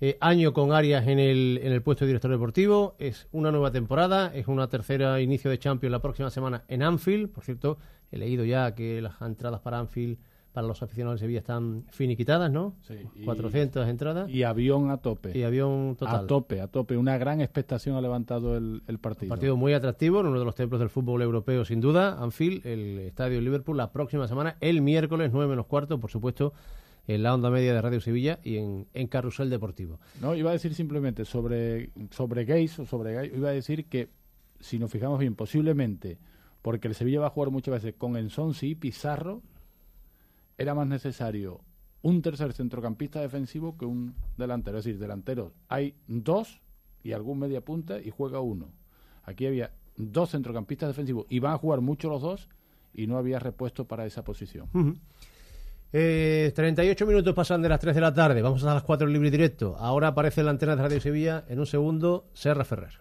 eh, 0.00 0.16
año 0.20 0.52
con 0.52 0.72
Arias 0.72 1.06
en 1.06 1.18
el, 1.18 1.60
en 1.62 1.72
el 1.72 1.82
puesto 1.82 2.04
de 2.04 2.08
director 2.08 2.30
deportivo. 2.30 2.94
Es 2.98 3.28
una 3.32 3.50
nueva 3.50 3.70
temporada, 3.70 4.32
es 4.34 4.48
una 4.48 4.68
tercera 4.68 5.20
inicio 5.20 5.50
de 5.50 5.58
Champions 5.58 5.92
la 5.92 6.00
próxima 6.00 6.30
semana 6.30 6.64
en 6.68 6.82
Anfield. 6.82 7.30
Por 7.30 7.44
cierto, 7.44 7.78
he 8.10 8.18
leído 8.18 8.44
ya 8.44 8.74
que 8.74 9.00
las 9.02 9.20
entradas 9.20 9.60
para 9.60 9.78
Anfield 9.78 10.18
para 10.52 10.66
los 10.66 10.82
aficionados 10.82 11.20
de 11.20 11.24
Sevilla 11.26 11.38
están 11.38 11.84
finiquitadas, 11.90 12.50
¿no? 12.50 12.74
Sí, 12.82 12.94
y- 13.14 13.24
400 13.24 13.86
entradas. 13.88 14.28
Y 14.28 14.42
avión 14.42 14.90
a 14.90 14.96
tope. 14.96 15.38
Y 15.38 15.44
avión 15.44 15.94
total. 15.96 16.24
A 16.24 16.26
tope, 16.26 16.60
a 16.60 16.66
tope. 16.66 16.96
Una 16.96 17.16
gran 17.18 17.40
expectación 17.40 17.94
ha 17.94 18.00
levantado 18.00 18.56
el, 18.56 18.82
el 18.88 18.98
partido. 18.98 19.28
Partido 19.28 19.56
muy 19.56 19.74
atractivo 19.74 20.18
en 20.18 20.26
uno 20.26 20.40
de 20.40 20.44
los 20.44 20.56
templos 20.56 20.80
del 20.80 20.88
fútbol 20.90 21.22
europeo, 21.22 21.64
sin 21.64 21.80
duda. 21.80 22.20
Anfield, 22.20 22.66
el 22.66 22.98
estadio 22.98 23.36
de 23.36 23.42
Liverpool, 23.42 23.76
la 23.76 23.92
próxima 23.92 24.26
semana, 24.26 24.56
el 24.60 24.82
miércoles 24.82 25.30
9 25.32 25.48
menos 25.50 25.66
cuarto, 25.66 26.00
por 26.00 26.10
supuesto, 26.10 26.52
en 27.14 27.24
la 27.24 27.34
onda 27.34 27.50
media 27.50 27.74
de 27.74 27.82
Radio 27.82 28.00
Sevilla 28.00 28.38
y 28.44 28.56
en, 28.56 28.86
en 28.94 29.08
Carrusel 29.08 29.50
Deportivo. 29.50 29.98
No, 30.20 30.36
iba 30.36 30.50
a 30.50 30.52
decir 30.52 30.74
simplemente 30.74 31.24
sobre, 31.24 31.90
sobre 32.10 32.44
gays 32.44 32.78
o 32.78 32.86
sobre 32.86 33.14
gays, 33.14 33.32
iba 33.34 33.48
a 33.48 33.52
decir 33.52 33.86
que, 33.86 34.10
si 34.60 34.78
nos 34.78 34.92
fijamos 34.92 35.18
bien, 35.18 35.34
posiblemente, 35.34 36.18
porque 36.62 36.86
el 36.86 36.94
Sevilla 36.94 37.18
va 37.18 37.26
a 37.26 37.30
jugar 37.30 37.50
muchas 37.50 37.74
veces 37.82 37.94
con 37.98 38.16
Ensonsi 38.16 38.68
y 38.68 38.74
Pizarro, 38.76 39.42
era 40.56 40.74
más 40.74 40.86
necesario 40.86 41.62
un 42.02 42.22
tercer 42.22 42.52
centrocampista 42.52 43.20
defensivo 43.20 43.76
que 43.76 43.86
un 43.86 44.14
delantero. 44.36 44.78
Es 44.78 44.84
decir, 44.84 45.00
delanteros 45.00 45.52
hay 45.68 45.96
dos 46.06 46.60
y 47.02 47.10
algún 47.10 47.40
media 47.40 47.60
punta 47.60 48.00
y 48.00 48.10
juega 48.10 48.38
uno. 48.38 48.68
Aquí 49.24 49.46
había 49.46 49.72
dos 49.96 50.30
centrocampistas 50.30 50.90
defensivos 50.90 51.26
y 51.28 51.40
van 51.40 51.54
a 51.54 51.58
jugar 51.58 51.80
mucho 51.80 52.08
los 52.08 52.22
dos 52.22 52.48
y 52.94 53.08
no 53.08 53.18
había 53.18 53.40
repuesto 53.40 53.86
para 53.86 54.06
esa 54.06 54.22
posición. 54.22 54.68
Eh, 55.92 56.52
38 56.54 57.06
minutos 57.06 57.34
pasan 57.34 57.62
de 57.62 57.68
las 57.68 57.80
3 57.80 57.94
de 57.94 58.00
la 58.00 58.14
tarde. 58.14 58.42
Vamos 58.42 58.62
a 58.64 58.74
las 58.74 58.82
4 58.82 59.06
en 59.06 59.12
libre 59.12 59.30
directo. 59.30 59.76
Ahora 59.78 60.08
aparece 60.08 60.42
la 60.42 60.50
antena 60.50 60.76
de 60.76 60.82
Radio 60.82 61.00
Sevilla. 61.00 61.44
En 61.48 61.58
un 61.58 61.66
segundo, 61.66 62.28
Serra 62.32 62.64
Ferrer. 62.64 63.00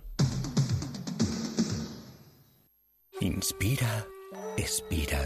Inspira, 3.21 4.06
expira. 4.58 5.21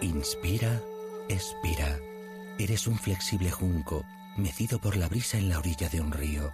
Inspira, 0.00 0.80
expira. 1.28 1.98
Eres 2.58 2.86
un 2.86 2.98
flexible 2.98 3.50
junco, 3.50 4.04
mecido 4.36 4.78
por 4.78 4.96
la 4.96 5.08
brisa 5.08 5.38
en 5.38 5.48
la 5.48 5.58
orilla 5.58 5.88
de 5.88 6.00
un 6.00 6.12
río. 6.12 6.50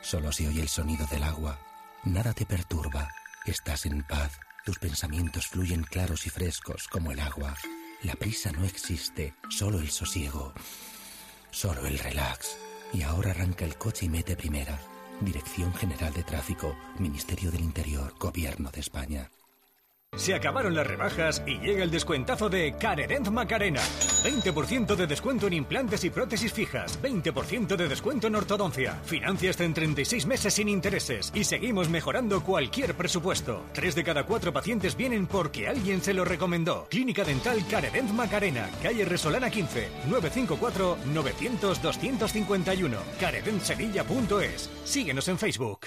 Solo 0.00 0.32
se 0.32 0.48
oye 0.48 0.62
el 0.62 0.68
sonido 0.68 1.06
del 1.10 1.22
agua. 1.22 1.58
Nada 2.04 2.32
te 2.32 2.46
perturba. 2.46 3.08
Estás 3.46 3.86
en 3.86 4.02
paz. 4.04 4.38
Tus 4.64 4.78
pensamientos 4.78 5.48
fluyen 5.48 5.82
claros 5.82 6.26
y 6.26 6.30
frescos 6.30 6.88
como 6.88 7.12
el 7.12 7.20
agua. 7.20 7.54
La 8.04 8.14
prisa 8.14 8.50
no 8.50 8.64
existe, 8.64 9.34
solo 9.48 9.78
el 9.78 9.90
sosiego. 9.90 10.52
Solo 11.52 11.86
el 11.86 12.00
relax. 12.00 12.58
Y 12.92 13.02
ahora 13.02 13.30
arranca 13.30 13.64
el 13.64 13.76
coche 13.76 14.06
y 14.06 14.08
mete 14.08 14.34
primera. 14.34 14.80
Dirección 15.20 15.72
General 15.74 16.12
de 16.12 16.24
Tráfico, 16.24 16.76
Ministerio 16.98 17.52
del 17.52 17.60
Interior, 17.60 18.12
Gobierno 18.18 18.72
de 18.72 18.80
España. 18.80 19.30
Se 20.14 20.34
acabaron 20.34 20.74
las 20.74 20.86
rebajas 20.86 21.42
y 21.46 21.58
llega 21.58 21.82
el 21.82 21.90
descuentazo 21.90 22.50
de 22.50 22.74
Carerent 22.78 23.28
Macarena. 23.30 23.80
20% 23.80 24.94
de 24.94 25.06
descuento 25.06 25.46
en 25.46 25.54
implantes 25.54 26.04
y 26.04 26.10
prótesis 26.10 26.52
fijas. 26.52 27.00
20% 27.02 27.76
de 27.76 27.88
descuento 27.88 28.26
en 28.26 28.36
ortodoncia. 28.36 29.00
Financia 29.04 29.48
hasta 29.48 29.64
en 29.64 29.72
36 29.72 30.26
meses 30.26 30.52
sin 30.52 30.68
intereses. 30.68 31.32
Y 31.34 31.44
seguimos 31.44 31.88
mejorando 31.88 32.44
cualquier 32.44 32.94
presupuesto. 32.94 33.64
Tres 33.72 33.94
de 33.94 34.04
cada 34.04 34.24
cuatro 34.24 34.52
pacientes 34.52 34.96
vienen 34.96 35.26
porque 35.26 35.66
alguien 35.66 36.02
se 36.02 36.12
lo 36.12 36.26
recomendó. 36.26 36.86
Clínica 36.90 37.24
Dental 37.24 37.58
Carerent 37.70 38.10
Macarena. 38.10 38.68
Calle 38.82 39.06
Resolana 39.06 39.48
15. 39.48 39.88
954 40.10 40.98
900 41.06 41.82
251. 41.82 42.98
Caredentsevilla.es. 43.18 44.70
Síguenos 44.84 45.26
en 45.28 45.38
Facebook. 45.38 45.86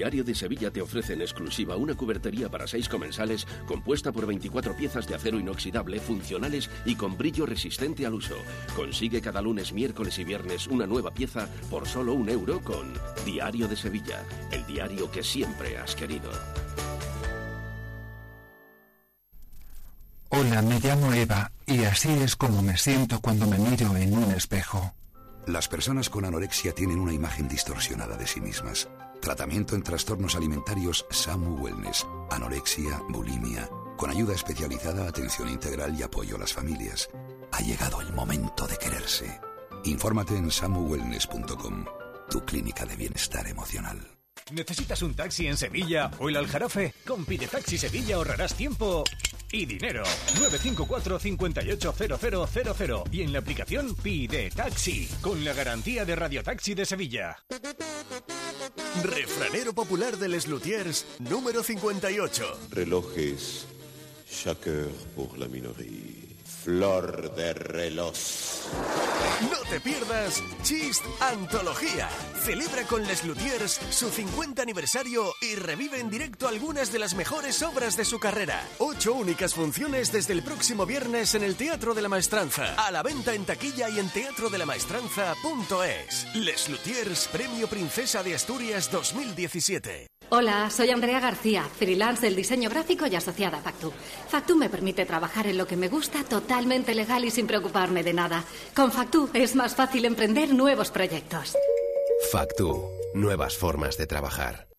Diario 0.00 0.24
de 0.24 0.34
Sevilla 0.34 0.70
te 0.70 0.80
ofrece 0.80 1.12
en 1.12 1.20
exclusiva 1.20 1.76
una 1.76 1.94
cubertería 1.94 2.48
para 2.48 2.66
seis 2.66 2.88
comensales 2.88 3.46
compuesta 3.66 4.12
por 4.12 4.24
24 4.24 4.74
piezas 4.74 5.06
de 5.06 5.14
acero 5.14 5.38
inoxidable, 5.38 6.00
funcionales 6.00 6.70
y 6.86 6.94
con 6.94 7.18
brillo 7.18 7.44
resistente 7.44 8.06
al 8.06 8.14
uso. 8.14 8.36
Consigue 8.74 9.20
cada 9.20 9.42
lunes, 9.42 9.74
miércoles 9.74 10.18
y 10.18 10.24
viernes 10.24 10.68
una 10.68 10.86
nueva 10.86 11.10
pieza 11.10 11.50
por 11.68 11.86
solo 11.86 12.14
un 12.14 12.30
euro 12.30 12.62
con 12.62 12.94
Diario 13.26 13.68
de 13.68 13.76
Sevilla, 13.76 14.24
el 14.50 14.64
diario 14.64 15.10
que 15.10 15.22
siempre 15.22 15.76
has 15.76 15.94
querido. 15.94 16.30
Hola, 20.30 20.62
me 20.62 20.80
llamo 20.80 21.12
Eva 21.12 21.52
y 21.66 21.84
así 21.84 22.08
es 22.08 22.36
como 22.36 22.62
me 22.62 22.78
siento 22.78 23.20
cuando 23.20 23.46
me 23.46 23.58
miro 23.58 23.94
en 23.98 24.16
un 24.16 24.30
espejo. 24.30 24.94
Las 25.46 25.68
personas 25.68 26.08
con 26.08 26.24
anorexia 26.24 26.72
tienen 26.72 27.00
una 27.00 27.12
imagen 27.12 27.48
distorsionada 27.48 28.16
de 28.16 28.26
sí 28.26 28.40
mismas. 28.40 28.88
Tratamiento 29.20 29.74
en 29.74 29.82
trastornos 29.82 30.34
alimentarios 30.34 31.06
SAMU 31.10 31.62
Wellness, 31.62 32.06
anorexia, 32.30 33.02
bulimia, 33.08 33.68
con 33.96 34.10
ayuda 34.10 34.34
especializada, 34.34 35.06
atención 35.06 35.48
integral 35.50 35.94
y 35.98 36.02
apoyo 36.02 36.36
a 36.36 36.38
las 36.38 36.54
familias. 36.54 37.10
Ha 37.52 37.60
llegado 37.60 38.00
el 38.00 38.12
momento 38.14 38.66
de 38.66 38.78
quererse. 38.78 39.40
Infórmate 39.84 40.36
en 40.36 40.50
samuwellness.com, 40.50 41.84
tu 42.30 42.44
clínica 42.44 42.86
de 42.86 42.96
bienestar 42.96 43.46
emocional. 43.46 44.19
¿Necesitas 44.52 45.02
un 45.02 45.14
taxi 45.14 45.46
en 45.46 45.56
Sevilla 45.56 46.10
o 46.18 46.28
el 46.28 46.36
Aljarafe? 46.36 46.94
Con 47.06 47.24
Pide 47.24 47.46
Taxi 47.46 47.78
Sevilla 47.78 48.16
ahorrarás 48.16 48.54
tiempo 48.54 49.04
y 49.52 49.66
dinero. 49.66 50.02
954 50.38 51.18
580000 51.18 53.02
y 53.12 53.22
en 53.22 53.32
la 53.32 53.38
aplicación 53.38 53.94
Pide 53.94 54.50
Taxi 54.50 55.08
con 55.20 55.44
la 55.44 55.52
garantía 55.52 56.04
de 56.04 56.16
Radio 56.16 56.42
Taxi 56.42 56.74
de 56.74 56.84
Sevilla. 56.84 57.36
Refranero 59.02 59.72
popular 59.72 60.16
de 60.16 60.28
Les 60.28 60.48
Luthiers, 60.48 61.06
número 61.18 61.62
58. 61.62 62.58
Relojes, 62.70 63.66
chaque 64.30 64.70
heure 64.70 64.92
pour 65.14 65.38
la 65.38 65.46
minoría. 65.46 66.19
Flor 66.62 67.34
de 67.34 67.54
reloj. 67.54 68.14
No 69.40 69.56
te 69.70 69.80
pierdas 69.80 70.42
Chist 70.62 71.02
Antología. 71.20 72.10
Celebra 72.44 72.84
con 72.84 73.02
Les 73.06 73.24
Luthiers 73.24 73.80
su 73.90 74.10
50 74.10 74.60
aniversario 74.60 75.32
y 75.40 75.54
revive 75.54 76.00
en 76.00 76.10
directo 76.10 76.48
algunas 76.48 76.92
de 76.92 76.98
las 76.98 77.14
mejores 77.14 77.62
obras 77.62 77.96
de 77.96 78.04
su 78.04 78.20
carrera. 78.20 78.62
Ocho 78.78 79.14
únicas 79.14 79.54
funciones 79.54 80.12
desde 80.12 80.34
el 80.34 80.42
próximo 80.42 80.84
viernes 80.84 81.34
en 81.34 81.44
el 81.44 81.56
Teatro 81.56 81.94
de 81.94 82.02
la 82.02 82.10
Maestranza. 82.10 82.74
A 82.74 82.90
la 82.90 83.02
venta 83.02 83.32
en 83.32 83.46
taquilla 83.46 83.88
y 83.88 83.98
en 83.98 84.10
teatrodela-maestranza.es. 84.10 86.34
Les 86.34 86.68
Luthiers, 86.68 87.26
Premio 87.28 87.68
Princesa 87.68 88.22
de 88.22 88.34
Asturias 88.34 88.90
2017. 88.92 90.19
Hola, 90.32 90.70
soy 90.70 90.90
Andrea 90.90 91.18
García, 91.18 91.64
freelance 91.64 92.24
del 92.24 92.36
diseño 92.36 92.70
gráfico 92.70 93.04
y 93.04 93.16
asociada 93.16 93.58
a 93.58 93.62
Factu. 93.62 93.92
Factu 94.28 94.54
me 94.54 94.70
permite 94.70 95.04
trabajar 95.04 95.48
en 95.48 95.58
lo 95.58 95.66
que 95.66 95.76
me 95.76 95.88
gusta 95.88 96.22
totalmente 96.22 96.94
legal 96.94 97.24
y 97.24 97.32
sin 97.32 97.48
preocuparme 97.48 98.04
de 98.04 98.14
nada. 98.14 98.44
Con 98.72 98.92
Factu 98.92 99.28
es 99.34 99.56
más 99.56 99.74
fácil 99.74 100.04
emprender 100.04 100.54
nuevos 100.54 100.92
proyectos. 100.92 101.56
Factu. 102.30 102.90
Nuevas 103.12 103.56
formas 103.56 103.98
de 103.98 104.06
trabajar. 104.06 104.69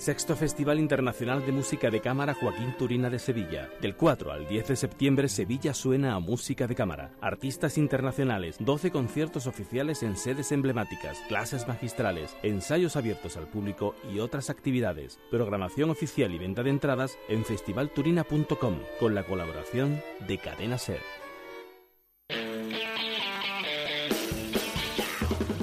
Sexto 0.00 0.34
Festival 0.34 0.78
Internacional 0.78 1.44
de 1.44 1.52
Música 1.52 1.90
de 1.90 2.00
Cámara 2.00 2.32
Joaquín 2.32 2.74
Turina 2.78 3.10
de 3.10 3.18
Sevilla. 3.18 3.68
Del 3.82 3.96
4 3.96 4.32
al 4.32 4.48
10 4.48 4.68
de 4.68 4.76
septiembre 4.76 5.28
Sevilla 5.28 5.74
suena 5.74 6.14
a 6.14 6.20
música 6.20 6.66
de 6.66 6.74
cámara. 6.74 7.10
Artistas 7.20 7.76
internacionales, 7.76 8.56
12 8.60 8.90
conciertos 8.92 9.46
oficiales 9.46 10.02
en 10.02 10.16
sedes 10.16 10.52
emblemáticas, 10.52 11.18
clases 11.28 11.68
magistrales, 11.68 12.34
ensayos 12.42 12.96
abiertos 12.96 13.36
al 13.36 13.46
público 13.48 13.94
y 14.10 14.20
otras 14.20 14.48
actividades. 14.48 15.18
Programación 15.30 15.90
oficial 15.90 16.32
y 16.32 16.38
venta 16.38 16.62
de 16.62 16.70
entradas 16.70 17.18
en 17.28 17.44
festivalturina.com 17.44 18.76
con 18.98 19.14
la 19.14 19.24
colaboración 19.24 20.00
de 20.26 20.38
Cadena 20.38 20.78
Ser. 20.78 21.02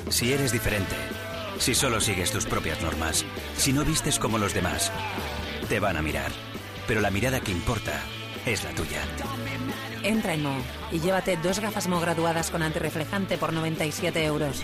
Si 0.10 0.32
eres 0.32 0.52
diferente, 0.52 0.96
si 1.60 1.76
solo 1.76 2.00
sigues 2.02 2.32
tus 2.32 2.46
propias 2.46 2.82
normas, 2.82 3.26
si 3.56 3.74
no 3.74 3.84
vistes 3.84 4.20
como 4.20 4.38
los 4.38 4.54
demás, 4.54 4.92
te 5.70 5.80
van 5.80 5.98
a 5.98 6.02
mirar. 6.02 6.32
Pero 6.88 7.02
la 7.02 7.12
mirada 7.12 7.40
que 7.40 7.52
importa 7.52 8.02
es 8.46 8.64
la 8.64 8.72
tuya. 8.72 9.02
Entra 10.04 10.34
en 10.34 10.44
Mo 10.44 10.56
y 10.92 11.00
llévate 11.00 11.38
dos 11.38 11.60
gafas 11.60 11.88
Mo 11.88 12.00
graduadas 12.00 12.50
con 12.50 12.62
antirreflejante 12.62 13.38
por 13.38 13.54
97 13.54 14.24
euros. 14.26 14.64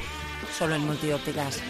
Solo 0.57 0.75
en 0.75 0.85
multiópticas. 0.85 1.61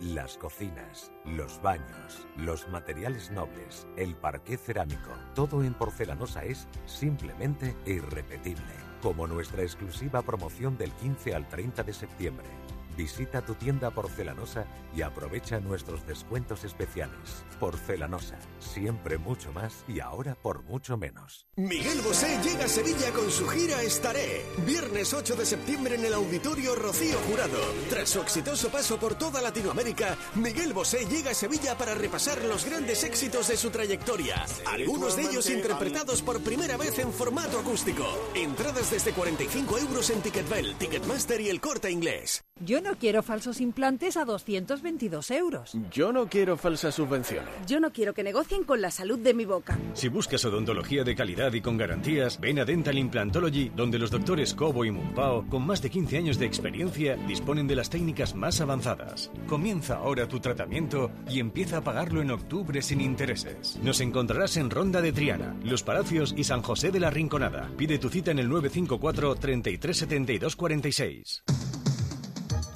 Las 0.00 0.36
cocinas, 0.36 1.12
los 1.24 1.62
baños, 1.62 2.26
los 2.36 2.66
materiales 2.68 3.30
nobles, 3.30 3.86
el 3.96 4.16
parqué 4.16 4.56
cerámico, 4.56 5.10
todo 5.34 5.62
en 5.62 5.74
porcelanosa 5.74 6.44
es 6.44 6.66
simplemente 6.86 7.76
irrepetible. 7.86 8.74
Como 9.00 9.28
nuestra 9.28 9.62
exclusiva 9.62 10.22
promoción 10.22 10.76
del 10.76 10.90
15 10.92 11.36
al 11.36 11.48
30 11.48 11.84
de 11.84 11.92
septiembre. 11.92 12.48
Visita 12.96 13.42
tu 13.42 13.54
tienda 13.54 13.90
porcelanosa 13.90 14.66
y 14.94 15.02
aprovecha 15.02 15.60
nuestros 15.60 16.06
descuentos 16.06 16.64
especiales. 16.64 17.44
Porcelanosa, 17.58 18.38
siempre 18.58 19.18
mucho 19.18 19.52
más 19.52 19.84
y 19.88 20.00
ahora 20.00 20.34
por 20.34 20.62
mucho 20.64 20.96
menos. 20.96 21.46
Miguel 21.56 22.02
Bosé 22.02 22.38
llega 22.42 22.66
a 22.66 22.68
Sevilla 22.68 23.10
con 23.12 23.30
su 23.30 23.48
gira 23.48 23.82
Estaré. 23.82 24.44
Viernes 24.66 25.14
8 25.14 25.36
de 25.36 25.46
septiembre 25.46 25.94
en 25.94 26.04
el 26.04 26.12
Auditorio 26.14 26.74
Rocío 26.74 27.18
Jurado. 27.30 27.58
Tras 27.88 28.10
su 28.10 28.20
exitoso 28.20 28.68
paso 28.68 28.98
por 28.98 29.14
toda 29.14 29.40
Latinoamérica, 29.40 30.16
Miguel 30.34 30.74
Bosé 30.74 31.06
llega 31.06 31.30
a 31.30 31.34
Sevilla 31.34 31.78
para 31.78 31.94
repasar 31.94 32.42
los 32.44 32.66
grandes 32.66 33.04
éxitos 33.04 33.48
de 33.48 33.56
su 33.56 33.70
trayectoria. 33.70 34.44
Algunos 34.66 35.16
de 35.16 35.22
ellos 35.22 35.48
interpretados 35.48 36.20
por 36.20 36.42
primera 36.42 36.76
vez 36.76 36.98
en 36.98 37.12
formato 37.12 37.58
acústico. 37.58 38.04
Entradas 38.34 38.90
desde 38.90 39.12
45 39.12 39.78
euros 39.78 40.10
en 40.10 40.20
Ticketbell, 40.20 40.74
Ticketmaster 40.76 41.40
y 41.40 41.48
el 41.48 41.60
corte 41.60 41.90
inglés. 41.90 42.44
Yo 42.60 42.81
no 42.82 42.96
quiero 42.96 43.22
falsos 43.22 43.60
implantes 43.60 44.16
a 44.16 44.24
222 44.24 45.30
euros. 45.30 45.72
Yo 45.90 46.12
no 46.12 46.28
quiero 46.28 46.56
falsas 46.56 46.94
subvenciones. 46.94 47.48
Yo 47.66 47.80
no 47.80 47.92
quiero 47.92 48.12
que 48.12 48.22
negocien 48.22 48.64
con 48.64 48.80
la 48.80 48.90
salud 48.90 49.18
de 49.18 49.34
mi 49.34 49.44
boca. 49.44 49.78
Si 49.94 50.08
buscas 50.08 50.44
odontología 50.44 51.04
de 51.04 51.14
calidad 51.14 51.52
y 51.52 51.60
con 51.60 51.76
garantías, 51.76 52.40
ven 52.40 52.58
a 52.58 52.64
Dental 52.64 52.98
Implantology, 52.98 53.70
donde 53.74 53.98
los 53.98 54.10
doctores 54.10 54.54
Cobo 54.54 54.84
y 54.84 54.90
Mumpao, 54.90 55.46
con 55.48 55.66
más 55.66 55.80
de 55.82 55.90
15 55.90 56.18
años 56.18 56.38
de 56.38 56.46
experiencia, 56.46 57.16
disponen 57.28 57.66
de 57.66 57.76
las 57.76 57.90
técnicas 57.90 58.34
más 58.34 58.60
avanzadas. 58.60 59.30
Comienza 59.48 59.96
ahora 59.96 60.28
tu 60.28 60.40
tratamiento 60.40 61.10
y 61.28 61.40
empieza 61.40 61.78
a 61.78 61.84
pagarlo 61.84 62.20
en 62.20 62.30
octubre 62.30 62.82
sin 62.82 63.00
intereses. 63.00 63.78
Nos 63.82 64.00
encontrarás 64.00 64.56
en 64.56 64.70
Ronda 64.70 65.00
de 65.00 65.12
Triana, 65.12 65.56
Los 65.62 65.82
Palacios 65.82 66.34
y 66.36 66.44
San 66.44 66.62
José 66.62 66.90
de 66.90 67.00
la 67.00 67.10
Rinconada. 67.10 67.70
Pide 67.76 67.98
tu 67.98 68.08
cita 68.08 68.30
en 68.30 68.38
el 68.38 68.48
954 68.48 69.34
3372 69.36 70.56
46. 70.56 71.42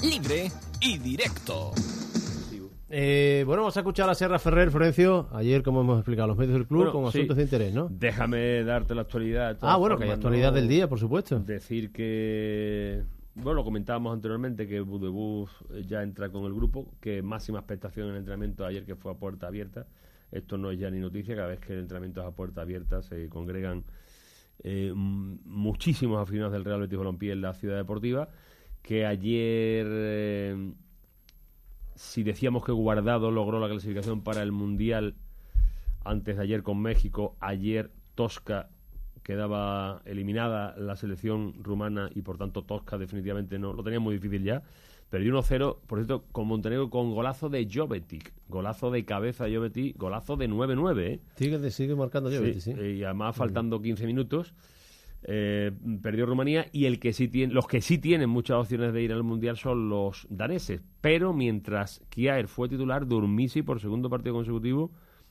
Libre 0.03 0.51
y 0.81 0.99
directo. 0.99 1.73
Eh, 2.89 3.43
bueno, 3.47 3.63
vamos 3.63 3.77
a 3.77 3.81
escuchar 3.81 4.09
a 4.09 4.15
Serra 4.15 4.39
Ferrer, 4.39 4.71
Florencio. 4.71 5.29
Ayer, 5.33 5.63
como 5.63 5.81
hemos 5.81 5.99
explicado, 5.99 6.29
los 6.29 6.37
medios 6.37 6.55
del 6.55 6.67
club 6.67 6.85
Bueno, 6.85 6.93
con 6.93 7.13
sí. 7.13 7.19
asuntos 7.19 7.37
de 7.37 7.43
interés, 7.43 7.75
¿no? 7.75 7.89
Déjame 7.91 8.63
darte 8.63 8.95
la 8.95 9.03
actualidad. 9.03 9.59
Ah, 9.63 9.77
bueno, 9.77 9.97
que 9.97 10.05
hay 10.05 10.11
actualidad 10.11 10.53
del 10.53 10.69
día, 10.69 10.89
por 10.89 11.01
supuesto. 11.01 11.41
Decir 11.41 11.93
que, 11.93 13.03
bueno, 13.35 13.55
lo 13.55 13.65
comentábamos 13.65 14.13
anteriormente, 14.15 14.69
que 14.69 14.81
Budebus 14.81 15.51
ya 15.87 16.03
entra 16.03 16.29
con 16.29 16.45
el 16.45 16.55
grupo, 16.55 16.87
que 17.01 17.23
máxima 17.23 17.59
expectación 17.59 18.07
en 18.07 18.13
el 18.13 18.19
entrenamiento 18.19 18.65
ayer 18.65 18.85
que 18.85 18.95
fue 18.95 19.13
a 19.13 19.15
puerta 19.15 19.49
abierta. 19.49 19.87
Esto 20.31 20.59
no 20.59 20.71
es 20.71 20.79
ya 20.79 20.91
ni 20.91 21.01
noticia, 21.01 21.35
cada 21.35 21.49
vez 21.49 21.61
que 21.61 21.73
el 21.73 21.81
entrenamiento 21.81 22.21
es 22.21 22.27
a 22.27 22.31
puerta 22.33 22.61
abierta 22.61 23.03
se 23.03 23.29
congregan 23.29 23.85
eh, 24.63 24.93
muchísimos 24.95 26.21
aficionados 26.21 26.53
del 26.53 26.65
Real 26.65 26.81
Betis 26.81 26.99
Balompié 26.99 27.33
en 27.33 27.43
la 27.43 27.55
ciudad 27.55 27.77
deportiva, 27.77 28.29
que 28.87 29.05
ayer, 29.05 29.85
eh, 29.91 30.73
si 31.97 32.23
decíamos 32.23 32.65
que 32.65 32.71
Guardado 32.71 33.33
logró 33.33 33.59
la 33.59 33.69
clasificación 33.69 34.23
para 34.23 34.43
el 34.43 34.53
Mundial 34.53 35.17
antes 36.05 36.37
de 36.37 36.43
ayer 36.45 36.63
con 36.63 36.81
México, 36.81 37.35
ayer 37.41 37.91
Tosca 38.15 38.69
quedaba 39.25 40.03
eliminada 40.05 40.77
la 40.79 40.95
selección 40.95 41.55
rumana 41.65 42.11
y 42.15 42.23
por 42.23 42.39
tanto 42.39 42.63
Tosca 42.63 42.97
definitivamente 42.97 43.59
no 43.59 43.73
lo 43.73 43.83
tenía 43.83 43.99
muy 43.99 44.15
difícil 44.15 44.45
ya. 44.45 44.63
Perdió 45.11 45.33
1-0, 45.35 45.79
por 45.85 45.99
cierto, 45.99 46.25
con 46.31 46.47
Montenegro 46.47 46.89
con 46.89 47.13
golazo 47.13 47.49
de 47.49 47.69
Jovetic, 47.73 48.33
golazo 48.49 48.93
de 48.93 49.05
cabeza 49.05 49.47
Jovetic, 49.53 49.97
golazo 49.97 50.37
de 50.37 50.49
9-9, 50.49 51.01
¿eh? 51.01 51.21
Sigue, 51.35 51.71
sigue 51.73 51.97
marcando 51.97 52.31
Sí, 52.31 52.61
sí. 52.61 52.71
eh, 52.71 52.97
y 52.99 53.03
además 53.03 53.35
faltando 53.35 53.83
15 53.83 54.07
minutos 54.07 54.55
eh, 55.23 55.73
perdió 56.03 56.27
Rumanía 56.27 56.67
y 56.73 56.87
el 56.87 56.99
que 57.01 57.13
sí 57.13 57.29
tiene, 57.29 57.53
los 57.53 57.67
que 57.67 57.81
sí 57.81 57.99
tienen 57.99 58.31
muchas 58.31 58.59
opciones 58.59 58.93
de 58.93 59.03
ir 59.03 59.13
al 59.13 59.23
mundial 59.23 59.57
son 59.57 59.89
los 59.89 60.27
daneses. 60.31 60.83
Pero 61.01 61.33
mientras 61.33 62.03
Kjaer 62.11 62.49
fue 62.49 62.69
titular, 62.69 63.07
Durmisi 63.07 63.63
por 63.63 63.81
segundo 63.81 64.09
partido 64.11 64.35
consecutivo 64.35 64.91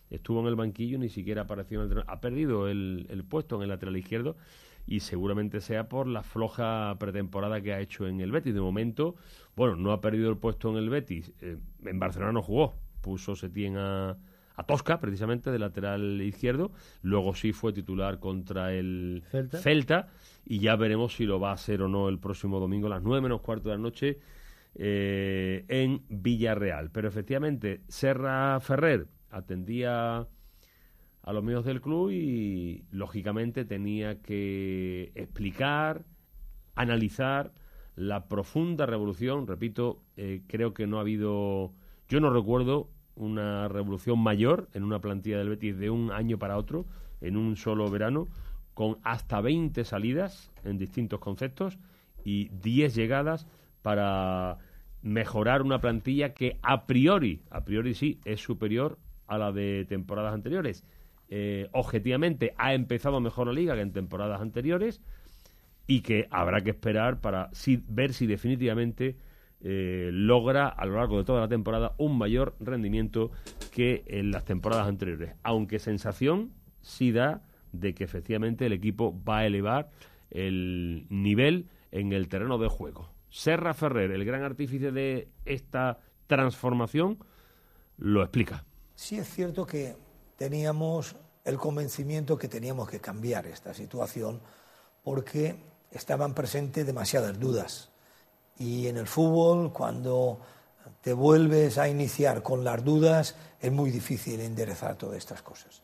estuvo 0.10 0.42
en 0.42 0.48
el 0.48 0.56
banquillo, 0.56 0.98
ni 0.98 1.10
siquiera 1.10 1.44
apareció 1.44 1.84
en 1.84 1.92
el. 1.92 2.04
Ha 2.08 2.20
perdido 2.22 2.68
el, 2.68 3.08
el 3.10 3.24
puesto 3.24 3.56
en 3.58 3.64
el 3.64 3.70
lateral 3.70 3.98
izquierdo 3.98 4.38
y 4.88 5.00
seguramente 5.00 5.62
sea 5.62 5.90
por 5.90 6.08
la 6.08 6.24
floja 6.24 6.96
pretemporada 7.00 7.62
que 7.62 7.74
ha 7.74 7.80
hecho 7.80 8.08
en 8.08 8.22
el 8.22 8.32
Betis. 8.32 8.54
De 8.54 8.62
momento, 8.62 9.16
bueno, 9.56 9.76
no 9.76 9.92
ha 9.92 10.02
perdido 10.02 10.30
el 10.30 10.38
puesto 10.38 10.70
en 10.70 10.78
el 10.78 10.90
Betis. 10.90 11.34
eh, 11.42 11.58
en 11.86 12.00
Barcelona 12.00 12.32
no 12.34 12.42
jugó 12.42 12.76
puso 13.06 13.36
Setién 13.36 13.78
a, 13.78 14.18
a 14.56 14.64
Tosca, 14.64 15.00
precisamente, 15.00 15.52
de 15.52 15.60
lateral 15.60 16.22
izquierdo. 16.22 16.72
Luego 17.02 17.36
sí 17.36 17.54
fue 17.54 17.74
titular 17.74 18.20
contra 18.20 18.74
el 18.74 19.24
Celta. 19.30 19.58
Celta. 19.58 20.08
Y 20.46 20.60
ya 20.60 20.76
veremos 20.76 21.16
si 21.16 21.26
lo 21.26 21.40
va 21.40 21.52
a 21.52 21.54
hacer 21.54 21.82
o 21.82 21.88
no 21.88 22.10
el 22.10 22.20
próximo 22.20 22.60
domingo 22.60 22.88
a 22.88 22.92
las 22.92 23.04
9 23.04 23.22
menos 23.22 23.42
cuarto 23.42 23.70
de 23.70 23.76
la 23.76 23.82
noche 23.82 24.20
eh, 24.76 25.66
en 25.68 26.04
Villarreal. 26.10 26.92
Pero 26.92 27.08
efectivamente, 27.08 27.82
Serra 27.88 28.60
Ferrer 28.60 29.08
atendía 29.30 30.28
a 31.26 31.34
los 31.34 31.44
medios 31.44 31.66
del 31.66 31.82
club 31.82 32.12
y 32.12 32.86
lógicamente 32.92 33.66
tenía 33.66 34.22
que 34.22 35.12
explicar, 35.16 36.06
analizar 36.76 37.52
la 37.96 38.28
profunda 38.28 38.86
revolución. 38.86 39.48
Repito, 39.48 40.04
eh, 40.18 40.44
creo 40.48 40.74
que 40.74 40.86
no 40.86 40.98
ha 40.98 41.02
habido, 41.02 41.74
yo 42.08 42.20
no 42.20 42.30
recuerdo 42.30 42.90
una 43.16 43.68
revolución 43.68 44.20
mayor 44.20 44.70
en 44.74 44.84
una 44.84 45.00
plantilla 45.00 45.38
del 45.38 45.50
Betis 45.50 45.78
de 45.78 45.90
un 45.90 46.12
año 46.12 46.38
para 46.38 46.58
otro, 46.58 46.86
en 47.22 47.38
un 47.38 47.56
solo 47.56 47.90
verano, 47.90 48.28
con 48.74 48.98
hasta 49.04 49.42
20 49.42 49.84
salidas 49.86 50.52
en 50.64 50.78
distintos 50.78 51.20
conceptos 51.20 51.78
y 52.24 52.50
10 52.50 52.94
llegadas 52.96 53.48
para 53.82 54.58
mejorar 55.02 55.62
una 55.62 55.80
plantilla 55.80 56.34
que 56.34 56.58
a 56.62 56.86
priori, 56.86 57.44
a 57.52 57.64
priori 57.64 57.94
sí, 57.94 58.20
es 58.26 58.42
superior 58.42 58.98
a 59.28 59.38
la 59.38 59.52
de 59.52 59.86
temporadas 59.88 60.34
anteriores. 60.34 60.84
Eh, 61.30 61.70
objetivamente 61.72 62.54
ha 62.58 62.74
empezado 62.74 63.20
mejor 63.20 63.48
la 63.48 63.54
liga 63.54 63.76
que 63.76 63.82
en 63.82 63.94
temporadas 63.94 64.42
anteriores 64.42 65.02
y 65.88 66.02
que 66.02 66.28
habrá 66.32 66.62
que 66.62 66.72
esperar 66.72 67.22
para 67.22 67.50
si- 67.54 67.84
ver 67.88 68.14
si 68.14 68.28
definitivamente 68.28 69.16
eh, 69.68 70.12
logra 70.14 70.68
a 70.68 70.86
lo 70.86 70.98
largo 70.98 71.18
de 71.18 71.24
toda 71.24 71.42
la 71.42 71.48
temporada 71.48 71.96
un 71.98 72.20
mayor 72.20 72.56
rendimiento 72.60 73.32
que 73.72 74.04
en 74.06 74.30
las 74.30 74.46
temporadas 74.46 74.88
anteriores. 74.88 75.34
Aunque 75.42 75.80
sensación 75.80 76.54
sí 76.82 77.12
da 77.12 77.42
de 77.72 77.96
que 77.96 78.04
efectivamente 78.04 78.68
el 78.68 78.74
equipo 78.74 79.20
va 79.28 79.40
a 79.40 79.48
elevar 79.48 79.90
el 80.30 81.08
nivel 81.10 81.68
en 81.92 82.14
el 82.14 82.28
terreno 82.28 82.60
de 82.60 82.68
juego. 82.68 83.10
Serra 83.32 83.74
Ferrer, 83.74 84.12
el 84.12 84.24
gran 84.24 84.44
artífice 84.44 84.92
de 84.92 85.30
esta 85.46 85.98
transformación, 86.28 87.18
lo 87.98 88.22
explica. 88.22 88.66
Sí 88.94 89.18
es 89.18 89.28
cierto 89.28 89.66
que 89.66 89.96
teníamos 90.38 91.16
el 91.44 91.58
convencimiento 91.58 92.38
que 92.38 92.48
teníamos 92.48 92.88
que 92.88 93.00
cambiar 93.00 93.48
esta 93.48 93.74
situación 93.74 94.42
porque 95.04 95.56
estaban 95.90 96.36
presentes 96.36 96.86
demasiadas 96.86 97.40
dudas. 97.40 97.95
Y 98.58 98.88
en 98.88 98.98
el 98.98 99.08
fútbol, 99.08 99.72
cuando 99.74 100.40
te 101.02 101.14
vuelves 101.14 101.78
a 101.78 101.88
iniciar 101.88 102.42
con 102.42 102.64
las 102.64 102.84
dudas, 102.84 103.36
es 103.60 103.72
muy 103.72 103.92
difícil 103.92 104.40
enderezar 104.40 104.96
todas 104.96 105.18
estas 105.18 105.42
cosas. 105.42 105.82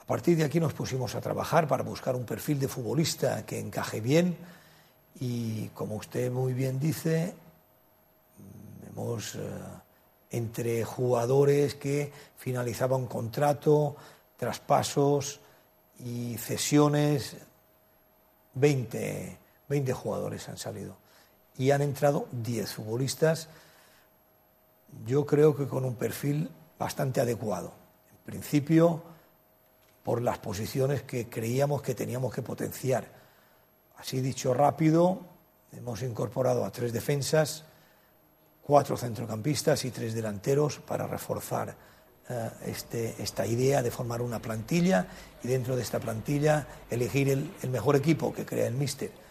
A 0.00 0.04
partir 0.04 0.36
de 0.36 0.44
aquí 0.44 0.60
nos 0.60 0.72
pusimos 0.72 1.14
a 1.14 1.20
trabajar 1.20 1.68
para 1.68 1.82
buscar 1.82 2.16
un 2.16 2.24
perfil 2.24 2.58
de 2.58 2.68
futbolista 2.68 3.44
que 3.46 3.58
encaje 3.58 4.00
bien 4.00 4.36
y, 5.20 5.68
como 5.68 5.96
usted 5.96 6.30
muy 6.30 6.52
bien 6.54 6.78
dice, 6.80 7.34
hemos... 8.88 9.34
eh, 9.34 9.40
entre 10.32 10.82
jugadores 10.82 11.74
que 11.74 12.10
finalizaban 12.36 13.06
contrato, 13.06 13.96
traspasos 14.36 15.40
y 15.98 16.36
cesiones, 16.38 17.36
20, 18.54 19.38
20 19.68 19.92
jugadores 19.92 20.48
han 20.48 20.56
salido. 20.56 20.96
Y 21.58 21.70
han 21.70 21.82
entrado 21.82 22.26
10 22.32 22.72
futbolistas, 22.72 23.48
yo 25.06 25.26
creo 25.26 25.56
que 25.56 25.66
con 25.66 25.84
un 25.84 25.94
perfil 25.94 26.50
bastante 26.78 27.20
adecuado. 27.20 27.72
En 28.10 28.18
principio, 28.24 29.02
por 30.02 30.20
las 30.20 30.38
posiciones 30.38 31.02
que 31.02 31.28
creíamos 31.28 31.82
que 31.82 31.94
teníamos 31.94 32.34
que 32.34 32.42
potenciar. 32.42 33.06
Así 33.96 34.20
dicho 34.20 34.52
rápido, 34.52 35.20
hemos 35.72 36.02
incorporado 36.02 36.64
a 36.64 36.72
tres 36.72 36.92
defensas, 36.92 37.64
cuatro 38.62 38.96
centrocampistas 38.96 39.84
y 39.84 39.90
tres 39.90 40.14
delanteros 40.14 40.78
para 40.80 41.06
reforzar 41.06 41.76
eh, 42.28 42.50
este, 42.66 43.22
esta 43.22 43.46
idea 43.46 43.82
de 43.82 43.90
formar 43.90 44.22
una 44.22 44.40
plantilla 44.40 45.06
y 45.42 45.48
dentro 45.48 45.76
de 45.76 45.82
esta 45.82 46.00
plantilla 46.00 46.66
elegir 46.90 47.28
el, 47.28 47.52
el 47.62 47.70
mejor 47.70 47.96
equipo 47.96 48.32
que 48.32 48.44
crea 48.44 48.66
el 48.66 48.74
míster 48.74 49.21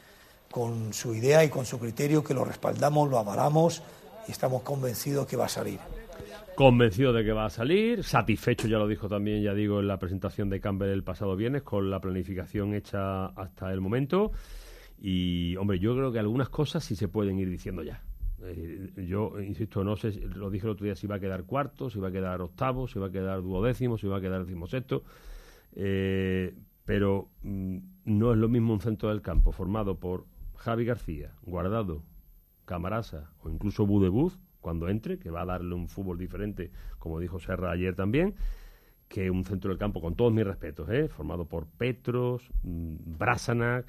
con 0.52 0.94
su 0.94 1.16
idea 1.16 1.44
y 1.44 1.50
con 1.50 1.66
su 1.66 1.80
criterio 1.80 2.24
que 2.24 2.34
lo 2.34 2.46
respaldamos, 2.46 3.10
lo 3.10 3.18
avalamos 3.18 3.82
y 4.28 4.32
estamos 4.32 4.62
convencidos 4.62 5.26
que 5.26 5.38
va 5.38 5.46
a 5.46 5.50
salir. 5.50 5.80
Convencido 6.56 7.14
de 7.14 7.24
que 7.24 7.32
va 7.32 7.46
a 7.46 7.50
salir, 7.50 8.04
satisfecho, 8.04 8.68
ya 8.68 8.78
lo 8.78 8.88
dijo 8.88 9.08
también, 9.08 9.42
ya 9.42 9.54
digo, 9.54 9.80
en 9.80 9.88
la 9.88 9.98
presentación 9.98 10.50
de 10.50 10.60
Campbell 10.60 10.90
el 10.90 11.04
pasado 11.04 11.36
viernes, 11.36 11.64
con 11.64 11.90
la 11.90 12.00
planificación 12.00 12.74
hecha 12.74 13.28
hasta 13.28 13.72
el 13.72 13.82
momento. 13.82 14.32
Y, 15.00 15.56
hombre, 15.56 15.80
yo 15.80 15.96
creo 15.96 16.12
que 16.12 16.20
algunas 16.20 16.50
cosas 16.50 16.84
sí 16.84 16.96
se 16.96 17.08
pueden 17.08 17.40
ir 17.40 17.50
diciendo 17.50 17.82
ya. 17.82 18.04
Yo, 18.98 19.40
insisto, 19.40 19.84
no 19.84 19.96
sé, 19.96 20.12
lo 20.12 20.50
dije 20.50 20.66
el 20.66 20.72
otro 20.74 20.86
día, 20.86 20.96
si 20.96 21.08
va 21.08 21.16
a 21.16 21.20
quedar 21.20 21.44
cuarto, 21.46 21.90
si 21.90 22.00
va 22.00 22.10
a 22.10 22.12
quedar 22.12 22.42
octavo, 22.42 22.88
si 22.88 23.00
va 23.00 23.08
a 23.08 23.12
quedar 23.12 23.42
duodécimo, 23.42 23.98
si 23.98 24.08
va 24.08 24.18
a 24.18 24.22
quedar 24.22 24.44
decimosexto. 24.44 25.04
Eh, 25.76 26.54
pero 26.86 27.30
mm, 27.44 27.78
no 28.06 28.32
es 28.34 28.38
lo 28.38 28.50
mismo 28.50 28.74
un 28.74 28.82
centro 28.82 29.10
del 29.10 29.22
campo 29.22 29.52
formado 29.52 30.00
por 30.00 30.26
Javi 30.62 30.86
García, 30.86 31.34
Guardado, 31.42 32.04
Camarasa 32.66 33.32
o 33.44 33.50
incluso 33.50 33.86
Budebuz 33.88 34.40
cuando 34.60 34.90
entre, 34.90 35.18
que 35.18 35.32
va 35.32 35.42
a 35.42 35.46
darle 35.46 35.74
un 35.74 35.90
fútbol 35.90 36.20
diferente, 36.20 36.72
como 37.00 37.20
dijo 37.20 37.40
Serra 37.40 37.72
ayer 37.72 37.96
también, 37.96 38.36
que 39.08 39.32
un 39.32 39.44
centro 39.44 39.70
del 39.70 39.80
campo, 39.80 40.00
con 40.02 40.16
todos 40.16 40.32
mis 40.32 40.46
respetos, 40.46 40.88
¿eh? 40.90 41.08
formado 41.08 41.46
por 41.46 41.66
Petros, 41.66 42.44
mm, 42.62 43.18
Brasanac, 43.18 43.88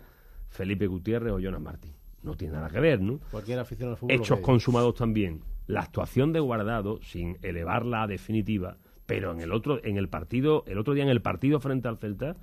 Felipe 0.48 0.86
Gutiérrez 0.86 1.34
o 1.34 1.38
Jonas 1.38 1.60
Martín. 1.60 1.92
No 2.22 2.36
tiene 2.36 2.54
nada 2.54 2.70
que 2.70 2.80
ver, 2.80 3.00
¿no? 3.02 3.20
Cualquier 3.30 3.58
afición 3.58 3.90
al 3.90 3.98
fútbol. 3.98 4.16
Hechos 4.16 4.40
consumados 4.40 4.94
también. 4.94 5.42
La 5.66 5.80
actuación 5.80 6.32
de 6.32 6.40
Guardado, 6.40 7.00
sin 7.02 7.36
elevarla 7.42 8.04
a 8.04 8.06
definitiva, 8.06 8.78
pero 9.04 9.32
en 9.32 9.40
el 9.40 9.52
otro, 9.52 9.84
en 9.84 9.98
el 9.98 10.08
partido, 10.08 10.64
el 10.66 10.78
otro 10.78 10.94
día 10.94 11.04
en 11.04 11.10
el 11.10 11.20
partido 11.20 11.60
frente 11.60 11.88
al 11.88 11.98
Celta, 11.98 12.36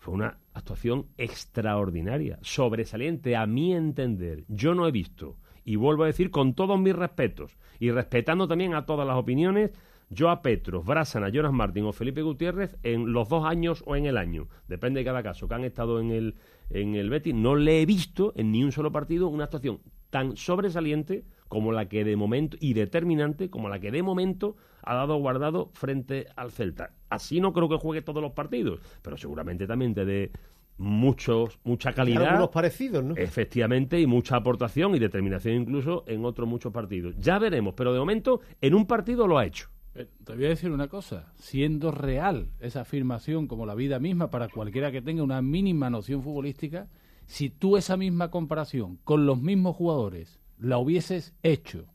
fue 0.00 0.14
una 0.14 0.38
actuación 0.54 1.06
extraordinaria, 1.18 2.38
sobresaliente 2.40 3.36
a 3.36 3.46
mi 3.46 3.74
entender. 3.74 4.44
Yo 4.48 4.74
no 4.74 4.88
he 4.88 4.90
visto, 4.90 5.36
y 5.62 5.76
vuelvo 5.76 6.04
a 6.04 6.06
decir 6.06 6.30
con 6.30 6.54
todos 6.54 6.80
mis 6.80 6.96
respetos, 6.96 7.58
y 7.78 7.90
respetando 7.90 8.48
también 8.48 8.74
a 8.74 8.86
todas 8.86 9.06
las 9.06 9.18
opiniones, 9.18 9.72
yo 10.08 10.30
a 10.30 10.40
Petros, 10.40 10.86
Brasana, 10.86 11.28
Jonas 11.28 11.52
Martín 11.52 11.84
o 11.84 11.92
Felipe 11.92 12.22
Gutiérrez 12.22 12.78
en 12.82 13.12
los 13.12 13.28
dos 13.28 13.44
años 13.44 13.84
o 13.86 13.94
en 13.94 14.06
el 14.06 14.16
año, 14.16 14.48
depende 14.68 15.00
de 15.00 15.04
cada 15.04 15.22
caso, 15.22 15.46
que 15.46 15.54
han 15.54 15.64
estado 15.64 16.00
en 16.00 16.10
el, 16.10 16.34
en 16.70 16.94
el 16.94 17.10
Betis, 17.10 17.34
no 17.34 17.54
le 17.54 17.82
he 17.82 17.86
visto 17.86 18.32
en 18.36 18.52
ni 18.52 18.64
un 18.64 18.72
solo 18.72 18.90
partido 18.90 19.28
una 19.28 19.44
actuación 19.44 19.80
tan 20.08 20.34
sobresaliente 20.34 21.24
como 21.46 21.72
la 21.72 21.90
que 21.90 22.04
de 22.04 22.16
momento, 22.16 22.56
y 22.58 22.72
determinante 22.72 23.50
como 23.50 23.68
la 23.68 23.80
que 23.80 23.90
de 23.90 24.02
momento 24.02 24.56
ha 24.82 24.94
dado 24.94 25.16
guardado 25.16 25.70
frente 25.74 26.26
al 26.36 26.50
Celta. 26.50 26.92
Así 27.08 27.40
no 27.40 27.52
creo 27.52 27.68
que 27.68 27.76
juegue 27.76 28.02
todos 28.02 28.22
los 28.22 28.32
partidos, 28.32 28.80
pero 29.02 29.16
seguramente 29.16 29.66
también 29.66 29.94
te 29.94 30.04
dé 30.04 30.30
muchos, 30.78 31.58
mucha 31.64 31.92
calidad. 31.92 32.24
Algunos 32.24 32.48
parecidos, 32.48 33.04
¿no? 33.04 33.14
Efectivamente, 33.16 34.00
y 34.00 34.06
mucha 34.06 34.36
aportación 34.36 34.94
y 34.94 34.98
determinación 34.98 35.54
incluso 35.54 36.04
en 36.06 36.24
otros 36.24 36.48
muchos 36.48 36.72
partidos. 36.72 37.14
Ya 37.18 37.38
veremos, 37.38 37.74
pero 37.74 37.92
de 37.92 37.98
momento 37.98 38.40
en 38.60 38.74
un 38.74 38.86
partido 38.86 39.26
lo 39.26 39.38
ha 39.38 39.46
hecho. 39.46 39.68
Eh, 39.94 40.06
Te 40.24 40.34
voy 40.34 40.46
a 40.46 40.50
decir 40.50 40.70
una 40.70 40.88
cosa, 40.88 41.32
siendo 41.36 41.90
real 41.90 42.48
esa 42.60 42.82
afirmación 42.82 43.46
como 43.46 43.66
la 43.66 43.74
vida 43.74 43.98
misma 43.98 44.30
para 44.30 44.48
cualquiera 44.48 44.90
que 44.90 45.02
tenga 45.02 45.22
una 45.22 45.42
mínima 45.42 45.90
noción 45.90 46.22
futbolística, 46.22 46.88
si 47.26 47.50
tú 47.50 47.76
esa 47.76 47.96
misma 47.96 48.30
comparación 48.30 48.98
con 49.04 49.26
los 49.26 49.40
mismos 49.40 49.76
jugadores 49.76 50.40
la 50.58 50.78
hubieses 50.78 51.34
hecho 51.42 51.86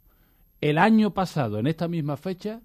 el 0.61 0.77
año 0.77 1.13
pasado 1.13 1.59
en 1.59 1.67
esta 1.67 1.87
misma 1.87 2.17
fecha, 2.17 2.61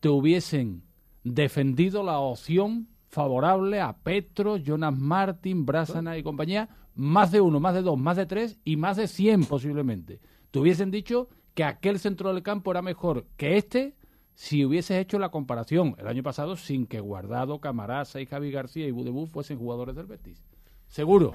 te 0.00 0.08
hubiesen 0.08 0.82
defendido 1.24 2.02
la 2.02 2.18
opción 2.18 2.88
favorable 3.08 3.80
a 3.80 3.96
Petro, 3.96 4.56
Jonas 4.56 4.96
Martin, 4.98 5.64
Brasana 5.66 6.16
y 6.18 6.22
compañía, 6.22 6.68
más 6.94 7.30
de 7.32 7.40
uno, 7.40 7.60
más 7.60 7.74
de 7.74 7.82
dos, 7.82 7.98
más 7.98 8.16
de 8.16 8.26
tres 8.26 8.58
y 8.64 8.76
más 8.76 8.96
de 8.96 9.08
cien 9.08 9.44
posiblemente. 9.44 10.20
Te 10.50 10.58
hubiesen 10.58 10.90
dicho 10.90 11.28
que 11.54 11.64
aquel 11.64 11.98
centro 11.98 12.32
del 12.32 12.42
campo 12.42 12.70
era 12.70 12.82
mejor 12.82 13.26
que 13.36 13.56
este 13.56 13.94
si 14.34 14.64
hubieses 14.66 14.98
hecho 14.98 15.18
la 15.18 15.30
comparación 15.30 15.94
el 15.98 16.06
año 16.08 16.22
pasado 16.22 16.56
sin 16.56 16.86
que 16.86 17.00
Guardado, 17.00 17.58
Camarasa 17.58 18.20
y 18.20 18.26
Javi 18.26 18.50
García 18.50 18.86
y 18.86 18.90
Budebú 18.90 19.26
fuesen 19.26 19.58
jugadores 19.58 19.94
del 19.96 20.06
Betis. 20.06 20.44
Seguro. 20.88 21.34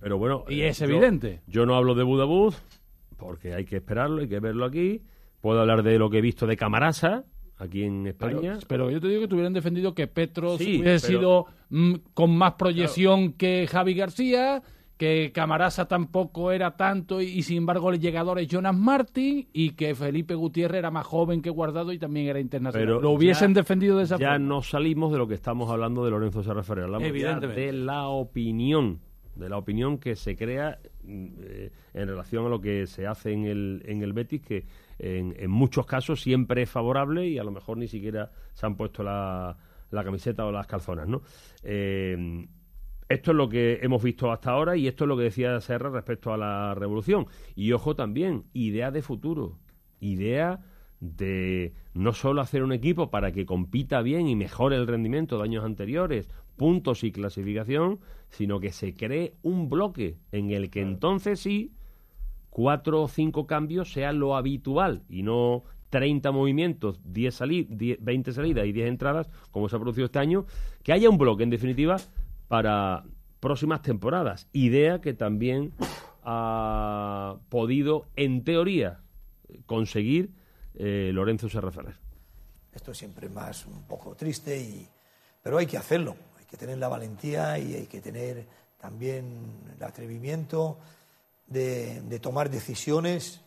Pero 0.00 0.18
bueno, 0.18 0.44
Y 0.48 0.62
eh, 0.62 0.68
es 0.68 0.78
yo- 0.80 0.86
evidente. 0.86 1.40
Yo 1.46 1.66
no 1.66 1.76
hablo 1.76 1.94
de 1.94 2.02
Budabuz 2.02 2.56
porque 3.16 3.54
hay 3.54 3.64
que 3.64 3.76
esperarlo, 3.76 4.22
hay 4.22 4.28
que 4.28 4.40
verlo 4.40 4.64
aquí. 4.64 5.02
Puedo 5.40 5.60
hablar 5.60 5.82
de 5.84 5.98
lo 5.98 6.10
que 6.10 6.18
he 6.18 6.22
visto 6.22 6.46
de 6.48 6.56
Camarasa 6.56 7.24
aquí 7.60 7.82
en 7.84 8.06
España. 8.06 8.54
Pero, 8.54 8.66
pero 8.68 8.90
yo 8.90 9.00
te 9.00 9.08
digo 9.08 9.20
que 9.22 9.28
te 9.28 9.34
hubieran 9.34 9.52
defendido 9.52 9.94
que 9.94 10.06
Petros 10.06 10.58
Sí, 10.58 10.80
hubiese 10.80 11.06
pero- 11.08 11.18
sido 11.20 11.46
mm, 11.70 11.94
con 12.14 12.36
más 12.36 12.54
proyección 12.54 13.32
que 13.34 13.66
Javi 13.70 13.94
García, 13.94 14.62
que 14.96 15.30
Camarasa 15.32 15.88
tampoco 15.88 16.52
era 16.52 16.76
tanto 16.76 17.22
y, 17.22 17.40
sin 17.42 17.56
embargo 17.58 17.90
el 17.90 18.00
llegador 18.00 18.38
es 18.38 18.48
Jonas 18.48 18.76
Martin 18.76 19.48
y 19.52 19.70
que 19.70 19.94
Felipe 19.94 20.34
Gutiérrez 20.34 20.78
era 20.80 20.90
más 20.90 21.06
joven 21.06 21.40
que 21.40 21.48
Guardado 21.48 21.92
y 21.94 21.98
también 21.98 22.26
era 22.28 22.38
internacional. 22.38 22.86
Pero 22.86 23.00
¿Lo 23.00 23.10
hubiesen 23.12 23.54
ya- 23.54 23.60
defendido 23.60 23.96
de 23.96 24.04
esa 24.04 24.18
Ya 24.18 24.32
forma? 24.32 24.38
no 24.46 24.62
salimos 24.62 25.10
de 25.10 25.16
lo 25.18 25.26
que 25.26 25.32
estamos 25.34 25.70
hablando 25.70 26.04
de 26.04 26.10
Lorenzo 26.10 26.42
Serra 26.42 26.62
Ferrer. 26.62 26.84
Hablamos 26.84 27.04
ya 27.04 27.08
Evidentemente. 27.08 27.60
de 27.62 27.72
la 27.72 28.08
opinión, 28.08 29.00
de 29.36 29.48
la 29.48 29.56
opinión 29.56 29.96
que 29.96 30.16
se 30.16 30.36
crea 30.36 30.78
mm, 31.02 31.26
eh, 31.44 31.70
en 31.94 32.06
relación 32.08 32.44
a 32.44 32.48
lo 32.50 32.60
que 32.60 32.86
se 32.86 33.06
hace 33.06 33.32
en 33.32 33.46
el, 33.46 33.82
en 33.86 34.02
el 34.02 34.12
Betis, 34.12 34.42
que 34.42 34.64
en, 35.00 35.34
en 35.38 35.50
muchos 35.50 35.86
casos 35.86 36.20
siempre 36.20 36.62
es 36.62 36.70
favorable 36.70 37.26
y 37.26 37.38
a 37.38 37.44
lo 37.44 37.50
mejor 37.50 37.78
ni 37.78 37.88
siquiera 37.88 38.30
se 38.54 38.66
han 38.66 38.76
puesto 38.76 39.02
la, 39.02 39.56
la 39.90 40.04
camiseta 40.04 40.46
o 40.46 40.52
las 40.52 40.66
calzonas, 40.66 41.08
¿no? 41.08 41.22
Eh, 41.62 42.46
esto 43.08 43.32
es 43.32 43.36
lo 43.36 43.48
que 43.48 43.80
hemos 43.82 44.02
visto 44.02 44.30
hasta 44.30 44.52
ahora 44.52 44.76
y 44.76 44.86
esto 44.86 45.04
es 45.04 45.08
lo 45.08 45.16
que 45.16 45.24
decía 45.24 45.60
Serra 45.60 45.90
respecto 45.90 46.32
a 46.32 46.36
la 46.36 46.74
revolución. 46.76 47.26
Y 47.56 47.72
ojo 47.72 47.96
también, 47.96 48.44
idea 48.52 48.92
de 48.92 49.02
futuro, 49.02 49.58
idea 49.98 50.60
de 51.00 51.74
no 51.92 52.12
solo 52.12 52.40
hacer 52.40 52.62
un 52.62 52.72
equipo 52.72 53.10
para 53.10 53.32
que 53.32 53.46
compita 53.46 54.00
bien 54.02 54.28
y 54.28 54.36
mejore 54.36 54.76
el 54.76 54.86
rendimiento 54.86 55.38
de 55.38 55.44
años 55.44 55.64
anteriores, 55.64 56.30
puntos 56.56 57.02
y 57.02 57.10
clasificación, 57.10 57.98
sino 58.28 58.60
que 58.60 58.70
se 58.70 58.94
cree 58.94 59.34
un 59.42 59.68
bloque 59.68 60.18
en 60.30 60.52
el 60.52 60.70
que 60.70 60.82
entonces 60.82 61.40
sí 61.40 61.72
cuatro 62.50 63.02
o 63.02 63.08
cinco 63.08 63.46
cambios 63.46 63.92
sea 63.92 64.12
lo 64.12 64.36
habitual 64.36 65.02
y 65.08 65.22
no 65.22 65.64
30 65.90 66.30
movimientos, 66.30 67.00
10 67.04 67.34
sali 67.34 67.66
10 67.68 67.98
20 68.00 68.32
salidas 68.32 68.66
y 68.66 68.72
10 68.72 68.88
entradas, 68.88 69.28
como 69.50 69.68
se 69.68 69.76
ha 69.76 69.78
producido 69.78 70.06
este 70.06 70.18
año, 70.18 70.46
que 70.82 70.92
haya 70.92 71.10
un 71.10 71.18
bloque, 71.18 71.42
en 71.42 71.50
definitiva, 71.50 71.96
para 72.48 73.04
próximas 73.40 73.82
temporadas. 73.82 74.48
Idea 74.52 75.00
que 75.00 75.14
también 75.14 75.72
ha 76.22 77.38
podido, 77.48 78.06
en 78.16 78.44
teoría, 78.44 79.00
conseguir 79.66 80.30
eh, 80.74 81.10
Lorenzo 81.12 81.48
Serra 81.48 81.72
Ferrer. 81.72 81.96
Esto 82.72 82.92
es 82.92 82.98
siempre 82.98 83.28
más 83.28 83.66
un 83.66 83.82
poco 83.82 84.14
triste, 84.14 84.56
y, 84.60 84.86
pero 85.42 85.58
hay 85.58 85.66
que 85.66 85.76
hacerlo. 85.76 86.14
Hay 86.38 86.44
que 86.44 86.56
tener 86.56 86.78
la 86.78 86.88
valentía 86.88 87.58
y 87.58 87.74
hay 87.74 87.86
que 87.86 88.00
tener 88.00 88.46
también 88.78 89.62
el 89.76 89.82
atrevimiento 89.82 90.78
de, 91.50 92.18
tomar 92.20 92.48
decisiones 92.48 93.40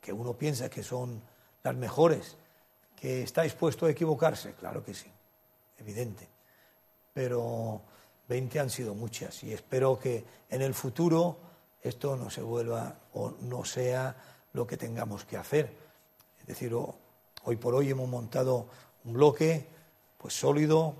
que 0.00 0.12
uno 0.12 0.36
piensa 0.36 0.68
que 0.68 0.82
son 0.82 1.22
las 1.62 1.76
mejores. 1.76 2.36
¿Que 2.96 3.22
está 3.22 3.42
dispuesto 3.42 3.86
a 3.86 3.90
equivocarse? 3.90 4.54
Claro 4.54 4.82
que 4.82 4.94
sí, 4.94 5.06
evidente. 5.76 6.28
Pero 7.14 7.82
20 8.26 8.58
han 8.58 8.70
sido 8.70 8.94
muchas 8.94 9.44
y 9.44 9.52
espero 9.52 9.98
que 9.98 10.24
en 10.50 10.62
el 10.62 10.74
futuro 10.74 11.38
esto 11.80 12.16
no 12.16 12.28
se 12.28 12.42
vuelva 12.42 12.98
o 13.12 13.34
no 13.42 13.64
sea 13.64 14.16
lo 14.52 14.66
que 14.66 14.76
tengamos 14.76 15.24
que 15.24 15.36
hacer. 15.36 15.76
Es 16.40 16.46
decir, 16.46 16.74
hoy 16.74 17.56
por 17.56 17.74
hoy 17.74 17.90
hemos 17.90 18.08
montado 18.08 18.66
un 19.04 19.12
bloque 19.12 19.68
pues 20.16 20.34
sólido, 20.34 20.96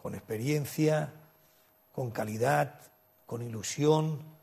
con 0.00 0.14
experiencia, 0.14 1.12
con 1.92 2.10
calidad, 2.10 2.80
con 3.26 3.42
ilusión 3.42 4.39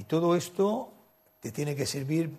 y 0.00 0.04
todo 0.04 0.34
esto 0.34 0.94
te 1.40 1.52
tiene 1.52 1.76
que 1.76 1.84
servir 1.84 2.34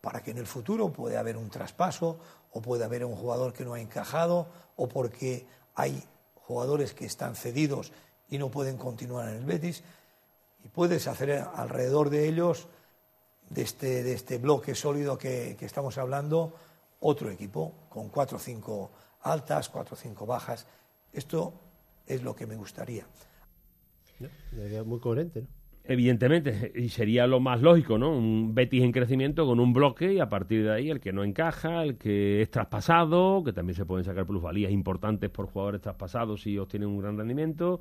para 0.00 0.20
que 0.20 0.32
en 0.32 0.38
el 0.38 0.48
futuro 0.48 0.92
pueda 0.92 1.20
haber 1.20 1.36
un 1.36 1.48
traspaso 1.48 2.18
o 2.50 2.60
puede 2.60 2.82
haber 2.82 3.04
un 3.04 3.14
jugador 3.14 3.52
que 3.52 3.64
no 3.64 3.74
ha 3.74 3.80
encajado 3.80 4.48
o 4.74 4.88
porque 4.88 5.46
hay 5.76 6.02
jugadores 6.34 6.92
que 6.92 7.06
están 7.06 7.36
cedidos 7.36 7.92
y 8.28 8.38
no 8.38 8.50
pueden 8.50 8.76
continuar 8.76 9.28
en 9.28 9.36
el 9.36 9.44
Betis 9.44 9.84
y 10.64 10.68
puedes 10.70 11.06
hacer 11.06 11.30
alrededor 11.54 12.10
de 12.10 12.26
ellos 12.26 12.66
de 13.48 13.62
este, 13.62 14.02
de 14.02 14.14
este 14.14 14.38
bloque 14.38 14.74
sólido 14.74 15.16
que, 15.16 15.54
que 15.56 15.66
estamos 15.66 15.96
hablando 15.98 16.52
otro 16.98 17.30
equipo 17.30 17.74
con 17.90 18.08
cuatro 18.08 18.38
o 18.38 18.40
cinco 18.40 18.90
altas, 19.22 19.68
cuatro 19.68 19.94
o 19.94 19.96
cinco 19.96 20.26
bajas. 20.26 20.66
Esto 21.12 21.52
es 22.08 22.24
lo 22.24 22.34
que 22.34 22.48
me 22.48 22.56
gustaría. 22.56 23.06
Muy 24.84 24.98
coherente, 24.98 25.42
¿no? 25.42 25.63
Evidentemente, 25.86 26.72
y 26.74 26.88
sería 26.88 27.26
lo 27.26 27.40
más 27.40 27.60
lógico, 27.60 27.98
¿no? 27.98 28.16
Un 28.16 28.54
Betis 28.54 28.82
en 28.82 28.90
crecimiento 28.90 29.44
con 29.44 29.60
un 29.60 29.74
bloque 29.74 30.14
y 30.14 30.18
a 30.18 30.30
partir 30.30 30.64
de 30.64 30.72
ahí 30.72 30.88
el 30.88 30.98
que 30.98 31.12
no 31.12 31.24
encaja, 31.24 31.82
el 31.82 31.98
que 31.98 32.40
es 32.40 32.50
traspasado, 32.50 33.44
que 33.44 33.52
también 33.52 33.76
se 33.76 33.84
pueden 33.84 34.02
sacar 34.02 34.24
plusvalías 34.24 34.72
importantes 34.72 35.28
por 35.28 35.46
jugadores 35.46 35.82
traspasados 35.82 36.40
si 36.40 36.56
obtienen 36.56 36.88
un 36.88 37.00
gran 37.00 37.18
rendimiento. 37.18 37.80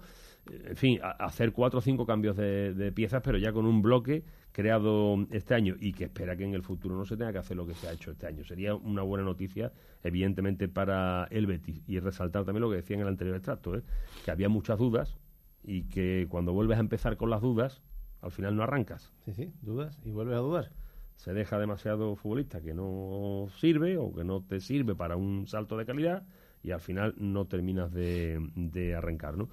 En 0.52 0.76
fin, 0.76 1.00
hacer 1.02 1.54
cuatro 1.54 1.80
o 1.80 1.82
cinco 1.82 2.06
cambios 2.06 2.36
de, 2.36 2.74
de 2.74 2.92
piezas, 2.92 3.22
pero 3.24 3.38
ya 3.38 3.54
con 3.54 3.66
un 3.66 3.82
bloque 3.82 4.26
creado 4.52 5.26
este 5.32 5.56
año 5.56 5.76
y 5.80 5.94
que 5.94 6.04
espera 6.04 6.36
que 6.36 6.44
en 6.44 6.56
el 6.56 6.62
futuro 6.62 6.98
no 6.98 7.06
se 7.06 7.16
tenga 7.16 7.32
que 7.32 7.38
hacer 7.38 7.56
lo 7.56 7.66
que 7.66 7.74
se 7.74 7.88
ha 7.88 7.94
hecho 7.94 8.12
este 8.12 8.28
año. 8.28 8.44
Sería 8.44 8.76
una 8.76 9.04
buena 9.04 9.24
noticia, 9.24 9.72
evidentemente, 10.04 10.68
para 10.68 11.30
el 11.32 11.48
Betis. 11.48 11.82
Y 11.88 12.00
resaltar 12.00 12.44
también 12.44 12.64
lo 12.64 12.70
que 12.70 12.76
decía 12.76 12.98
en 12.98 13.04
el 13.04 13.08
anterior 13.08 13.38
extracto, 13.38 13.78
¿eh? 13.78 13.84
que 14.26 14.32
había 14.32 14.50
muchas 14.50 14.78
dudas 14.78 15.18
y 15.64 15.84
que 15.84 16.28
cuando 16.30 16.52
vuelves 16.52 16.78
a 16.78 16.82
empezar 16.82 17.16
con 17.16 17.30
las 17.30 17.40
dudas, 17.42 17.82
al 18.24 18.32
final 18.32 18.56
no 18.56 18.64
arrancas. 18.64 19.12
Sí, 19.26 19.34
sí, 19.34 19.52
dudas 19.62 20.00
y 20.04 20.12
vuelves 20.12 20.38
a 20.38 20.40
dudar. 20.40 20.72
Se 21.16 21.34
deja 21.34 21.60
demasiado 21.60 22.16
futbolista 22.16 22.62
que 22.62 22.74
no 22.74 23.48
sirve 23.58 23.98
o 23.98 24.14
que 24.14 24.24
no 24.24 24.42
te 24.42 24.60
sirve 24.62 24.96
para 24.96 25.18
un 25.18 25.46
salto 25.48 25.78
de 25.78 25.86
calidad 25.86 26.24
y 26.64 26.72
al 26.72 26.80
final 26.80 27.14
no 27.18 27.46
terminas 27.46 27.92
de, 27.92 28.40
de 28.56 28.96
arrancar, 28.96 29.38
¿no? 29.38 29.50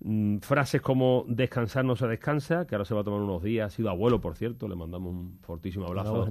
Mm, 0.00 0.38
frases 0.38 0.80
como 0.80 1.24
descansar 1.28 1.84
no 1.84 1.96
se 1.96 2.06
descansa, 2.06 2.66
que 2.66 2.74
ahora 2.74 2.84
se 2.84 2.94
va 2.94 3.02
a 3.02 3.04
tomar 3.04 3.20
unos 3.20 3.42
días, 3.42 3.72
ha 3.72 3.76
sido 3.76 3.90
abuelo, 3.90 4.20
por 4.20 4.36
cierto, 4.36 4.68
le 4.68 4.74
mandamos 4.74 5.12
un 5.12 5.38
fortísimo 5.40 5.86
abrazo 5.86 6.22
a 6.22 6.26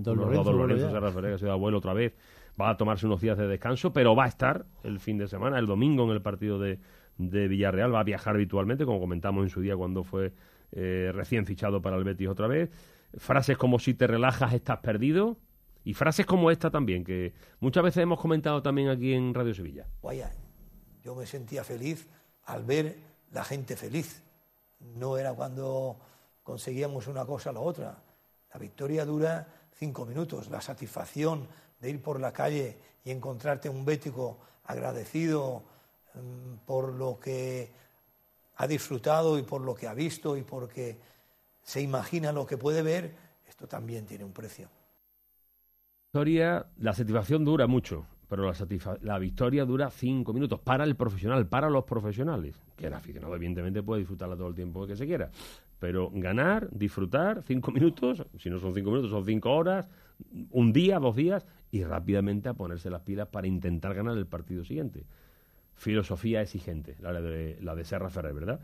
ha 1.36 1.38
sido 1.38 1.52
abuelo 1.52 1.78
otra 1.78 1.94
vez, 1.94 2.14
va 2.60 2.72
a 2.72 2.78
tomarse 2.78 3.06
unos 3.06 3.22
días 3.22 3.38
de 3.38 3.48
descanso, 3.48 3.94
pero 3.94 4.16
va 4.16 4.26
a 4.26 4.28
estar 4.28 4.66
el 4.84 5.00
fin 5.00 5.18
de 5.18 5.28
semana, 5.28 5.58
el 5.60 5.66
domingo 5.66 6.04
en 6.06 6.12
el 6.12 6.22
partido 6.22 6.60
de, 6.60 6.80
de 7.18 7.48
Villarreal, 7.48 7.94
va 7.94 8.02
a 8.02 8.04
viajar 8.04 8.36
habitualmente, 8.36 8.86
como 8.86 9.00
comentamos 9.00 9.44
en 9.44 9.50
su 9.50 9.62
día 9.62 9.76
cuando 9.76 10.04
fue 10.04 10.34
eh, 10.72 11.12
recién 11.14 11.46
fichado 11.46 11.82
para 11.82 11.96
el 11.98 12.04
Betis 12.04 12.28
otra 12.28 12.48
vez. 12.48 12.70
Frases 13.18 13.58
como 13.58 13.80
si 13.80 13.94
te 13.94 14.08
relajas 14.08 14.54
estás 14.54 14.80
perdido 14.80 15.38
y 15.84 15.94
frases 15.94 16.26
como 16.26 16.50
esta 16.52 16.72
también, 16.72 17.04
que 17.04 17.34
muchas 17.60 17.84
veces 17.84 18.04
hemos 18.04 18.20
comentado 18.20 18.62
también 18.62 18.90
aquí 18.90 19.14
en 19.14 19.34
Radio 19.34 19.54
Sevilla. 19.54 19.88
Vaya, 20.02 20.32
yo 21.04 21.16
me 21.16 21.26
sentía 21.28 21.64
feliz 21.64 22.08
al 22.46 22.64
ver 22.64 22.98
la 23.32 23.44
gente 23.44 23.76
feliz. 23.76 24.24
No 24.80 25.18
era 25.18 25.34
cuando 25.34 26.00
conseguíamos 26.44 27.08
una 27.08 27.26
cosa 27.26 27.52
o 27.52 27.54
la 27.54 27.60
otra. 27.60 28.04
La 28.54 28.60
victoria 28.60 29.06
dura 29.06 29.48
cinco 29.74 30.06
minutos. 30.06 30.50
La 30.50 30.62
satisfacción 30.62 31.48
de 31.80 31.90
ir 31.92 32.02
por 32.02 32.20
la 32.20 32.34
calle 32.34 32.78
y 33.04 33.12
encontrarte 33.12 33.70
un 33.70 33.86
bético 33.86 34.40
agradecido 34.64 35.64
mm, 36.16 36.66
por 36.66 36.94
lo 36.94 37.20
que 37.20 37.72
ha 38.58 38.68
disfrutado 38.68 39.38
y 39.38 39.44
por 39.44 39.62
lo 39.62 39.76
que 39.76 39.88
ha 39.88 39.94
visto 39.94 40.38
y 40.38 40.44
porque 40.44 40.98
se 41.62 41.82
imagina 41.82 42.32
lo 42.32 42.46
que 42.46 42.58
puede 42.58 42.82
ver, 42.82 43.16
esto 43.48 43.68
también 43.68 44.06
tiene 44.06 44.24
un 44.24 44.34
precio. 44.34 44.70
la 46.78 46.94
satisfacción 46.94 47.44
dura 47.44 47.68
mucho, 47.68 48.06
pero 48.30 48.44
la, 48.44 48.56
la 49.02 49.20
victoria 49.20 49.66
dura 49.66 49.90
cinco 49.90 50.34
minutos 50.34 50.60
para 50.60 50.84
el 50.84 50.96
profesional, 50.96 51.48
para 51.48 51.70
los 51.70 51.84
profesionales. 51.84 52.62
Que 52.78 52.88
el 52.88 52.94
aficionado, 52.94 53.36
evidentemente, 53.36 53.84
puede 53.84 54.00
disfrutarla 54.00 54.38
todo 54.38 54.48
el 54.48 54.56
tiempo 54.56 54.88
que 54.88 54.96
se 54.96 55.06
quiera. 55.06 55.30
Pero 55.80 56.10
ganar, 56.14 56.70
disfrutar, 56.72 57.44
cinco 57.44 57.72
minutos, 57.72 58.26
si 58.40 58.50
no 58.50 58.60
son 58.60 58.74
cinco 58.74 58.92
minutos, 58.92 59.12
son 59.12 59.26
cinco 59.26 59.52
horas, 59.54 59.90
un 60.52 60.72
día, 60.72 61.00
dos 61.00 61.16
días, 61.16 61.46
y 61.72 61.84
rápidamente 61.84 62.48
a 62.48 62.54
ponerse 62.54 62.90
las 62.90 63.02
pilas 63.02 63.28
para 63.28 63.48
intentar 63.48 63.94
ganar 63.94 64.18
el 64.18 64.28
partido 64.28 64.64
siguiente. 64.64 65.06
Filosofía 65.76 66.42
exigente, 66.42 66.96
la 67.00 67.14
de, 67.14 67.58
la 67.62 67.76
de 67.76 67.84
Serra 67.84 68.10
Ferrer, 68.10 68.34
¿verdad? 68.34 68.60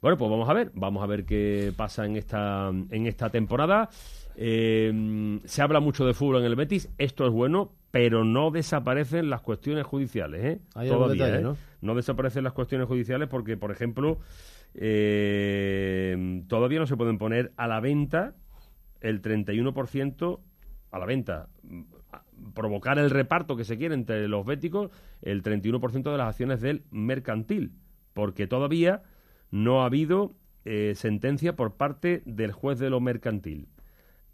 Bueno, 0.00 0.16
pues 0.16 0.30
vamos 0.30 0.48
a 0.48 0.52
ver, 0.52 0.70
vamos 0.74 1.02
a 1.02 1.06
ver 1.06 1.24
qué 1.24 1.72
pasa 1.76 2.04
en 2.06 2.16
esta, 2.16 2.68
en 2.68 3.06
esta 3.06 3.30
temporada. 3.30 3.88
Eh, 4.36 5.40
se 5.44 5.62
habla 5.62 5.80
mucho 5.80 6.06
de 6.06 6.14
fútbol 6.14 6.38
en 6.38 6.44
el 6.44 6.56
Betis, 6.56 6.88
esto 6.98 7.26
es 7.26 7.32
bueno, 7.32 7.72
pero 7.90 8.24
no 8.24 8.50
desaparecen 8.50 9.28
las 9.28 9.42
cuestiones 9.42 9.84
judiciales, 9.84 10.44
¿eh? 10.44 10.60
Hay 10.74 10.88
Todavía, 10.88 11.24
detalle, 11.24 11.40
¿eh? 11.40 11.44
¿no? 11.44 11.56
No 11.82 11.94
desaparecen 11.94 12.44
las 12.44 12.52
cuestiones 12.52 12.88
judiciales 12.88 13.28
porque, 13.28 13.56
por 13.56 13.70
ejemplo, 13.70 14.18
eh, 14.74 16.42
todavía 16.48 16.78
no 16.78 16.86
se 16.86 16.96
pueden 16.96 17.18
poner 17.18 17.52
a 17.56 17.66
la 17.68 17.80
venta 17.80 18.34
el 19.00 19.20
31% 19.20 20.40
a 20.90 20.98
la 20.98 21.06
venta, 21.06 21.48
provocar 22.54 22.98
el 22.98 23.10
reparto 23.10 23.56
que 23.56 23.64
se 23.64 23.78
quiere 23.78 23.94
entre 23.94 24.28
los 24.28 24.44
béticos, 24.44 24.90
el 25.22 25.42
31% 25.42 26.10
de 26.10 26.18
las 26.18 26.28
acciones 26.28 26.60
del 26.60 26.84
mercantil, 26.90 27.72
porque 28.12 28.46
todavía 28.46 29.02
no 29.50 29.82
ha 29.82 29.86
habido 29.86 30.34
eh, 30.64 30.92
sentencia 30.96 31.56
por 31.56 31.76
parte 31.76 32.22
del 32.24 32.52
juez 32.52 32.78
de 32.78 32.90
lo 32.90 33.00
mercantil. 33.00 33.68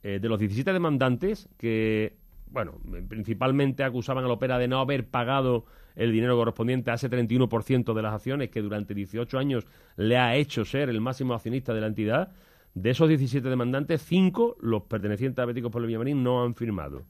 Eh, 0.02 0.20
de 0.20 0.28
los 0.28 0.38
17 0.38 0.72
demandantes 0.72 1.48
que 1.58 2.16
bueno, 2.50 2.80
principalmente 3.08 3.84
acusaban 3.84 4.24
a 4.24 4.28
la 4.28 4.34
Opera 4.34 4.58
de 4.58 4.68
no 4.68 4.80
haber 4.80 5.06
pagado 5.08 5.64
el 5.96 6.12
dinero 6.12 6.36
correspondiente 6.36 6.90
a 6.90 6.94
ese 6.94 7.10
31% 7.10 7.92
de 7.92 8.02
las 8.02 8.14
acciones 8.14 8.50
que 8.50 8.62
durante 8.62 8.94
18 8.94 9.38
años 9.38 9.66
le 9.96 10.16
ha 10.16 10.36
hecho 10.36 10.64
ser 10.64 10.88
el 10.88 11.00
máximo 11.00 11.34
accionista 11.34 11.74
de 11.74 11.80
la 11.80 11.88
entidad. 11.88 12.32
De 12.74 12.90
esos 12.90 13.08
17 13.08 13.48
demandantes, 13.48 14.02
5, 14.02 14.58
los 14.60 14.82
pertenecientes 14.84 15.42
a 15.42 15.46
Béticos 15.46 15.72
por 15.72 15.82
el 15.82 15.88
Villamarín, 15.88 16.22
no 16.22 16.44
han 16.44 16.54
firmado. 16.54 17.04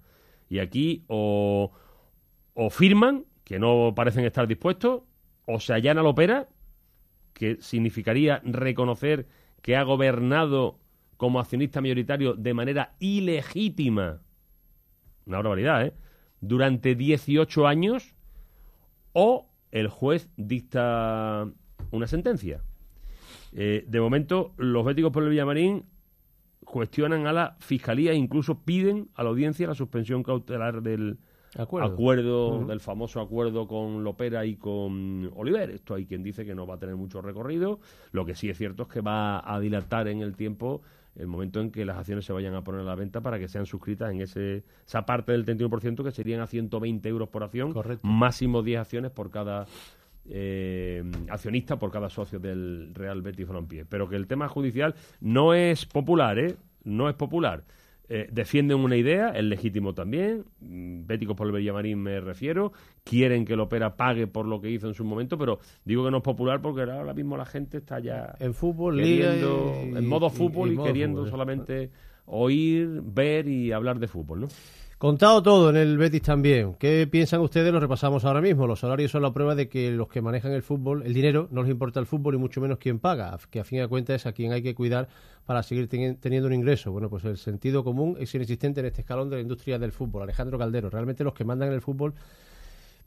Y 0.49 0.59
aquí 0.59 1.05
o, 1.09 1.73
o 2.55 2.71
firman, 2.71 3.25
que 3.45 3.59
no 3.59 3.93
parecen 3.95 4.25
estar 4.25 4.47
dispuestos, 4.47 5.03
o 5.47 5.61
se 5.61 5.73
allana 5.73 6.03
la 6.03 6.11
Opera, 6.11 6.49
que 7.33 7.57
significaría 7.61 8.41
reconocer 8.45 9.27
que 9.63 9.77
ha 9.77 9.83
gobernado 9.83 10.79
como 11.17 11.41
accionista 11.41 11.81
mayoritario 11.81 12.35
de 12.35 12.55
manera 12.55 12.95
ilegítima, 13.01 14.21
una 15.27 15.39
barbaridad, 15.39 15.87
¿eh? 15.87 15.95
Durante 16.41 16.95
18 16.95 17.67
años, 17.67 18.15
o 19.13 19.49
el 19.73 19.89
juez 19.89 20.29
dicta 20.37 21.51
una 21.91 22.07
sentencia. 22.07 22.63
Eh, 23.53 23.85
de 23.87 24.01
momento, 24.01 24.53
los 24.57 24.85
béticos 24.85 25.13
por 25.13 25.25
el 25.25 25.31
Villamarín 25.31 25.85
cuestionan 26.69 27.27
a 27.27 27.33
la 27.33 27.57
fiscalía 27.59 28.13
e 28.13 28.17
incluso 28.17 28.61
piden 28.61 29.09
a 29.15 29.23
la 29.23 29.31
audiencia 29.31 29.67
la 29.67 29.75
suspensión 29.75 30.23
cautelar 30.23 30.83
del 30.83 31.19
acuerdo, 31.57 32.65
del 32.67 32.81
famoso 32.81 33.21
acuerdo 33.21 33.67
con 33.67 34.05
Lopera 34.05 34.45
y 34.45 34.57
con 34.57 35.31
Oliver. 35.35 35.71
Esto 35.71 35.95
hay 35.95 36.07
quien 36.07 36.23
dice 36.23 36.45
que 36.45 36.55
no 36.55 36.67
va 36.67 36.75
a 36.75 36.79
tener 36.79 36.97
mucho 36.97 37.23
recorrido. 37.23 37.81
Lo 38.13 38.25
que 38.25 38.35
sí 38.35 38.51
es 38.51 38.59
cierto 38.59 38.83
es 38.83 38.89
que 38.89 39.01
va 39.01 39.43
a 39.53 39.59
dilatar 39.61 40.09
en 40.09 40.21
el 40.21 40.37
tiempo 40.37 40.83
el 41.17 41.27
momento 41.27 41.61
en 41.61 41.73
que 41.73 41.85
las 41.85 41.97
acciones 41.97 42.25
se 42.25 42.33
vayan 42.33 42.55
a 42.55 42.63
poner 42.63 42.83
a 42.83 42.85
la 42.85 42.95
venta 42.95 43.21
para 43.21 43.39
que 43.39 43.49
sean 43.49 43.67
suscritas 43.67 44.13
en 44.13 44.21
ese, 44.21 44.63
esa 44.87 45.05
parte 45.05 45.33
del 45.33 45.45
31% 45.45 46.05
que 46.05 46.13
serían 46.13 46.41
a 46.41 46.47
120 46.47 47.09
euros 47.09 47.29
por 47.29 47.43
acción, 47.43 47.75
máximo 48.03 48.63
10 48.63 48.81
acciones 48.81 49.11
por 49.11 49.31
cada 49.31 49.67
eh, 50.31 51.03
accionista, 51.29 51.79
por 51.79 51.91
cada 51.91 52.11
socio 52.11 52.39
del 52.39 52.95
Real 52.95 53.23
Betis 53.23 53.47
Balompié. 53.47 53.85
Pero 53.85 54.09
que 54.09 54.17
el 54.17 54.27
tema 54.27 54.49
judicial 54.49 54.95
no 55.21 55.55
es 55.55 55.87
popular, 55.87 56.39
¿eh? 56.39 56.57
No 56.85 57.09
es 57.09 57.15
popular. 57.15 57.65
Eh, 58.11 58.27
defienden 58.33 58.79
una 58.79 58.97
idea, 58.97 59.29
es 59.31 59.45
legítimo 59.45 59.93
también, 59.93 60.47
mm, 60.61 61.07
béticos 61.07 61.37
por 61.37 61.47
el 61.47 61.53
Villamarín 61.53 62.03
me 62.03 62.21
refiero, 62.21 62.73
quieren 63.05 63.45
que 63.45 63.53
el 63.53 63.61
Opera 63.61 63.97
pague 63.97 64.27
por 64.27 64.47
lo 64.47 64.63
que 64.63 64.71
hizo 64.71 64.89
en 64.89 64.95
su 64.95 65.05
momento, 65.05 65.37
pero 65.37 65.59
digo 65.85 66.07
que 66.07 66.11
no 66.11 66.17
es 66.17 66.23
popular 66.23 66.63
porque 66.63 66.91
ahora 66.91 67.13
mismo 67.13 67.37
la 67.37 67.45
gente 67.45 67.77
está 67.77 68.01
ya 68.01 68.35
en 68.41 68.55
fútbol, 68.55 68.97
queriendo, 68.97 69.75
en 69.75 70.07
modo 70.07 70.31
fútbol 70.31 70.73
y, 70.73 70.79
queriendo 70.79 71.27
solamente 71.27 71.91
oír, 72.25 73.03
ver 73.05 73.47
y 73.47 73.73
hablar 73.73 73.99
de 73.99 74.09
fútbol, 74.09 74.41
¿no? 74.41 74.49
Contado 74.99 75.45
todo 75.45 75.71
en 75.71 75.77
el 75.77 75.97
Betis 75.97 76.23
también. 76.23 76.75
¿Qué 76.75 77.07
piensan 77.07 77.41
ustedes? 77.41 77.73
Lo 77.73 77.79
repasamos 77.79 78.25
ahora 78.25 78.41
mismo. 78.41 78.67
Los 78.67 78.81
salarios 78.81 79.13
son 79.13 79.23
la 79.23 79.33
prueba 79.33 79.55
de 79.55 79.69
que 79.69 79.93
los 79.93 80.09
que 80.09 80.21
manejan 80.21 80.51
el 80.51 80.65
fútbol, 80.65 81.05
el 81.07 81.15
dinero, 81.15 81.47
no 81.53 81.63
les 81.63 81.71
importa 81.71 82.01
el 82.01 82.07
fútbol 82.07 82.35
y 82.35 82.39
mucho 82.39 82.61
menos 82.61 82.79
quién 82.79 82.99
paga, 82.99 83.39
que 83.49 83.61
a 83.61 83.65
fin 83.65 83.79
de 83.79 83.87
cuentas 83.87 84.17
es 84.17 84.27
a 84.27 84.33
quien 84.33 84.51
hay 84.51 84.61
que 84.61 84.75
cuidar 84.75 85.09
para 85.47 85.63
seguir 85.63 85.89
teniendo 85.89 86.49
un 86.49 86.53
ingreso. 86.53 86.91
Bueno, 86.91 87.09
pues 87.09 87.25
el 87.27 87.39
sentido 87.39 87.85
común 87.85 88.17
es 88.19 88.35
inexistente 88.35 88.81
en 88.81 88.87
este 88.87 89.03
escalón 89.03 89.31
de 89.31 89.37
la 89.37 89.43
industria 89.43 89.79
del 89.79 89.93
fútbol. 89.93 90.25
Alejandro 90.25 90.59
Caldero, 90.59 90.91
realmente 90.91 91.23
los 91.23 91.33
que 91.33 91.45
mandan 91.45 91.69
en 91.69 91.75
el 91.75 91.81
fútbol 91.81 92.15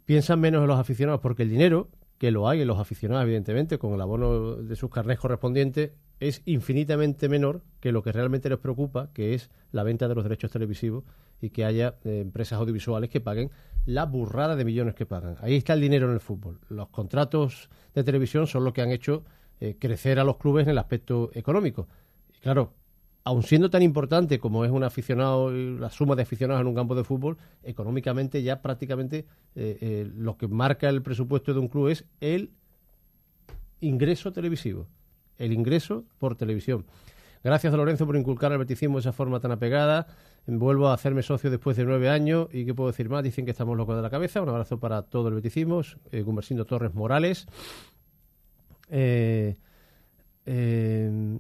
piensan 0.06 0.40
menos 0.40 0.62
en 0.62 0.68
los 0.68 0.80
aficionados 0.80 1.20
porque 1.20 1.44
el 1.44 1.50
dinero, 1.50 1.90
que 2.22 2.30
lo 2.30 2.48
hay 2.48 2.62
en 2.62 2.68
los 2.68 2.78
aficionados, 2.78 3.24
evidentemente, 3.24 3.80
con 3.80 3.94
el 3.94 4.02
abono 4.02 4.58
de 4.58 4.76
sus 4.76 4.92
carnés 4.92 5.18
correspondientes, 5.18 5.94
es 6.20 6.44
infinitamente 6.46 7.28
menor 7.30 7.64
que 7.80 7.92
lo 7.92 8.04
que 8.04 8.12
realmente 8.12 8.48
les 8.48 8.60
preocupa, 8.60 9.10
que 9.12 9.34
es 9.34 9.50
la 9.72 9.82
venta 9.82 10.08
de 10.08 10.14
los 10.14 10.24
derechos 10.24 10.52
televisivos 10.52 11.04
y 11.42 11.50
que 11.50 11.66
haya 11.66 11.96
eh, 12.04 12.20
empresas 12.20 12.60
audiovisuales 12.60 13.10
que 13.10 13.22
paguen 13.22 13.50
la 13.88 14.06
burrada 14.06 14.56
de 14.56 14.64
millones 14.66 14.94
que 14.94 15.08
pagan. 15.08 15.38
Ahí 15.42 15.56
está 15.56 15.74
el 15.74 15.82
dinero 15.82 16.10
en 16.10 16.14
el 16.14 16.20
fútbol. 16.20 16.60
Los 16.70 16.90
contratos 16.90 17.72
de 17.96 18.04
televisión 18.04 18.46
son 18.46 18.66
lo 18.66 18.72
que 18.72 18.84
han 18.84 18.92
hecho 18.92 19.24
eh, 19.60 19.78
crecer 19.80 20.20
a 20.20 20.24
los 20.24 20.38
clubes 20.38 20.66
en 20.66 20.70
el 20.74 20.78
aspecto 20.78 21.32
económico. 21.34 21.88
Y 22.36 22.38
claro, 22.38 22.76
aun 23.24 23.44
siendo 23.44 23.70
tan 23.70 23.84
importante 23.84 24.40
como 24.40 24.66
es 24.66 24.72
un 24.72 24.84
aficionado, 24.84 25.52
la 25.52 25.90
suma 25.90 26.16
de 26.16 26.24
aficionados 26.24 26.62
en 26.62 26.68
un 26.68 26.76
campo 26.76 26.96
de 26.96 27.04
fútbol, 27.04 27.38
económicamente 27.64 28.44
ya 28.44 28.62
prácticamente 28.62 29.26
eh, 29.56 30.10
lo 30.16 30.38
que 30.38 30.48
marca 30.48 30.90
el 30.90 31.02
presupuesto 31.02 31.54
de 31.54 31.60
un 31.60 31.68
club 31.68 31.90
es 31.90 32.06
el 32.20 32.52
ingreso 33.80 34.32
televisivo 34.32 34.88
el 35.42 35.54
ingreso 35.54 36.06
por 36.20 36.36
televisión. 36.36 36.86
Gracias 37.44 37.74
a 37.74 37.78
Lorenzo 37.78 38.06
por 38.06 38.16
inculcar 38.16 38.52
el 38.52 38.60
beticismo 38.60 38.98
de 38.98 39.02
esa 39.02 39.12
forma 39.12 39.40
tan 39.40 39.52
apegada. 39.52 40.08
Vuelvo 40.46 40.90
a 40.90 40.94
hacerme 40.94 41.24
socio 41.24 41.50
después 41.50 41.76
de 41.76 41.84
nueve 41.84 42.10
años. 42.10 42.48
¿Y 42.52 42.66
qué 42.66 42.74
puedo 42.76 42.92
decir 42.92 43.10
más? 43.10 43.24
Dicen 43.24 43.46
que 43.46 43.52
estamos 43.52 43.76
locos 43.76 43.96
de 43.96 44.04
la 44.04 44.12
cabeza. 44.12 44.42
Un 44.42 44.50
abrazo 44.50 44.80
para 44.80 45.02
todo 45.02 45.30
el 45.30 45.36
beticismo. 45.36 45.82
Eh, 46.12 46.24
Torres 46.68 46.94
Morales. 46.94 47.48
Eh, 48.90 49.56
eh, 50.46 51.40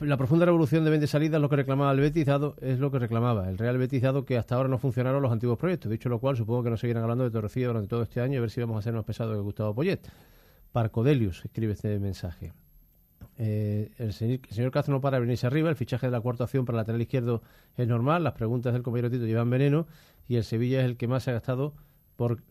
la 0.00 0.16
profunda 0.16 0.46
revolución 0.46 0.84
de 0.84 0.90
vende 0.90 1.06
salida 1.06 1.36
es 1.36 1.42
lo 1.42 1.48
que 1.48 1.56
reclamaba 1.56 1.92
el 1.92 2.00
Betis, 2.00 2.26
es 2.60 2.78
lo 2.78 2.90
que 2.90 2.98
reclamaba 2.98 3.48
el 3.48 3.58
Real 3.58 3.78
Betis, 3.78 4.02
dado 4.02 4.24
que 4.24 4.36
hasta 4.36 4.54
ahora 4.54 4.68
no 4.68 4.78
funcionaron 4.78 5.22
los 5.22 5.32
antiguos 5.32 5.58
proyectos. 5.58 5.90
Dicho 5.90 6.08
lo 6.08 6.18
cual, 6.18 6.36
supongo 6.36 6.62
que 6.62 6.70
no 6.70 6.76
seguirán 6.76 7.02
hablando 7.02 7.24
de 7.24 7.30
Torrecilla 7.30 7.68
durante 7.68 7.88
todo 7.88 8.02
este 8.02 8.20
año 8.20 8.38
a 8.38 8.40
ver 8.40 8.50
si 8.50 8.60
vamos 8.60 8.78
a 8.78 8.82
ser 8.82 8.94
más 8.94 9.04
pesados 9.04 9.34
que 9.34 9.40
Gustavo 9.40 9.74
Poyet. 9.74 10.00
Parcodelius 10.72 11.44
escribe 11.44 11.72
este 11.72 11.98
mensaje. 11.98 12.52
Eh, 13.38 13.90
el, 13.98 14.12
señor, 14.12 14.70
Castro 14.70 14.94
no 14.94 15.00
para 15.00 15.16
de 15.16 15.22
venirse 15.22 15.46
arriba. 15.46 15.68
El 15.68 15.76
fichaje 15.76 16.06
de 16.06 16.12
la 16.12 16.20
cuarta 16.20 16.44
opción 16.44 16.64
para 16.64 16.76
el 16.76 16.80
lateral 16.82 17.00
izquierdo 17.00 17.42
es 17.76 17.88
normal. 17.88 18.24
Las 18.24 18.34
preguntas 18.34 18.72
del 18.72 18.82
compañero 18.82 19.10
Tito 19.10 19.26
llevan 19.26 19.50
veneno. 19.50 19.86
Y 20.28 20.36
el 20.36 20.44
Sevilla 20.44 20.80
es 20.80 20.86
el 20.86 20.96
que 20.96 21.08
más 21.08 21.24
se 21.24 21.30
ha 21.30 21.34
gastado. 21.34 21.74
Por, 22.16 22.42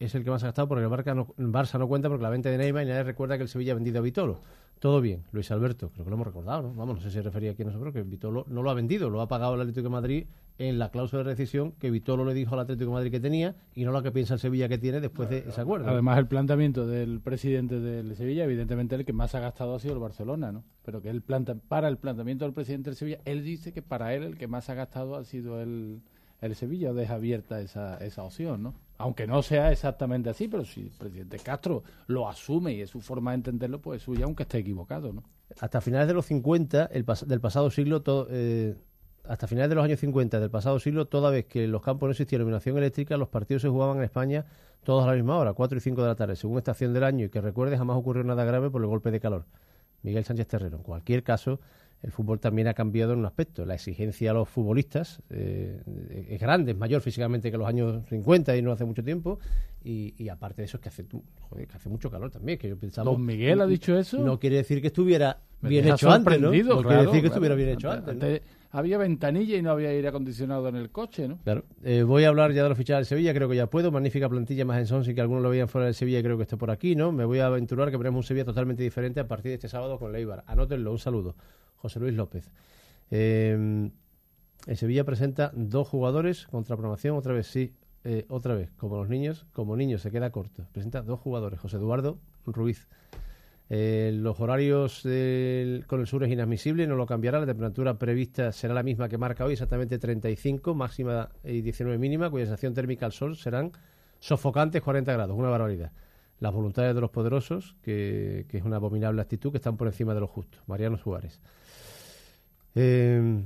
es 0.00 0.14
el 0.14 0.24
que 0.24 0.30
más 0.30 0.42
ha 0.42 0.48
gastado 0.48 0.68
porque 0.68 0.84
el 0.84 0.90
Barça, 0.90 1.14
no, 1.14 1.28
Barça 1.38 1.78
no 1.78 1.88
cuenta 1.88 2.08
porque 2.08 2.22
la 2.22 2.30
venta 2.30 2.50
de 2.50 2.58
Neymar 2.58 2.84
y 2.84 2.88
nadie 2.88 3.04
recuerda 3.04 3.36
que 3.36 3.44
el 3.44 3.48
Sevilla 3.48 3.72
ha 3.72 3.74
vendido 3.76 3.98
a 3.98 4.02
Vitolo. 4.02 4.40
Todo 4.78 5.00
bien, 5.00 5.24
Luis 5.32 5.50
Alberto, 5.50 5.88
creo 5.90 6.04
que 6.04 6.10
lo 6.10 6.16
hemos 6.16 6.26
recordado, 6.26 6.62
¿no? 6.62 6.74
Vamos, 6.74 6.96
no 6.96 7.00
sé 7.00 7.08
si 7.08 7.14
se 7.14 7.22
refería 7.22 7.52
aquí 7.52 7.62
a 7.62 7.66
nosotros, 7.66 7.92
que 7.92 8.02
Vitolo 8.02 8.44
no 8.48 8.62
lo 8.62 8.70
ha 8.70 8.74
vendido, 8.74 9.08
lo 9.08 9.20
ha 9.20 9.28
pagado 9.28 9.54
el 9.54 9.60
Atlético 9.62 9.84
de 9.84 9.90
Madrid 9.90 10.26
en 10.58 10.78
la 10.78 10.90
cláusula 10.90 11.22
de 11.22 11.30
rescisión 11.30 11.72
que 11.72 11.90
Vitolo 11.90 12.24
le 12.24 12.34
dijo 12.34 12.54
al 12.54 12.60
Atlético 12.60 12.90
de 12.90 12.94
Madrid 12.94 13.10
que 13.10 13.20
tenía 13.20 13.56
y 13.74 13.84
no 13.84 13.92
lo 13.92 14.02
que 14.02 14.12
piensa 14.12 14.34
el 14.34 14.40
Sevilla 14.40 14.68
que 14.68 14.78
tiene 14.78 15.00
después 15.00 15.28
de 15.28 15.38
ese 15.38 15.60
acuerdo. 15.60 15.88
Además, 15.88 16.18
el 16.18 16.26
planteamiento 16.26 16.86
del 16.86 17.20
presidente 17.20 17.80
del 17.80 18.14
Sevilla, 18.14 18.44
evidentemente 18.44 18.94
el 18.94 19.04
que 19.04 19.12
más 19.12 19.34
ha 19.34 19.40
gastado 19.40 19.74
ha 19.74 19.80
sido 19.80 19.94
el 19.94 20.00
Barcelona, 20.00 20.52
¿no? 20.52 20.64
Pero 20.84 21.02
que 21.02 21.10
él 21.10 21.22
planta, 21.22 21.54
para 21.54 21.88
el 21.88 21.96
planteamiento 21.96 22.44
del 22.44 22.54
presidente 22.54 22.90
del 22.90 22.96
Sevilla, 22.96 23.18
él 23.24 23.42
dice 23.42 23.72
que 23.72 23.82
para 23.82 24.14
él 24.14 24.22
el 24.22 24.36
que 24.36 24.46
más 24.46 24.70
ha 24.70 24.74
gastado 24.74 25.16
ha 25.16 25.24
sido 25.24 25.60
el, 25.60 26.02
el 26.40 26.54
Sevilla, 26.54 26.92
deja 26.92 27.14
abierta 27.14 27.60
esa, 27.60 27.96
esa 27.98 28.22
opción, 28.22 28.62
¿no? 28.62 28.74
Aunque 28.98 29.26
no 29.26 29.42
sea 29.42 29.72
exactamente 29.72 30.30
así, 30.30 30.48
pero 30.48 30.64
si 30.64 30.82
el 30.82 30.90
presidente 30.90 31.38
Castro 31.38 31.82
lo 32.06 32.28
asume 32.28 32.74
y 32.74 32.80
es 32.80 32.90
su 32.90 33.00
forma 33.00 33.32
de 33.32 33.36
entenderlo, 33.36 33.80
pues 33.80 33.98
es 33.98 34.04
suya, 34.04 34.24
aunque 34.24 34.44
esté 34.44 34.58
equivocado, 34.58 35.12
¿no? 35.12 35.24
Hasta 35.60 35.80
finales 35.80 36.08
de 36.08 36.14
los 36.14 36.26
50 36.26 36.86
el 36.86 37.04
del 37.26 37.40
pasado 37.40 37.70
siglo, 37.70 38.02
eh, 38.30 38.76
hasta 39.28 39.46
finales 39.46 39.68
de 39.68 39.74
los 39.74 39.84
años 39.84 40.00
50 40.00 40.40
del 40.40 40.50
pasado 40.50 40.78
siglo, 40.78 41.06
toda 41.06 41.30
vez 41.30 41.46
que 41.46 41.64
en 41.64 41.72
los 41.72 41.82
campos 41.82 42.06
no 42.06 42.10
existía 42.12 42.36
iluminación 42.36 42.76
eléctrica, 42.78 43.16
los 43.16 43.28
partidos 43.28 43.62
se 43.62 43.68
jugaban 43.68 43.98
en 43.98 44.04
España 44.04 44.44
todos 44.84 45.04
a 45.04 45.08
la 45.08 45.14
misma 45.14 45.36
hora, 45.36 45.54
4 45.54 45.78
y 45.78 45.80
5 45.80 46.02
de 46.02 46.08
la 46.08 46.14
tarde, 46.14 46.36
según 46.36 46.58
estación 46.58 46.92
del 46.92 47.04
año, 47.04 47.26
y 47.26 47.30
que 47.30 47.40
recuerde 47.40 47.76
jamás 47.76 47.96
ocurrió 47.96 48.22
nada 48.22 48.44
grave 48.44 48.70
por 48.70 48.82
el 48.82 48.86
golpe 48.86 49.10
de 49.10 49.20
calor. 49.20 49.46
Miguel 50.02 50.24
Sánchez 50.24 50.46
Terrero. 50.46 50.76
En 50.76 50.82
cualquier 50.82 51.22
caso, 51.22 51.60
el 52.04 52.12
fútbol 52.12 52.38
también 52.38 52.68
ha 52.68 52.74
cambiado 52.74 53.14
en 53.14 53.20
un 53.20 53.24
aspecto. 53.24 53.64
La 53.64 53.74
exigencia 53.74 54.30
a 54.30 54.34
los 54.34 54.46
futbolistas 54.46 55.22
eh, 55.30 55.80
es 56.28 56.38
grande, 56.38 56.72
es 56.72 56.76
mayor 56.76 57.00
físicamente 57.00 57.50
que 57.50 57.56
los 57.56 57.66
años 57.66 58.06
50 58.10 58.54
y 58.58 58.60
no 58.60 58.72
hace 58.72 58.84
mucho 58.84 59.02
tiempo. 59.02 59.38
Y, 59.82 60.28
aparte 60.28 60.62
de 60.62 60.66
eso, 60.66 60.76
es 60.76 60.82
que 60.82 60.88
hace, 60.90 61.06
joder, 61.40 61.66
que 61.66 61.76
hace 61.76 61.88
mucho 61.88 62.10
calor 62.10 62.30
también. 62.30 62.58
Que 62.58 62.68
yo 62.68 62.78
pensaba, 62.78 63.10
¿Don 63.10 63.24
Miguel 63.24 63.60
ha 63.62 63.66
dicho 63.66 63.98
eso? 63.98 64.18
No 64.18 64.38
quiere 64.38 64.56
decir 64.56 64.82
que 64.82 64.88
estuviera 64.88 65.38
bien 65.62 65.88
hecho 65.88 66.10
antes, 66.10 66.38
¿no? 66.38 66.52
No 66.52 66.82
quiere 66.82 67.06
decir 67.06 67.20
que 67.22 67.28
estuviera 67.28 67.54
bien 67.54 67.70
hecho 67.70 67.90
antes. 67.90 68.42
había 68.70 68.98
ventanilla 68.98 69.56
y 69.56 69.62
no 69.62 69.70
había 69.70 69.88
aire 69.88 70.08
acondicionado 70.08 70.68
en 70.68 70.76
el 70.76 70.90
coche, 70.90 71.26
¿no? 71.26 71.38
Claro. 71.38 71.64
Eh, 71.82 72.02
voy 72.02 72.24
a 72.24 72.28
hablar 72.28 72.52
ya 72.52 72.64
de 72.64 72.68
los 72.68 72.76
fichajes 72.76 73.06
de 73.06 73.16
Sevilla, 73.16 73.32
creo 73.32 73.48
que 73.48 73.56
ya 73.56 73.66
puedo. 73.66 73.90
Magnífica 73.90 74.28
plantilla 74.28 74.66
más 74.66 74.78
en 74.78 74.86
Son, 74.86 75.04
si 75.04 75.14
que 75.14 75.22
algunos 75.22 75.42
lo 75.42 75.48
veían 75.48 75.68
fuera 75.68 75.86
de 75.86 75.94
Sevilla, 75.94 76.22
creo 76.22 76.36
que 76.36 76.42
está 76.42 76.58
por 76.58 76.70
aquí, 76.70 76.96
¿no? 76.96 77.12
Me 77.12 77.24
voy 77.24 77.38
a 77.38 77.46
aventurar 77.46 77.90
que 77.90 77.96
veremos 77.96 78.18
un 78.18 78.24
Sevilla 78.24 78.44
totalmente 78.44 78.82
diferente 78.82 79.20
a 79.20 79.26
partir 79.26 79.50
de 79.50 79.54
este 79.54 79.70
sábado 79.70 79.98
con 79.98 80.12
Leibar. 80.12 80.44
Anótenlo, 80.46 80.92
un 80.92 80.98
saludo. 80.98 81.34
José 81.84 82.00
Luis 82.00 82.14
López. 82.14 82.50
Eh, 83.10 83.90
Sevilla 84.74 85.04
presenta 85.04 85.52
dos 85.54 85.86
jugadores 85.86 86.46
contra 86.46 86.78
promoción, 86.78 87.14
otra 87.14 87.34
vez 87.34 87.46
sí, 87.46 87.74
eh, 88.04 88.24
otra 88.30 88.54
vez, 88.54 88.70
como 88.78 88.96
los 88.96 89.10
niños, 89.10 89.44
como 89.52 89.76
niños 89.76 90.00
se 90.00 90.10
queda 90.10 90.30
corto. 90.30 90.66
Presenta 90.72 91.02
dos 91.02 91.20
jugadores, 91.20 91.60
José 91.60 91.76
Eduardo 91.76 92.18
Ruiz. 92.46 92.88
Eh, 93.68 94.12
los 94.14 94.40
horarios 94.40 95.02
con 95.86 96.00
el 96.00 96.06
sur 96.06 96.24
es 96.24 96.30
inadmisible, 96.30 96.86
no 96.86 96.96
lo 96.96 97.04
cambiará. 97.04 97.38
La 97.38 97.46
temperatura 97.46 97.98
prevista 97.98 98.50
será 98.50 98.72
la 98.72 98.82
misma 98.82 99.10
que 99.10 99.18
marca 99.18 99.44
hoy, 99.44 99.52
exactamente 99.52 99.98
35, 99.98 100.74
máxima 100.74 101.28
y 101.44 101.60
19 101.60 101.98
mínima, 101.98 102.30
cuya 102.30 102.46
sensación 102.46 102.72
térmica 102.72 103.04
al 103.04 103.12
sol 103.12 103.36
serán 103.36 103.72
sofocantes 104.20 104.80
40 104.80 105.12
grados, 105.12 105.36
una 105.36 105.50
barbaridad. 105.50 105.92
Las 106.40 106.52
voluntades 106.52 106.94
de 106.94 107.00
los 107.00 107.10
poderosos, 107.10 107.76
que, 107.82 108.46
que 108.48 108.58
es 108.58 108.64
una 108.64 108.76
abominable 108.76 109.22
actitud, 109.22 109.50
que 109.50 109.58
están 109.58 109.76
por 109.76 109.86
encima 109.86 110.14
de 110.14 110.20
lo 110.20 110.26
justo. 110.26 110.58
Mariano 110.66 110.98
Suárez. 110.98 111.40
Eh, 112.74 113.42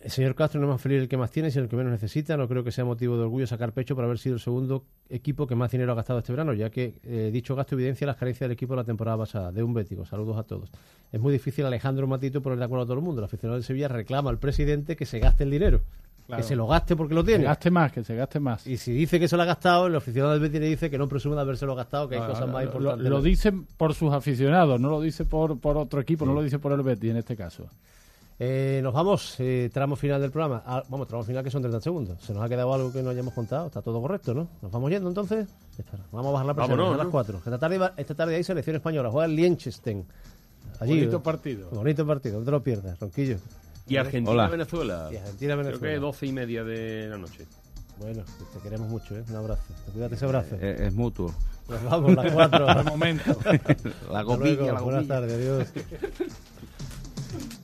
El 0.00 0.10
señor 0.10 0.34
Castro 0.34 0.60
no 0.60 0.66
es 0.66 0.72
más 0.72 0.82
feliz 0.82 1.00
el 1.00 1.08
que 1.08 1.16
más 1.16 1.30
tiene, 1.30 1.50
sino 1.50 1.64
el 1.64 1.70
que 1.70 1.76
menos 1.76 1.92
necesita. 1.92 2.36
No 2.36 2.46
creo 2.46 2.62
que 2.62 2.72
sea 2.72 2.84
motivo 2.84 3.16
de 3.16 3.22
orgullo 3.22 3.46
sacar 3.46 3.72
pecho 3.72 3.94
por 3.94 4.04
haber 4.04 4.18
sido 4.18 4.34
el 4.34 4.40
segundo 4.40 4.84
equipo 5.08 5.46
que 5.46 5.54
más 5.54 5.70
dinero 5.70 5.92
ha 5.92 5.94
gastado 5.94 6.18
este 6.18 6.32
verano, 6.32 6.52
ya 6.52 6.68
que 6.68 7.00
eh, 7.04 7.30
dicho 7.32 7.54
gasto 7.56 7.74
evidencia 7.74 8.06
las 8.06 8.16
carencias 8.16 8.40
del 8.40 8.52
equipo 8.52 8.74
de 8.74 8.78
la 8.78 8.84
temporada 8.84 9.16
pasada. 9.16 9.50
De 9.50 9.62
un 9.62 9.72
bético. 9.72 10.04
Saludos 10.04 10.36
a 10.36 10.42
todos. 10.42 10.70
Es 11.10 11.20
muy 11.20 11.32
difícil 11.32 11.64
Alejandro 11.64 12.06
Matito 12.06 12.42
poner 12.42 12.58
de 12.58 12.64
acuerdo 12.66 12.82
a 12.82 12.86
todo 12.86 12.98
el 12.98 13.02
mundo. 13.02 13.22
El 13.22 13.24
aficionado 13.24 13.58
de 13.58 13.64
Sevilla 13.64 13.88
reclama 13.88 14.28
al 14.28 14.38
presidente 14.38 14.94
que 14.94 15.06
se 15.06 15.20
gaste 15.20 15.44
el 15.44 15.50
dinero. 15.50 15.80
Claro. 16.26 16.42
Que 16.42 16.48
se 16.48 16.56
lo 16.56 16.66
gaste 16.66 16.96
porque 16.96 17.14
lo 17.14 17.22
tiene. 17.22 17.40
Que 17.40 17.48
gaste 17.48 17.70
más, 17.70 17.92
que 17.92 18.02
se 18.02 18.14
gaste 18.16 18.40
más. 18.40 18.66
Y 18.66 18.78
si 18.78 18.92
dice 18.92 19.20
que 19.20 19.28
se 19.28 19.36
lo 19.36 19.42
ha 19.42 19.46
gastado, 19.46 19.86
el 19.88 19.94
aficionado 19.96 20.32
del 20.32 20.40
Betis 20.40 20.58
le 20.60 20.68
dice 20.68 20.90
que 20.90 20.96
no 20.96 21.06
presume 21.06 21.34
de 21.34 21.42
habérselo 21.42 21.74
gastado, 21.74 22.08
que 22.08 22.14
hay 22.16 22.26
cosas 22.26 22.46
más 22.48 22.62
lo- 22.64 22.70
importantes. 22.70 23.08
Lo, 23.10 23.20
dicen 23.20 23.66
por 23.76 23.92
sus 23.94 24.10
aficionados, 24.12 24.80
no 24.80 24.88
lo 24.88 25.00
dice 25.02 25.26
por, 25.26 25.58
por 25.58 25.76
otro 25.76 26.00
equipo, 26.00 26.24
no 26.24 26.32
lo 26.32 26.42
dice 26.42 26.58
por 26.58 26.72
el 26.72 26.80
Betis 26.82 27.10
en 27.10 27.16
este 27.18 27.36
caso. 27.36 27.66
Eh, 28.40 28.80
nos 28.82 28.92
vamos, 28.92 29.36
eh, 29.38 29.70
tramo 29.72 29.94
final 29.96 30.20
del 30.20 30.30
programa. 30.32 30.62
Ah, 30.66 30.82
vamos, 30.88 31.06
tramo 31.06 31.22
final 31.22 31.44
que 31.44 31.50
son 31.50 31.62
30 31.62 31.80
segundos. 31.80 32.18
Se 32.22 32.32
nos 32.34 32.42
ha 32.42 32.48
quedado 32.48 32.72
algo 32.74 32.90
que 32.92 33.00
no 33.02 33.10
hayamos 33.10 33.32
contado. 33.32 33.66
Está 33.66 33.80
todo 33.80 34.00
correcto, 34.00 34.34
¿no? 34.34 34.48
Nos 34.60 34.72
vamos 34.72 34.90
yendo 34.90 35.08
entonces. 35.08 35.46
Espera, 35.78 36.02
vamos 36.10 36.30
a 36.30 36.32
bajar 36.32 36.46
la 36.46 36.54
presión. 36.54 36.78
Vámonos, 36.78 36.94
a 36.94 36.98
las 36.98 37.06
¿no? 37.06 37.12
4. 37.12 37.36
Esta 37.38 37.58
tarde, 37.58 37.78
va- 37.78 37.92
esta 37.96 38.14
tarde 38.14 38.34
hay 38.34 38.42
selección 38.42 38.74
española. 38.76 39.10
Juega 39.10 39.26
el 39.26 39.36
Liechtenstein. 39.36 40.04
Allí, 40.80 40.98
Bonito 40.98 41.22
partido. 41.22 41.68
Bonito 41.70 42.04
partido, 42.06 42.38
no 42.40 42.44
te 42.44 42.50
lo 42.50 42.60
pierdas, 42.62 42.98
Ronquillo. 42.98 43.36
Y 43.86 43.96
Argentina-Venezuela. 43.96 45.10
Y 45.12 45.16
Argentina-Venezuela. 45.16 45.78
Creo 45.78 45.92
que 45.94 46.00
12 46.00 46.26
y 46.26 46.32
media 46.32 46.64
de 46.64 47.08
la 47.08 47.18
noche. 47.18 47.46
Bueno, 47.98 48.24
te 48.52 48.60
queremos 48.60 48.88
mucho, 48.88 49.16
¿eh? 49.16 49.24
Un 49.28 49.36
abrazo. 49.36 49.62
Cuídate 49.92 50.14
ese 50.16 50.24
abrazo. 50.24 50.56
Es, 50.56 50.80
es 50.80 50.94
mutuo. 50.94 51.32
Nos 51.68 51.84
vamos, 51.84 52.14
las 52.14 52.32
4. 52.32 52.74
De 52.74 52.82
momento. 52.90 53.38
La 54.10 54.22
luego, 54.22 54.66
la 54.66 54.80
Buenas 54.80 55.06
tardes, 55.06 55.32
adiós. 55.32 55.68